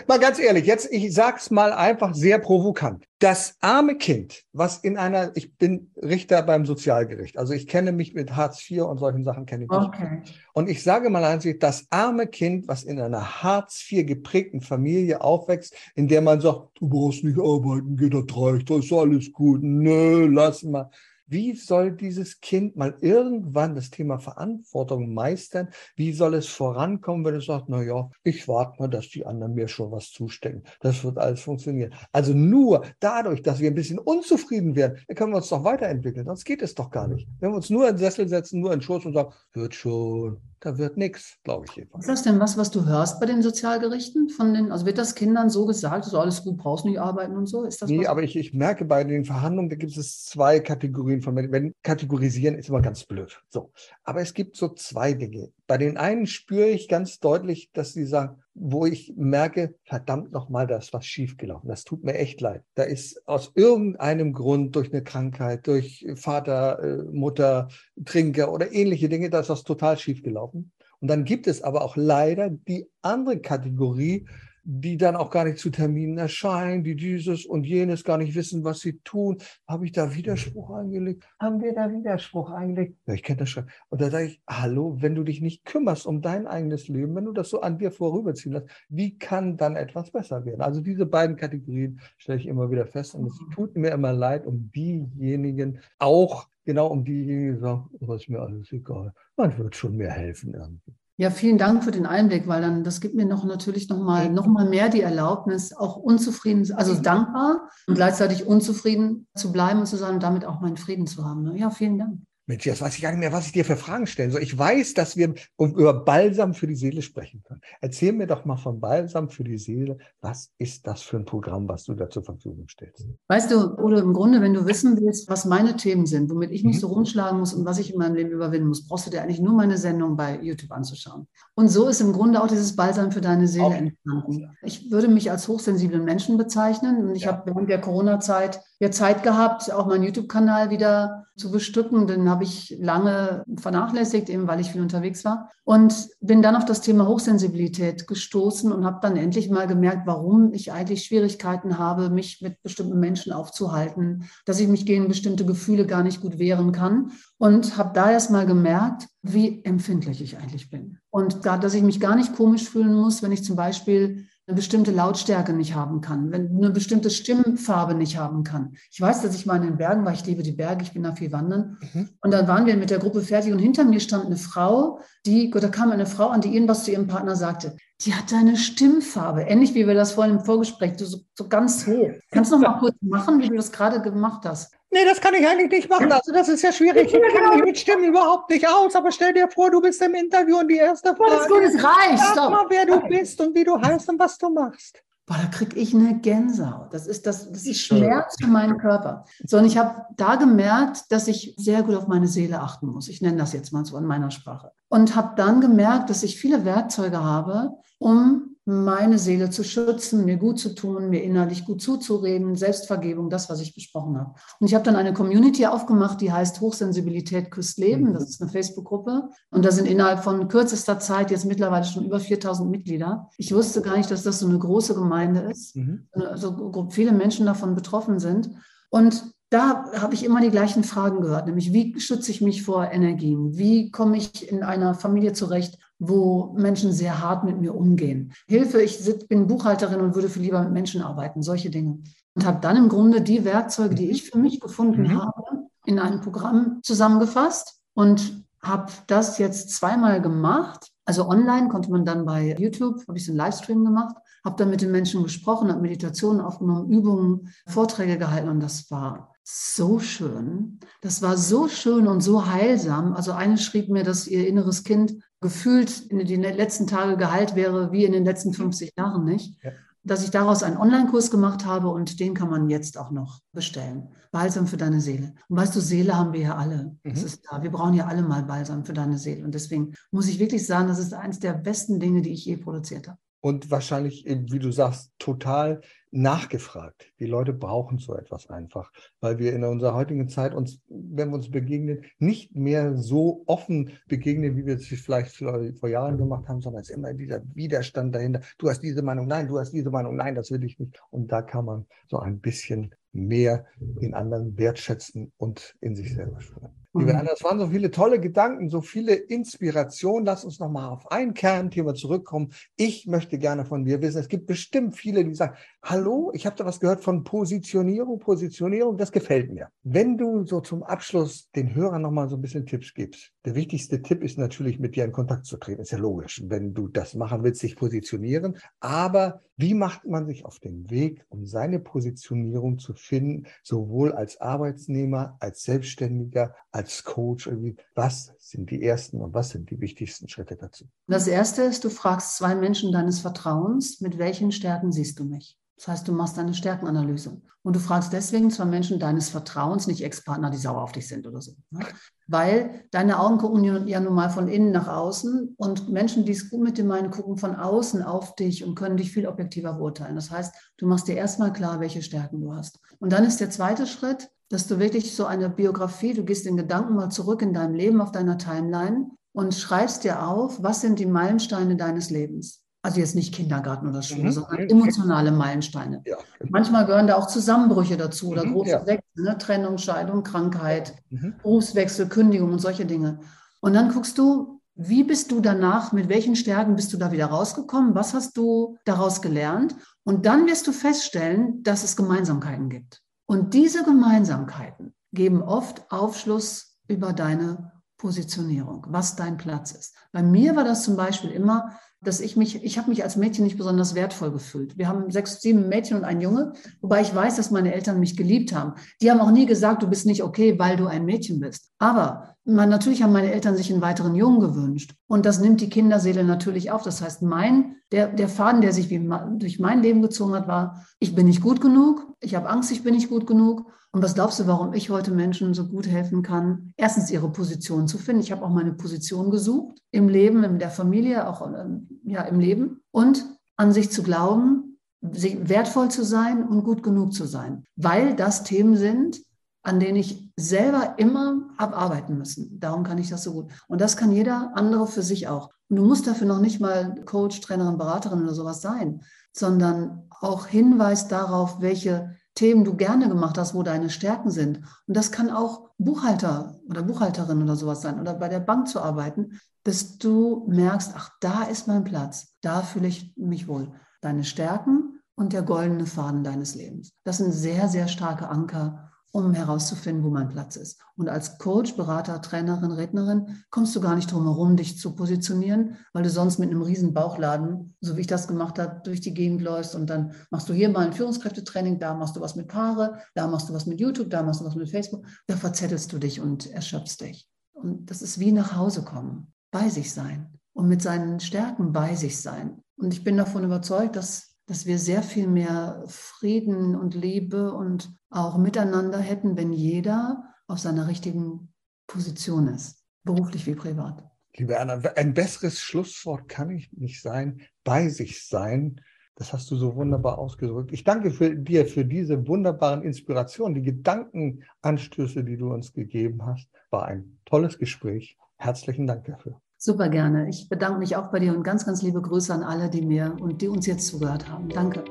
mal 0.06 0.18
ganz 0.18 0.38
ehrlich, 0.38 0.66
jetzt, 0.66 0.92
ich 0.92 1.12
sag's 1.14 1.50
mal 1.50 1.72
einfach 1.72 2.14
sehr 2.14 2.38
provokant. 2.38 3.06
Das 3.18 3.56
arme 3.60 3.96
Kind, 3.96 4.44
was 4.52 4.78
in 4.78 4.98
einer, 4.98 5.32
ich 5.36 5.56
bin 5.56 5.90
Richter 5.96 6.42
beim 6.42 6.66
Sozialgericht, 6.66 7.38
also 7.38 7.54
ich 7.54 7.66
kenne 7.66 7.92
mich 7.92 8.12
mit 8.12 8.36
Hartz 8.36 8.70
IV 8.70 8.82
und 8.82 8.98
solchen 8.98 9.24
Sachen 9.24 9.46
kenne 9.46 9.64
ich 9.64 9.70
nicht. 9.70 9.86
Okay. 9.86 10.20
Und 10.52 10.68
ich 10.68 10.82
sage 10.82 11.08
mal 11.08 11.24
einzig, 11.24 11.58
das 11.58 11.86
arme 11.88 12.26
Kind, 12.26 12.68
was 12.68 12.84
in 12.84 13.00
einer 13.00 13.42
Hartz 13.42 13.90
IV 13.90 14.06
geprägten 14.06 14.60
Familie 14.60 15.22
aufwächst, 15.22 15.74
in 15.94 16.08
der 16.08 16.20
man 16.20 16.42
sagt, 16.42 16.78
du 16.78 16.88
brauchst 16.88 17.24
nicht 17.24 17.38
arbeiten, 17.38 17.96
geht 17.96 18.12
das 18.12 18.36
reicht, 18.36 18.68
das 18.68 18.84
ist 18.84 18.92
alles 18.92 19.32
gut. 19.32 19.62
Nö, 19.62 20.26
lass 20.26 20.62
mal. 20.62 20.90
Wie 21.26 21.54
soll 21.54 21.92
dieses 21.92 22.40
Kind 22.40 22.76
mal 22.76 22.96
irgendwann 23.00 23.74
das 23.74 23.90
Thema 23.90 24.18
Verantwortung 24.18 25.12
meistern? 25.12 25.68
Wie 25.96 26.12
soll 26.12 26.34
es 26.34 26.46
vorankommen, 26.46 27.24
wenn 27.24 27.34
es 27.34 27.46
sagt, 27.46 27.68
na 27.68 27.82
ja, 27.82 28.08
ich 28.22 28.46
warte 28.46 28.80
mal, 28.80 28.88
dass 28.88 29.08
die 29.08 29.26
anderen 29.26 29.54
mir 29.54 29.66
schon 29.66 29.90
was 29.90 30.10
zustecken. 30.10 30.62
Das 30.80 31.02
wird 31.02 31.18
alles 31.18 31.40
funktionieren. 31.40 31.92
Also 32.12 32.32
nur 32.32 32.84
dadurch, 33.00 33.42
dass 33.42 33.58
wir 33.58 33.70
ein 33.70 33.74
bisschen 33.74 33.98
unzufrieden 33.98 34.76
werden, 34.76 34.98
dann 35.08 35.16
können 35.16 35.32
wir 35.32 35.38
uns 35.38 35.48
doch 35.48 35.64
weiterentwickeln. 35.64 36.26
Sonst 36.26 36.44
geht 36.44 36.62
es 36.62 36.74
doch 36.74 36.90
gar 36.90 37.08
nicht. 37.08 37.26
Wenn 37.40 37.50
wir 37.50 37.56
uns 37.56 37.70
nur 37.70 37.88
in 37.88 37.94
den 37.94 37.98
Sessel 37.98 38.28
setzen, 38.28 38.60
nur 38.60 38.72
in 38.72 38.78
den 38.78 38.84
Schoß 38.84 39.06
und 39.06 39.14
sagen, 39.14 39.32
wird 39.52 39.74
schon, 39.74 40.40
da 40.66 40.78
wird 40.78 40.96
nichts, 40.96 41.38
glaube 41.44 41.64
ich 41.68 41.76
jedenfalls. 41.76 42.04
Ist 42.04 42.10
das 42.10 42.22
denn 42.24 42.40
was, 42.40 42.58
was 42.58 42.72
du 42.72 42.84
hörst 42.84 43.20
bei 43.20 43.26
den 43.26 43.40
Sozialgerichten? 43.40 44.28
Von 44.28 44.52
den, 44.52 44.72
also 44.72 44.84
wird 44.84 44.98
das 44.98 45.14
Kindern 45.14 45.48
so 45.48 45.64
gesagt, 45.64 46.06
so 46.06 46.18
alles 46.18 46.42
gut, 46.42 46.56
brauchst 46.56 46.84
nicht 46.84 46.98
arbeiten 46.98 47.36
und 47.36 47.46
so? 47.46 47.62
Ist 47.62 47.82
das 47.82 47.88
nee, 47.88 48.00
was? 48.00 48.06
aber 48.08 48.24
ich, 48.24 48.34
ich 48.34 48.52
merke 48.52 48.84
bei 48.84 49.04
den 49.04 49.24
Verhandlungen, 49.24 49.70
da 49.70 49.76
gibt 49.76 49.96
es 49.96 50.24
zwei 50.24 50.58
Kategorien 50.58 51.22
von 51.22 51.34
Menschen. 51.34 51.52
Wenn 51.52 51.72
kategorisieren 51.84 52.56
ist 52.56 52.68
immer 52.68 52.82
ganz 52.82 53.04
blöd. 53.04 53.40
So. 53.48 53.70
Aber 54.02 54.20
es 54.20 54.34
gibt 54.34 54.56
so 54.56 54.70
zwei 54.70 55.12
Dinge. 55.12 55.50
Bei 55.66 55.78
den 55.78 55.96
einen 55.96 56.26
spüre 56.26 56.68
ich 56.68 56.88
ganz 56.88 57.18
deutlich, 57.18 57.70
dass 57.72 57.92
sie 57.92 58.06
sagen, 58.06 58.40
wo 58.54 58.86
ich 58.86 59.12
merke, 59.16 59.74
verdammt 59.84 60.32
nochmal, 60.32 60.66
da 60.66 60.76
ist 60.76 60.92
was 60.92 61.04
schiefgelaufen. 61.04 61.68
Das 61.68 61.84
tut 61.84 62.04
mir 62.04 62.14
echt 62.14 62.40
leid. 62.40 62.62
Da 62.74 62.84
ist 62.84 63.26
aus 63.26 63.52
irgendeinem 63.54 64.32
Grund, 64.32 64.76
durch 64.76 64.92
eine 64.92 65.02
Krankheit, 65.02 65.66
durch 65.66 66.06
Vater, 66.14 66.82
äh, 66.82 67.02
Mutter, 67.12 67.68
Trinker 68.04 68.52
oder 68.52 68.72
ähnliche 68.72 69.08
Dinge, 69.08 69.28
da 69.28 69.40
ist 69.40 69.50
was 69.50 69.64
total 69.64 69.98
schiefgelaufen. 69.98 70.72
Und 71.00 71.08
dann 71.08 71.24
gibt 71.24 71.46
es 71.46 71.62
aber 71.62 71.82
auch 71.82 71.96
leider 71.96 72.48
die 72.48 72.88
andere 73.02 73.38
Kategorie, 73.40 74.26
die 74.68 74.96
dann 74.96 75.14
auch 75.14 75.30
gar 75.30 75.44
nicht 75.44 75.58
zu 75.58 75.70
Terminen 75.70 76.18
erscheinen, 76.18 76.82
die 76.82 76.96
dieses 76.96 77.46
und 77.46 77.64
jenes 77.64 78.02
gar 78.02 78.18
nicht 78.18 78.34
wissen, 78.34 78.64
was 78.64 78.80
sie 78.80 78.98
tun. 79.04 79.38
Habe 79.68 79.84
ich 79.84 79.92
da 79.92 80.12
Widerspruch 80.12 80.70
eingelegt? 80.70 81.24
Haben 81.38 81.62
wir 81.62 81.72
da 81.72 81.88
Widerspruch 81.88 82.50
eingelegt? 82.50 82.98
Ja, 83.06 83.14
ich 83.14 83.22
kenne 83.22 83.38
das 83.38 83.50
schon. 83.50 83.70
Und 83.90 84.00
da 84.00 84.10
sage 84.10 84.26
ich, 84.26 84.40
hallo, 84.48 84.96
wenn 85.00 85.14
du 85.14 85.22
dich 85.22 85.40
nicht 85.40 85.64
kümmerst 85.64 86.04
um 86.04 86.20
dein 86.20 86.48
eigenes 86.48 86.88
Leben, 86.88 87.14
wenn 87.14 87.26
du 87.26 87.32
das 87.32 87.48
so 87.48 87.60
an 87.60 87.78
dir 87.78 87.92
vorüberziehen 87.92 88.54
lässt, 88.54 88.66
wie 88.88 89.16
kann 89.16 89.56
dann 89.56 89.76
etwas 89.76 90.10
besser 90.10 90.44
werden? 90.44 90.60
Also 90.60 90.80
diese 90.80 91.06
beiden 91.06 91.36
Kategorien 91.36 92.00
stelle 92.18 92.40
ich 92.40 92.46
immer 92.46 92.68
wieder 92.68 92.86
fest 92.86 93.14
und 93.14 93.26
es 93.26 93.40
mhm. 93.40 93.50
tut 93.52 93.76
mir 93.76 93.92
immer 93.92 94.12
leid 94.12 94.46
um 94.46 94.72
diejenigen, 94.74 95.78
auch 96.00 96.48
genau 96.64 96.88
um 96.88 97.04
diejenigen, 97.04 97.54
die 97.54 97.60
sagen, 97.60 97.88
oh, 98.00 98.14
ist 98.14 98.28
mir 98.28 98.40
alles 98.40 98.72
egal. 98.72 99.12
Man 99.36 99.56
wird 99.58 99.76
schon 99.76 99.96
mir 99.96 100.10
helfen 100.10 100.54
irgendwie. 100.54 100.92
Ja, 101.18 101.30
vielen 101.30 101.56
Dank 101.56 101.82
für 101.82 101.92
den 101.92 102.04
Einblick, 102.04 102.46
weil 102.46 102.60
dann 102.60 102.84
das 102.84 103.00
gibt 103.00 103.14
mir 103.14 103.24
noch 103.24 103.44
natürlich 103.44 103.88
noch 103.88 103.98
mal 103.98 104.30
noch 104.30 104.46
mal 104.46 104.68
mehr 104.68 104.90
die 104.90 105.00
Erlaubnis, 105.00 105.72
auch 105.72 105.96
unzufrieden, 105.96 106.70
also 106.74 106.94
dankbar 106.94 107.70
und 107.86 107.94
gleichzeitig 107.94 108.46
unzufrieden 108.46 109.26
zu 109.34 109.50
bleiben 109.50 109.80
und 109.80 109.86
zu 109.86 109.96
sein 109.96 110.14
und 110.14 110.22
damit 110.22 110.44
auch 110.44 110.60
meinen 110.60 110.76
Frieden 110.76 111.06
zu 111.06 111.24
haben. 111.24 111.42
Ne? 111.42 111.58
Ja, 111.58 111.70
vielen 111.70 111.98
Dank. 111.98 112.18
Mensch, 112.48 112.64
jetzt 112.64 112.80
weiß 112.80 112.94
ich 112.94 113.02
gar 113.02 113.10
nicht 113.10 113.18
mehr, 113.18 113.32
was 113.32 113.46
ich 113.46 113.52
dir 113.52 113.64
für 113.64 113.76
Fragen 113.76 114.06
stellen 114.06 114.30
soll. 114.30 114.40
Ich 114.40 114.56
weiß, 114.56 114.94
dass 114.94 115.16
wir 115.16 115.34
über 115.58 115.92
Balsam 115.92 116.54
für 116.54 116.68
die 116.68 116.76
Seele 116.76 117.02
sprechen 117.02 117.42
können. 117.42 117.60
Erzähl 117.80 118.12
mir 118.12 118.28
doch 118.28 118.44
mal 118.44 118.56
von 118.56 118.78
Balsam 118.78 119.28
für 119.30 119.42
die 119.42 119.58
Seele. 119.58 119.98
Was 120.20 120.52
ist 120.56 120.86
das 120.86 121.02
für 121.02 121.16
ein 121.16 121.24
Programm, 121.24 121.68
was 121.68 121.82
du 121.84 121.94
da 121.94 122.08
zur 122.08 122.22
Verfügung 122.22 122.68
stellst? 122.68 123.04
Weißt 123.26 123.50
du, 123.50 123.74
oder 123.78 123.98
im 123.98 124.12
Grunde, 124.12 124.40
wenn 124.40 124.54
du 124.54 124.64
wissen 124.64 124.96
willst, 125.00 125.28
was 125.28 125.44
meine 125.44 125.76
Themen 125.76 126.06
sind, 126.06 126.30
womit 126.30 126.52
ich 126.52 126.62
mich 126.62 126.76
mhm. 126.76 126.80
so 126.80 126.86
rumschlagen 126.86 127.40
muss 127.40 127.52
und 127.52 127.64
was 127.64 127.78
ich 127.78 127.92
in 127.92 127.98
meinem 127.98 128.14
Leben 128.14 128.30
überwinden 128.30 128.68
muss, 128.68 128.86
brauchst 128.86 129.06
du 129.06 129.10
dir 129.10 129.22
eigentlich 129.22 129.40
nur 129.40 129.54
meine 129.54 129.76
Sendung 129.76 130.16
bei 130.16 130.40
YouTube 130.40 130.70
anzuschauen. 130.70 131.26
Und 131.56 131.68
so 131.68 131.88
ist 131.88 132.00
im 132.00 132.12
Grunde 132.12 132.40
auch 132.40 132.48
dieses 132.48 132.76
Balsam 132.76 133.10
für 133.10 133.20
deine 133.20 133.48
Seele 133.48 133.74
entstanden. 133.74 134.56
Ich 134.62 134.92
würde 134.92 135.08
mich 135.08 135.32
als 135.32 135.48
hochsensiblen 135.48 136.04
Menschen 136.04 136.38
bezeichnen 136.38 137.08
und 137.08 137.16
ich 137.16 137.22
ja. 137.22 137.32
habe 137.32 137.46
während 137.46 137.68
der 137.68 137.80
Corona-Zeit 137.80 138.60
ja 138.78 138.90
Zeit 138.90 139.22
gehabt, 139.22 139.72
auch 139.72 139.86
meinen 139.86 140.04
YouTube-Kanal 140.04 140.70
wieder 140.70 141.26
zu 141.36 141.50
bestücken. 141.50 142.06
Den 142.06 142.28
habe 142.28 142.44
ich 142.44 142.76
lange 142.78 143.44
vernachlässigt, 143.56 144.28
eben 144.28 144.46
weil 144.46 144.60
ich 144.60 144.72
viel 144.72 144.82
unterwegs 144.82 145.24
war. 145.24 145.50
Und 145.64 146.08
bin 146.20 146.42
dann 146.42 146.56
auf 146.56 146.64
das 146.64 146.82
Thema 146.82 147.06
Hochsensibilität 147.06 148.06
gestoßen 148.06 148.72
und 148.72 148.84
habe 148.84 148.98
dann 149.00 149.16
endlich 149.16 149.50
mal 149.50 149.66
gemerkt, 149.66 150.06
warum 150.06 150.52
ich 150.52 150.72
eigentlich 150.72 151.04
Schwierigkeiten 151.04 151.78
habe, 151.78 152.10
mich 152.10 152.40
mit 152.42 152.62
bestimmten 152.62 153.00
Menschen 153.00 153.32
aufzuhalten, 153.32 154.28
dass 154.44 154.60
ich 154.60 154.68
mich 154.68 154.84
gegen 154.84 155.08
bestimmte 155.08 155.46
Gefühle 155.46 155.86
gar 155.86 156.02
nicht 156.02 156.20
gut 156.20 156.38
wehren 156.38 156.72
kann. 156.72 157.12
Und 157.38 157.76
habe 157.76 157.92
da 157.94 158.10
erst 158.10 158.30
mal 158.30 158.46
gemerkt, 158.46 159.08
wie 159.22 159.62
empfindlich 159.64 160.22
ich 160.22 160.38
eigentlich 160.38 160.70
bin. 160.70 160.98
Und 161.10 161.44
da, 161.44 161.58
dass 161.58 161.74
ich 161.74 161.82
mich 161.82 162.00
gar 162.00 162.16
nicht 162.16 162.34
komisch 162.34 162.68
fühlen 162.68 162.94
muss, 162.94 163.22
wenn 163.22 163.32
ich 163.32 163.44
zum 163.44 163.56
Beispiel 163.56 164.26
eine 164.46 164.54
bestimmte 164.54 164.92
Lautstärke 164.92 165.52
nicht 165.52 165.74
haben 165.74 166.00
kann, 166.00 166.30
wenn 166.30 166.56
eine 166.56 166.70
bestimmte 166.70 167.10
Stimmfarbe 167.10 167.94
nicht 167.94 168.16
haben 168.16 168.44
kann. 168.44 168.76
Ich 168.92 169.00
weiß, 169.00 169.22
dass 169.22 169.34
ich 169.34 169.44
mal 169.44 169.56
in 169.56 169.62
den 169.62 169.76
Bergen 169.76 170.04
war, 170.04 170.12
ich 170.12 170.24
liebe 170.24 170.44
die 170.44 170.52
Berge, 170.52 170.84
ich 170.84 170.92
bin 170.92 171.02
da 171.02 171.12
viel 171.14 171.32
wandern. 171.32 171.78
Mhm. 171.92 172.10
Und 172.20 172.30
dann 172.30 172.46
waren 172.46 172.64
wir 172.64 172.76
mit 172.76 172.90
der 172.90 173.00
Gruppe 173.00 173.22
fertig 173.22 173.52
und 173.52 173.58
hinter 173.58 173.84
mir 173.84 173.98
stand 173.98 174.26
eine 174.26 174.36
Frau, 174.36 175.00
die, 175.26 175.50
da 175.50 175.68
kam 175.68 175.90
eine 175.90 176.06
Frau 176.06 176.28
an, 176.28 176.42
die 176.42 176.54
irgendwas 176.54 176.84
zu 176.84 176.92
ihrem 176.92 177.08
Partner 177.08 177.34
sagte. 177.34 177.76
Die 178.02 178.14
hat 178.14 178.32
eine 178.32 178.56
Stimmfarbe, 178.56 179.42
ähnlich 179.42 179.74
wie 179.74 179.86
wir 179.86 179.94
das 179.94 180.12
vorhin 180.12 180.36
im 180.36 180.44
Vorgespräch, 180.44 180.92
so, 180.96 181.18
so 181.34 181.48
ganz 181.48 181.84
hoch. 181.86 182.10
Kannst 182.30 182.52
du 182.52 182.58
noch 182.58 182.68
mal 182.68 182.78
kurz 182.78 182.94
machen, 183.00 183.40
wie 183.40 183.48
du 183.48 183.56
das 183.56 183.72
gerade 183.72 184.00
gemacht 184.00 184.44
hast? 184.44 184.75
Nee, 184.90 185.04
das 185.04 185.20
kann 185.20 185.34
ich 185.34 185.46
eigentlich 185.46 185.70
nicht 185.70 185.90
machen. 185.90 186.10
Also 186.10 186.32
das 186.32 186.48
ist 186.48 186.62
ja 186.62 186.72
schwierig. 186.72 187.12
Ich 187.12 187.12
kenne 187.12 187.56
mich 187.56 187.64
mit 187.64 187.78
Stimmen 187.78 188.04
überhaupt 188.04 188.50
nicht 188.50 188.66
aus. 188.68 188.94
Aber 188.94 189.10
stell 189.10 189.32
dir 189.34 189.48
vor, 189.48 189.70
du 189.70 189.80
bist 189.80 190.00
im 190.00 190.14
Interview 190.14 190.58
und 190.58 190.68
die 190.68 190.76
erste 190.76 191.14
Frage. 191.14 191.30
Das 191.30 191.42
ist 191.42 191.48
gut, 191.48 191.62
es 191.62 191.84
reicht. 191.84 192.34
Sag 192.34 192.50
mal, 192.50 192.66
wer 192.68 192.86
du 192.86 193.00
bist 193.00 193.40
und 193.40 193.54
wie 193.54 193.64
du 193.64 193.80
heißt 193.80 194.08
und 194.08 194.18
was 194.18 194.38
du 194.38 194.48
machst. 194.48 195.02
Boah, 195.26 195.38
da 195.42 195.48
kriege 195.48 195.76
ich 195.76 195.92
eine 195.92 196.20
Gänsehaut. 196.20 196.94
Das 196.94 197.08
ist, 197.08 197.26
das, 197.26 197.50
das 197.50 197.66
ist 197.66 197.80
Schmerz 197.80 198.36
für 198.40 198.46
meinen 198.46 198.78
Körper. 198.78 199.24
So, 199.44 199.58
und 199.58 199.64
ich 199.64 199.76
habe 199.76 200.06
da 200.16 200.36
gemerkt, 200.36 201.10
dass 201.10 201.26
ich 201.26 201.54
sehr 201.56 201.82
gut 201.82 201.96
auf 201.96 202.06
meine 202.06 202.28
Seele 202.28 202.60
achten 202.60 202.86
muss. 202.86 203.08
Ich 203.08 203.20
nenne 203.20 203.36
das 203.36 203.52
jetzt 203.52 203.72
mal 203.72 203.84
so 203.84 203.98
in 203.98 204.06
meiner 204.06 204.30
Sprache. 204.30 204.70
Und 204.88 205.16
habe 205.16 205.34
dann 205.36 205.60
gemerkt, 205.60 206.10
dass 206.10 206.22
ich 206.22 206.38
viele 206.38 206.64
Werkzeuge 206.64 207.24
habe, 207.24 207.72
um 207.98 208.55
meine 208.68 209.20
Seele 209.20 209.48
zu 209.48 209.62
schützen, 209.62 210.24
mir 210.24 210.38
gut 210.38 210.58
zu 210.58 210.74
tun, 210.74 211.08
mir 211.08 211.22
innerlich 211.22 211.64
gut 211.64 211.80
zuzureden, 211.80 212.56
Selbstvergebung, 212.56 213.30
das, 213.30 213.48
was 213.48 213.60
ich 213.60 213.76
besprochen 213.76 214.18
habe. 214.18 214.34
Und 214.58 214.66
ich 214.66 214.74
habe 214.74 214.84
dann 214.84 214.96
eine 214.96 215.14
Community 215.14 215.66
aufgemacht, 215.66 216.20
die 216.20 216.32
heißt 216.32 216.60
Hochsensibilität 216.60 217.52
küsst 217.52 217.78
Leben. 217.78 218.12
Das 218.12 218.28
ist 218.28 218.42
eine 218.42 218.50
Facebook-Gruppe. 218.50 219.30
Und 219.50 219.64
da 219.64 219.70
sind 219.70 219.86
innerhalb 219.86 220.24
von 220.24 220.48
kürzester 220.48 220.98
Zeit 220.98 221.30
jetzt 221.30 221.44
mittlerweile 221.44 221.84
schon 221.84 222.04
über 222.04 222.18
4000 222.18 222.68
Mitglieder. 222.68 223.30
Ich 223.38 223.54
wusste 223.54 223.82
gar 223.82 223.96
nicht, 223.96 224.10
dass 224.10 224.24
das 224.24 224.40
so 224.40 224.48
eine 224.48 224.58
große 224.58 224.96
Gemeinde 224.96 225.42
ist. 225.42 225.76
Mhm. 225.76 226.08
Also 226.12 226.88
viele 226.90 227.12
Menschen 227.12 227.46
davon 227.46 227.76
betroffen 227.76 228.18
sind. 228.18 228.50
Und 228.90 229.32
da 229.50 229.92
habe 229.96 230.14
ich 230.14 230.24
immer 230.24 230.40
die 230.40 230.50
gleichen 230.50 230.82
Fragen 230.82 231.20
gehört, 231.20 231.46
nämlich 231.46 231.72
wie 231.72 231.98
schütze 232.00 232.32
ich 232.32 232.40
mich 232.40 232.64
vor 232.64 232.90
Energien? 232.90 233.56
Wie 233.56 233.92
komme 233.92 234.16
ich 234.16 234.50
in 234.50 234.64
einer 234.64 234.94
Familie 234.94 235.34
zurecht, 235.34 235.78
wo 235.98 236.54
Menschen 236.56 236.92
sehr 236.92 237.20
hart 237.20 237.44
mit 237.44 237.60
mir 237.60 237.74
umgehen? 237.74 238.32
Hilfe, 238.46 238.82
ich 238.82 238.98
bin 239.28 239.46
Buchhalterin 239.46 240.00
und 240.00 240.14
würde 240.14 240.28
viel 240.28 240.42
lieber 240.42 240.62
mit 240.62 240.72
Menschen 240.72 241.02
arbeiten, 241.02 241.42
solche 241.42 241.70
Dinge. 241.70 241.98
Und 242.34 242.44
habe 242.44 242.60
dann 242.60 242.76
im 242.76 242.88
Grunde 242.88 243.22
die 243.22 243.44
Werkzeuge, 243.44 243.94
die 243.94 244.10
ich 244.10 244.30
für 244.30 244.38
mich 244.38 244.60
gefunden 244.60 245.02
mhm. 245.02 245.22
habe, 245.22 245.66
in 245.86 245.98
einem 245.98 246.20
Programm 246.20 246.80
zusammengefasst 246.82 247.80
und 247.94 248.44
habe 248.60 248.92
das 249.06 249.38
jetzt 249.38 249.70
zweimal 249.70 250.20
gemacht. 250.20 250.90
Also 251.04 251.28
online 251.28 251.68
konnte 251.68 251.90
man 251.90 252.04
dann 252.04 252.26
bei 252.26 252.56
YouTube, 252.58 253.06
habe 253.06 253.16
ich 253.16 253.24
so 253.24 253.32
einen 253.32 253.38
Livestream 253.38 253.84
gemacht, 253.84 254.16
habe 254.44 254.56
dann 254.56 254.70
mit 254.70 254.82
den 254.82 254.90
Menschen 254.90 255.22
gesprochen, 255.22 255.70
habe 255.70 255.80
Meditationen 255.80 256.40
aufgenommen, 256.40 256.90
Übungen, 256.90 257.52
Vorträge 257.66 258.18
gehalten 258.18 258.48
und 258.48 258.60
das 258.60 258.90
war 258.90 259.32
so 259.44 260.00
schön. 260.00 260.80
Das 261.02 261.22
war 261.22 261.36
so 261.36 261.68
schön 261.68 262.08
und 262.08 262.20
so 262.20 262.46
heilsam. 262.46 263.14
Also 263.14 263.30
eine 263.30 263.58
schrieb 263.58 263.88
mir, 263.88 264.02
dass 264.02 264.26
ihr 264.26 264.48
inneres 264.48 264.82
Kind 264.82 265.14
gefühlt 265.46 266.00
in 266.10 266.26
den 266.26 266.42
letzten 266.42 266.88
Tagen 266.88 267.18
geheilt 267.18 267.54
wäre, 267.54 267.92
wie 267.92 268.04
in 268.04 268.10
den 268.10 268.24
letzten 268.24 268.52
50 268.52 268.94
Jahren 268.98 269.24
nicht. 269.24 269.62
Ja. 269.62 269.70
Dass 270.02 270.24
ich 270.24 270.30
daraus 270.30 270.62
einen 270.62 270.76
Online-Kurs 270.76 271.30
gemacht 271.30 271.64
habe 271.64 271.88
und 271.88 272.18
den 272.18 272.34
kann 272.34 272.50
man 272.50 272.68
jetzt 272.68 272.98
auch 272.98 273.12
noch 273.12 273.40
bestellen. 273.52 274.08
Balsam 274.32 274.66
für 274.66 274.76
deine 274.76 275.00
Seele. 275.00 275.34
Und 275.48 275.56
weißt 275.56 275.74
du, 275.74 275.80
Seele 275.80 276.16
haben 276.16 276.32
wir 276.32 276.40
ja 276.40 276.56
alle. 276.56 276.96
Das 277.04 277.20
mhm. 277.20 277.26
ist 277.26 277.42
da. 277.48 277.62
Wir 277.62 277.70
brauchen 277.70 277.94
ja 277.94 278.06
alle 278.06 278.22
mal 278.22 278.42
Balsam 278.42 278.84
für 278.84 278.92
deine 278.92 279.18
Seele. 279.18 279.44
Und 279.44 279.54
deswegen 279.54 279.94
muss 280.10 280.28
ich 280.28 280.38
wirklich 280.40 280.66
sagen, 280.66 280.88
das 280.88 280.98
ist 280.98 281.14
eines 281.14 281.38
der 281.38 281.52
besten 281.52 282.00
Dinge, 282.00 282.22
die 282.22 282.32
ich 282.32 282.44
je 282.44 282.56
produziert 282.56 283.08
habe 283.08 283.18
und 283.46 283.70
wahrscheinlich, 283.70 284.24
wie 284.26 284.58
du 284.58 284.72
sagst, 284.72 285.12
total 285.20 285.80
nachgefragt. 286.16 287.12
Die 287.20 287.26
Leute 287.26 287.52
brauchen 287.52 287.98
so 287.98 288.16
etwas 288.16 288.48
einfach, 288.48 288.90
weil 289.20 289.38
wir 289.38 289.52
in 289.52 289.64
unserer 289.64 289.94
heutigen 289.94 290.28
Zeit 290.28 290.54
uns, 290.54 290.80
wenn 290.88 291.28
wir 291.28 291.36
uns 291.36 291.50
begegnen, 291.50 292.04
nicht 292.18 292.56
mehr 292.56 292.96
so 292.96 293.42
offen 293.46 293.92
begegnen, 294.08 294.56
wie 294.56 294.66
wir 294.66 294.76
es 294.76 294.86
vielleicht 294.86 295.36
vor 295.36 295.88
Jahren 295.88 296.16
gemacht 296.16 296.48
haben, 296.48 296.60
sondern 296.60 296.82
es 296.82 296.90
ist 296.90 296.96
immer 296.96 297.12
dieser 297.12 297.42
Widerstand 297.54 298.14
dahinter. 298.14 298.40
Du 298.58 298.68
hast 298.68 298.80
diese 298.80 299.02
Meinung, 299.02 299.26
nein, 299.26 299.46
du 299.46 299.58
hast 299.58 299.72
diese 299.72 299.90
Meinung, 299.90 300.16
nein, 300.16 300.34
das 300.34 300.50
will 300.50 300.64
ich 300.64 300.78
nicht. 300.78 301.00
Und 301.10 301.30
da 301.30 301.42
kann 301.42 301.64
man 301.64 301.86
so 302.08 302.18
ein 302.18 302.40
bisschen 302.40 302.94
mehr 303.12 303.66
den 303.78 304.14
anderen 304.14 304.56
wertschätzen 304.58 305.32
und 305.36 305.74
in 305.80 305.96
sich 305.96 306.14
selber 306.14 306.40
spüren. 306.40 306.70
Liebe 306.98 307.12
mhm. 307.12 307.18
Anna, 307.18 307.30
das 307.30 307.44
waren 307.44 307.58
so 307.58 307.66
viele 307.66 307.90
tolle 307.90 308.20
Gedanken, 308.20 308.70
so 308.70 308.80
viele 308.80 309.14
Inspirationen. 309.14 310.24
Lass 310.24 310.44
uns 310.44 310.58
nochmal 310.60 310.88
auf 310.88 311.10
ein 311.10 311.34
Kernthema 311.34 311.94
zurückkommen. 311.94 312.52
Ich 312.76 313.06
möchte 313.06 313.38
gerne 313.38 313.66
von 313.66 313.84
dir 313.84 314.00
wissen, 314.00 314.18
es 314.18 314.28
gibt 314.28 314.46
bestimmt 314.46 314.96
viele, 314.96 315.24
die 315.24 315.34
sagen, 315.34 315.56
hallo, 315.82 316.30
ich 316.34 316.46
habe 316.46 316.56
da 316.56 316.64
was 316.64 316.80
gehört 316.80 317.02
von 317.02 317.22
Positionierung, 317.22 318.18
Positionierung, 318.18 318.96
das 318.96 319.12
gefällt 319.12 319.52
mir. 319.52 319.68
Wenn 319.82 320.16
du 320.16 320.44
so 320.44 320.60
zum 320.60 320.82
Abschluss 320.82 321.50
den 321.50 321.74
Hörern 321.74 322.02
nochmal 322.02 322.28
so 322.28 322.36
ein 322.36 322.42
bisschen 322.42 322.66
Tipps 322.66 322.94
gibst. 322.94 323.32
Der 323.44 323.54
wichtigste 323.54 324.02
Tipp 324.02 324.22
ist 324.24 324.38
natürlich, 324.38 324.78
mit 324.78 324.96
dir 324.96 325.04
in 325.04 325.12
Kontakt 325.12 325.46
zu 325.46 325.56
treten. 325.58 325.82
Ist 325.82 325.92
ja 325.92 325.98
logisch, 325.98 326.42
wenn 326.46 326.74
du 326.74 326.88
das 326.88 327.14
machen 327.14 327.44
willst, 327.44 327.60
sich 327.60 327.76
positionieren. 327.76 328.56
Aber 328.80 329.42
wie 329.56 329.74
macht 329.74 330.04
man 330.04 330.26
sich 330.26 330.44
auf 330.44 330.58
den 330.58 330.90
Weg, 330.90 331.24
um 331.30 331.46
seine 331.46 331.78
Positionierung 331.78 332.78
zu 332.78 332.94
finden, 332.94 333.46
sowohl 333.62 334.12
als 334.12 334.40
Arbeitsnehmer, 334.40 335.36
als 335.40 335.62
Selbstständiger, 335.62 336.54
als 336.70 337.04
Coach? 337.04 337.48
Was 337.94 338.32
sind 338.38 338.70
die 338.70 338.82
ersten 338.82 339.20
und 339.20 339.32
was 339.32 339.50
sind 339.50 339.70
die 339.70 339.80
wichtigsten 339.80 340.28
Schritte 340.28 340.56
dazu? 340.56 340.86
Das 341.06 341.26
erste 341.26 341.62
ist, 341.62 341.84
du 341.84 341.90
fragst 341.90 342.36
zwei 342.36 342.54
Menschen 342.54 342.92
deines 342.92 343.20
Vertrauens, 343.20 344.00
mit 344.00 344.18
welchen 344.18 344.52
Stärken 344.52 344.92
siehst 344.92 345.18
du 345.18 345.24
mich? 345.24 345.58
Das 345.76 345.88
heißt, 345.88 346.08
du 346.08 346.12
machst 346.12 346.38
eine 346.38 346.54
Stärkenanalyse. 346.54 347.40
Und 347.62 347.74
du 347.74 347.80
fragst 347.80 348.12
deswegen 348.12 348.50
zwar 348.52 348.66
Menschen 348.66 349.00
deines 349.00 349.28
Vertrauens, 349.28 349.88
nicht 349.88 350.04
Ex-Partner, 350.04 350.50
die 350.50 350.56
sauer 350.56 350.82
auf 350.82 350.92
dich 350.92 351.08
sind 351.08 351.26
oder 351.26 351.42
so. 351.42 351.56
Ne? 351.70 351.80
Weil 352.28 352.84
deine 352.92 353.18
Augen 353.18 353.38
gucken 353.38 353.88
ja 353.88 353.98
nun 353.98 354.14
mal 354.14 354.30
von 354.30 354.46
innen 354.46 354.70
nach 354.70 354.86
außen 354.86 355.54
und 355.56 355.90
Menschen, 355.90 356.24
die 356.24 356.30
es 356.30 356.48
gut 356.48 356.62
mit 356.62 356.78
dir 356.78 356.84
meinen, 356.84 357.10
gucken 357.10 357.36
von 357.36 357.56
außen 357.56 358.02
auf 358.02 358.36
dich 358.36 358.64
und 358.64 358.76
können 358.76 358.96
dich 358.96 359.10
viel 359.10 359.26
objektiver 359.26 359.74
beurteilen. 359.74 360.14
Das 360.14 360.30
heißt, 360.30 360.54
du 360.76 360.86
machst 360.86 361.08
dir 361.08 361.16
erstmal 361.16 361.52
klar, 361.52 361.80
welche 361.80 362.02
Stärken 362.02 362.40
du 362.40 362.54
hast. 362.54 362.78
Und 363.00 363.12
dann 363.12 363.24
ist 363.24 363.40
der 363.40 363.50
zweite 363.50 363.88
Schritt, 363.88 364.30
dass 364.48 364.68
du 364.68 364.78
wirklich 364.78 365.16
so 365.16 365.26
eine 365.26 365.50
Biografie, 365.50 366.14
du 366.14 366.24
gehst 366.24 366.46
in 366.46 366.56
Gedanken 366.56 366.94
mal 366.94 367.10
zurück 367.10 367.42
in 367.42 367.52
deinem 367.52 367.74
Leben 367.74 368.00
auf 368.00 368.12
deiner 368.12 368.38
Timeline 368.38 369.10
und 369.32 369.54
schreibst 369.54 370.04
dir 370.04 370.26
auf, 370.26 370.62
was 370.62 370.82
sind 370.82 371.00
die 371.00 371.06
Meilensteine 371.06 371.74
deines 371.74 372.10
Lebens. 372.10 372.65
Also 372.86 373.00
jetzt 373.00 373.16
nicht 373.16 373.34
Kindergarten 373.34 373.88
oder 373.88 374.00
Schule, 374.00 374.26
mhm. 374.26 374.30
sondern 374.30 374.58
emotionale 374.60 375.32
Meilensteine. 375.32 376.02
Ja. 376.06 376.18
Manchmal 376.48 376.86
gehören 376.86 377.08
da 377.08 377.16
auch 377.16 377.26
Zusammenbrüche 377.26 377.96
dazu 377.96 378.28
oder 378.28 378.44
mhm, 378.44 378.52
große 378.52 378.70
ja. 378.70 378.86
Wechsel, 378.86 379.24
ne? 379.24 379.36
Trennung, 379.38 379.76
Scheidung, 379.78 380.22
Krankheit, 380.22 380.94
mhm. 381.10 381.34
Berufswechsel, 381.42 382.08
Kündigung 382.08 382.52
und 382.52 382.60
solche 382.60 382.86
Dinge. 382.86 383.18
Und 383.58 383.74
dann 383.74 383.92
guckst 383.92 384.16
du, 384.18 384.60
wie 384.76 385.02
bist 385.02 385.32
du 385.32 385.40
danach, 385.40 385.90
mit 385.90 386.08
welchen 386.08 386.36
Stärken 386.36 386.76
bist 386.76 386.92
du 386.92 386.96
da 386.96 387.10
wieder 387.10 387.26
rausgekommen? 387.26 387.96
Was 387.96 388.14
hast 388.14 388.36
du 388.36 388.76
daraus 388.84 389.20
gelernt? 389.20 389.74
Und 390.04 390.24
dann 390.24 390.46
wirst 390.46 390.68
du 390.68 390.70
feststellen, 390.70 391.64
dass 391.64 391.82
es 391.82 391.96
Gemeinsamkeiten 391.96 392.68
gibt. 392.68 393.02
Und 393.26 393.52
diese 393.52 393.82
Gemeinsamkeiten 393.82 394.94
geben 395.12 395.42
oft 395.42 395.90
Aufschluss 395.90 396.78
über 396.86 397.12
deine 397.12 397.72
Positionierung, 397.96 398.86
was 398.90 399.16
dein 399.16 399.38
Platz 399.38 399.72
ist. 399.72 399.96
Bei 400.12 400.22
mir 400.22 400.54
war 400.54 400.62
das 400.62 400.84
zum 400.84 400.96
Beispiel 400.96 401.30
immer, 401.30 401.72
dass 402.06 402.20
ich 402.20 402.36
mich, 402.36 402.62
ich 402.64 402.78
habe 402.78 402.90
mich 402.90 403.02
als 403.02 403.16
Mädchen 403.16 403.44
nicht 403.44 403.58
besonders 403.58 403.94
wertvoll 403.94 404.30
gefühlt. 404.30 404.78
Wir 404.78 404.88
haben 404.88 405.10
sechs, 405.10 405.40
sieben 405.40 405.68
Mädchen 405.68 405.96
und 405.96 406.04
ein 406.04 406.20
Junge, 406.20 406.52
wobei 406.80 407.00
ich 407.00 407.14
weiß, 407.14 407.36
dass 407.36 407.50
meine 407.50 407.74
Eltern 407.74 407.98
mich 407.98 408.16
geliebt 408.16 408.54
haben. 408.54 408.74
Die 409.02 409.10
haben 409.10 409.20
auch 409.20 409.30
nie 409.30 409.46
gesagt, 409.46 409.82
du 409.82 409.88
bist 409.88 410.06
nicht 410.06 410.22
okay, 410.22 410.58
weil 410.58 410.76
du 410.76 410.86
ein 410.86 411.04
Mädchen 411.04 411.40
bist. 411.40 411.72
Aber 411.78 412.35
man, 412.46 412.68
natürlich 412.68 413.02
haben 413.02 413.12
meine 413.12 413.32
Eltern 413.32 413.56
sich 413.56 413.72
einen 413.72 413.82
weiteren 413.82 414.14
Jungen 414.14 414.40
gewünscht. 414.40 414.94
Und 415.08 415.26
das 415.26 415.40
nimmt 415.40 415.60
die 415.60 415.68
Kinderseele 415.68 416.24
natürlich 416.24 416.70
auf. 416.70 416.82
Das 416.82 417.02
heißt, 417.02 417.22
mein, 417.22 417.76
der, 417.92 418.08
der 418.08 418.28
Faden, 418.28 418.60
der 418.60 418.72
sich 418.72 418.88
wie, 418.88 419.10
durch 419.38 419.58
mein 419.58 419.82
Leben 419.82 420.00
gezogen 420.00 420.34
hat, 420.34 420.48
war, 420.48 420.86
ich 421.00 421.14
bin 421.14 421.26
nicht 421.26 421.42
gut 421.42 421.60
genug, 421.60 422.06
ich 422.20 422.34
habe 422.34 422.48
Angst, 422.48 422.70
ich 422.70 422.82
bin 422.82 422.94
nicht 422.94 423.10
gut 423.10 423.26
genug. 423.26 423.70
Und 423.92 424.02
was 424.02 424.14
glaubst 424.14 424.38
du, 424.38 424.46
warum 424.46 424.74
ich 424.74 424.90
heute 424.90 425.10
Menschen 425.10 425.54
so 425.54 425.66
gut 425.66 425.86
helfen 425.86 426.22
kann? 426.22 426.72
Erstens 426.76 427.10
ihre 427.10 427.30
Position 427.30 427.88
zu 427.88 427.98
finden. 427.98 428.20
Ich 428.20 428.30
habe 428.30 428.44
auch 428.44 428.50
meine 428.50 428.72
Position 428.72 429.30
gesucht 429.30 429.78
im 429.90 430.08
Leben, 430.08 430.44
in 430.44 430.58
der 430.58 430.70
Familie, 430.70 431.28
auch 431.28 431.46
ähm, 431.46 431.88
ja, 432.04 432.22
im 432.22 432.38
Leben. 432.38 432.80
Und 432.90 433.24
an 433.56 433.72
sich 433.72 433.90
zu 433.90 434.02
glauben, 434.02 434.78
wertvoll 435.00 435.90
zu 435.90 436.04
sein 436.04 436.46
und 436.46 436.64
gut 436.64 436.82
genug 436.82 437.12
zu 437.12 437.26
sein, 437.26 437.64
weil 437.76 438.14
das 438.14 438.44
Themen 438.44 438.76
sind, 438.76 439.20
an 439.66 439.80
denen 439.80 439.96
ich 439.96 440.30
selber 440.36 440.94
immer 440.96 441.48
abarbeiten 441.56 442.16
müssen. 442.16 442.60
Darum 442.60 442.84
kann 442.84 442.98
ich 442.98 443.10
das 443.10 443.24
so 443.24 443.32
gut. 443.32 443.50
Und 443.66 443.80
das 443.80 443.96
kann 443.96 444.12
jeder 444.12 444.52
andere 444.54 444.86
für 444.86 445.02
sich 445.02 445.26
auch. 445.26 445.50
Und 445.68 445.76
du 445.76 445.84
musst 445.84 446.06
dafür 446.06 446.28
noch 446.28 446.38
nicht 446.38 446.60
mal 446.60 446.94
Coach, 447.04 447.40
Trainerin, 447.40 447.76
Beraterin 447.76 448.22
oder 448.22 448.32
sowas 448.32 448.62
sein, 448.62 449.02
sondern 449.32 450.04
auch 450.20 450.46
Hinweis 450.46 451.08
darauf, 451.08 451.60
welche 451.60 452.14
Themen 452.36 452.64
du 452.64 452.76
gerne 452.76 453.08
gemacht 453.08 453.38
hast, 453.38 453.54
wo 453.54 453.64
deine 453.64 453.90
Stärken 453.90 454.30
sind. 454.30 454.58
Und 454.86 454.96
das 454.96 455.10
kann 455.10 455.30
auch 455.30 455.70
Buchhalter 455.78 456.60
oder 456.68 456.84
Buchhalterin 456.84 457.42
oder 457.42 457.56
sowas 457.56 457.82
sein 457.82 457.98
oder 457.98 458.14
bei 458.14 458.28
der 458.28 458.40
Bank 458.40 458.68
zu 458.68 458.80
arbeiten, 458.80 459.40
bis 459.64 459.98
du 459.98 460.46
merkst, 460.48 460.92
ach, 460.94 461.10
da 461.20 461.42
ist 461.42 461.66
mein 461.66 461.82
Platz, 461.82 462.36
da 462.40 462.62
fühle 462.62 462.86
ich 462.86 463.16
mich 463.16 463.48
wohl. 463.48 463.72
Deine 464.00 464.22
Stärken 464.22 465.00
und 465.16 465.32
der 465.32 465.42
goldene 465.42 465.86
Faden 465.86 466.22
deines 466.22 466.54
Lebens. 466.54 466.92
Das 467.02 467.16
sind 467.16 467.32
sehr, 467.32 467.66
sehr 467.66 467.88
starke 467.88 468.28
Anker, 468.28 468.92
um 469.24 469.34
herauszufinden, 469.34 470.04
wo 470.04 470.10
mein 470.10 470.28
Platz 470.28 470.56
ist. 470.56 470.80
Und 470.96 471.08
als 471.08 471.38
Coach, 471.38 471.76
Berater, 471.76 472.20
Trainerin, 472.20 472.72
Rednerin 472.72 473.42
kommst 473.50 473.74
du 473.74 473.80
gar 473.80 473.94
nicht 473.94 474.12
drum 474.12 474.24
herum, 474.24 474.56
dich 474.56 474.78
zu 474.78 474.94
positionieren, 474.94 475.76
weil 475.92 476.02
du 476.02 476.10
sonst 476.10 476.38
mit 476.38 476.50
einem 476.50 476.62
riesen 476.62 476.92
Bauchladen, 476.94 477.74
so 477.80 477.96
wie 477.96 478.02
ich 478.02 478.06
das 478.06 478.28
gemacht 478.28 478.58
habe, 478.58 478.80
durch 478.84 479.00
die 479.00 479.14
Gegend 479.14 479.42
läufst 479.42 479.74
und 479.74 479.88
dann 479.88 480.12
machst 480.30 480.48
du 480.48 480.52
hier 480.52 480.68
mal 480.68 480.86
ein 480.86 480.92
Führungskräftetraining, 480.92 481.78
da 481.78 481.94
machst 481.94 482.16
du 482.16 482.20
was 482.20 482.36
mit 482.36 482.48
Paare, 482.48 482.98
da 483.14 483.26
machst 483.26 483.48
du 483.48 483.54
was 483.54 483.66
mit 483.66 483.80
YouTube, 483.80 484.10
da 484.10 484.22
machst 484.22 484.40
du 484.40 484.44
was 484.44 484.54
mit 484.54 484.70
Facebook. 484.70 485.06
Da 485.26 485.36
verzettelst 485.36 485.92
du 485.92 485.98
dich 485.98 486.20
und 486.20 486.50
erschöpfst 486.50 487.00
dich. 487.00 487.28
Und 487.52 487.90
das 487.90 488.02
ist 488.02 488.18
wie 488.18 488.32
nach 488.32 488.56
Hause 488.56 488.82
kommen, 488.82 489.32
bei 489.50 489.68
sich 489.68 489.92
sein 489.92 490.38
und 490.52 490.68
mit 490.68 490.82
seinen 490.82 491.20
Stärken 491.20 491.72
bei 491.72 491.94
sich 491.94 492.20
sein. 492.20 492.62
Und 492.76 492.92
ich 492.92 493.04
bin 493.04 493.16
davon 493.16 493.44
überzeugt, 493.44 493.96
dass 493.96 494.25
dass 494.46 494.66
wir 494.66 494.78
sehr 494.78 495.02
viel 495.02 495.26
mehr 495.26 495.82
Frieden 495.88 496.76
und 496.76 496.94
Liebe 496.94 497.52
und 497.52 497.92
auch 498.10 498.38
miteinander 498.38 498.98
hätten, 498.98 499.36
wenn 499.36 499.52
jeder 499.52 500.22
auf 500.46 500.60
seiner 500.60 500.86
richtigen 500.86 501.52
Position 501.86 502.48
ist, 502.48 502.84
beruflich 503.04 503.46
wie 503.46 503.54
privat. 503.54 504.04
Liebe 504.36 504.58
Anna, 504.60 504.74
ein 504.96 505.14
besseres 505.14 505.60
Schlusswort 505.60 506.28
kann 506.28 506.50
ich 506.50 506.70
nicht 506.72 507.02
sein, 507.02 507.40
bei 507.64 507.88
sich 507.88 508.26
sein. 508.28 508.80
Das 509.14 509.32
hast 509.32 509.50
du 509.50 509.56
so 509.56 509.74
wunderbar 509.76 510.18
ausgedrückt. 510.18 510.72
Ich 510.72 510.84
danke 510.84 511.10
für 511.10 511.34
dir 511.34 511.66
für 511.66 511.86
diese 511.86 512.28
wunderbaren 512.28 512.82
Inspirationen, 512.82 513.54
die 513.54 513.62
Gedankenanstöße, 513.62 515.24
die 515.24 515.38
du 515.38 515.52
uns 515.52 515.72
gegeben 515.72 516.24
hast. 516.26 516.48
War 516.70 516.84
ein 516.84 517.18
tolles 517.24 517.58
Gespräch. 517.58 518.18
Herzlichen 518.36 518.86
Dank 518.86 519.06
dafür. 519.06 519.40
Super 519.66 519.88
gerne. 519.88 520.28
Ich 520.28 520.48
bedanke 520.48 520.78
mich 520.78 520.94
auch 520.94 521.08
bei 521.08 521.18
dir 521.18 521.34
und 521.34 521.42
ganz, 521.42 521.66
ganz 521.66 521.82
liebe 521.82 522.00
Grüße 522.00 522.32
an 522.32 522.44
alle, 522.44 522.70
die 522.70 522.82
mir 522.82 523.16
und 523.18 523.42
die 523.42 523.48
uns 523.48 523.66
jetzt 523.66 523.88
zugehört 523.88 524.30
haben. 524.30 524.48
Danke. 524.48 524.84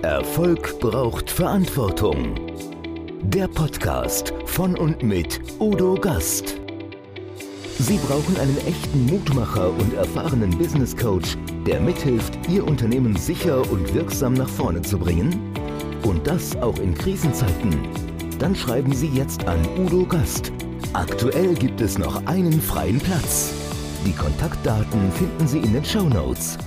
Erfolg 0.00 0.80
braucht 0.80 1.28
Verantwortung. 1.28 2.36
Der 3.22 3.46
Podcast 3.46 4.32
von 4.46 4.74
und 4.74 5.02
mit 5.02 5.38
Udo 5.60 5.96
Gast. 5.96 6.58
Sie 7.78 7.98
brauchen 7.98 8.38
einen 8.38 8.56
echten 8.66 9.04
Mutmacher 9.04 9.68
und 9.68 9.92
erfahrenen 9.92 10.56
Business 10.56 10.96
Coach, 10.96 11.36
der 11.66 11.78
mithilft, 11.78 12.48
Ihr 12.48 12.66
Unternehmen 12.66 13.16
sicher 13.16 13.70
und 13.70 13.92
wirksam 13.92 14.32
nach 14.32 14.48
vorne 14.48 14.80
zu 14.80 14.98
bringen? 14.98 15.52
Und 16.04 16.26
das 16.26 16.56
auch 16.56 16.78
in 16.78 16.94
Krisenzeiten? 16.94 17.86
Dann 18.38 18.56
schreiben 18.56 18.94
Sie 18.94 19.08
jetzt 19.08 19.46
an 19.46 19.58
Udo 19.78 20.06
Gast 20.06 20.50
Aktuell 20.92 21.54
gibt 21.54 21.80
es 21.80 21.98
noch 21.98 22.26
einen 22.26 22.60
freien 22.60 22.98
Platz. 22.98 23.52
Die 24.04 24.12
Kontaktdaten 24.12 25.12
finden 25.12 25.46
Sie 25.46 25.58
in 25.58 25.72
den 25.72 25.84
Show 25.84 26.08
Notes. 26.08 26.58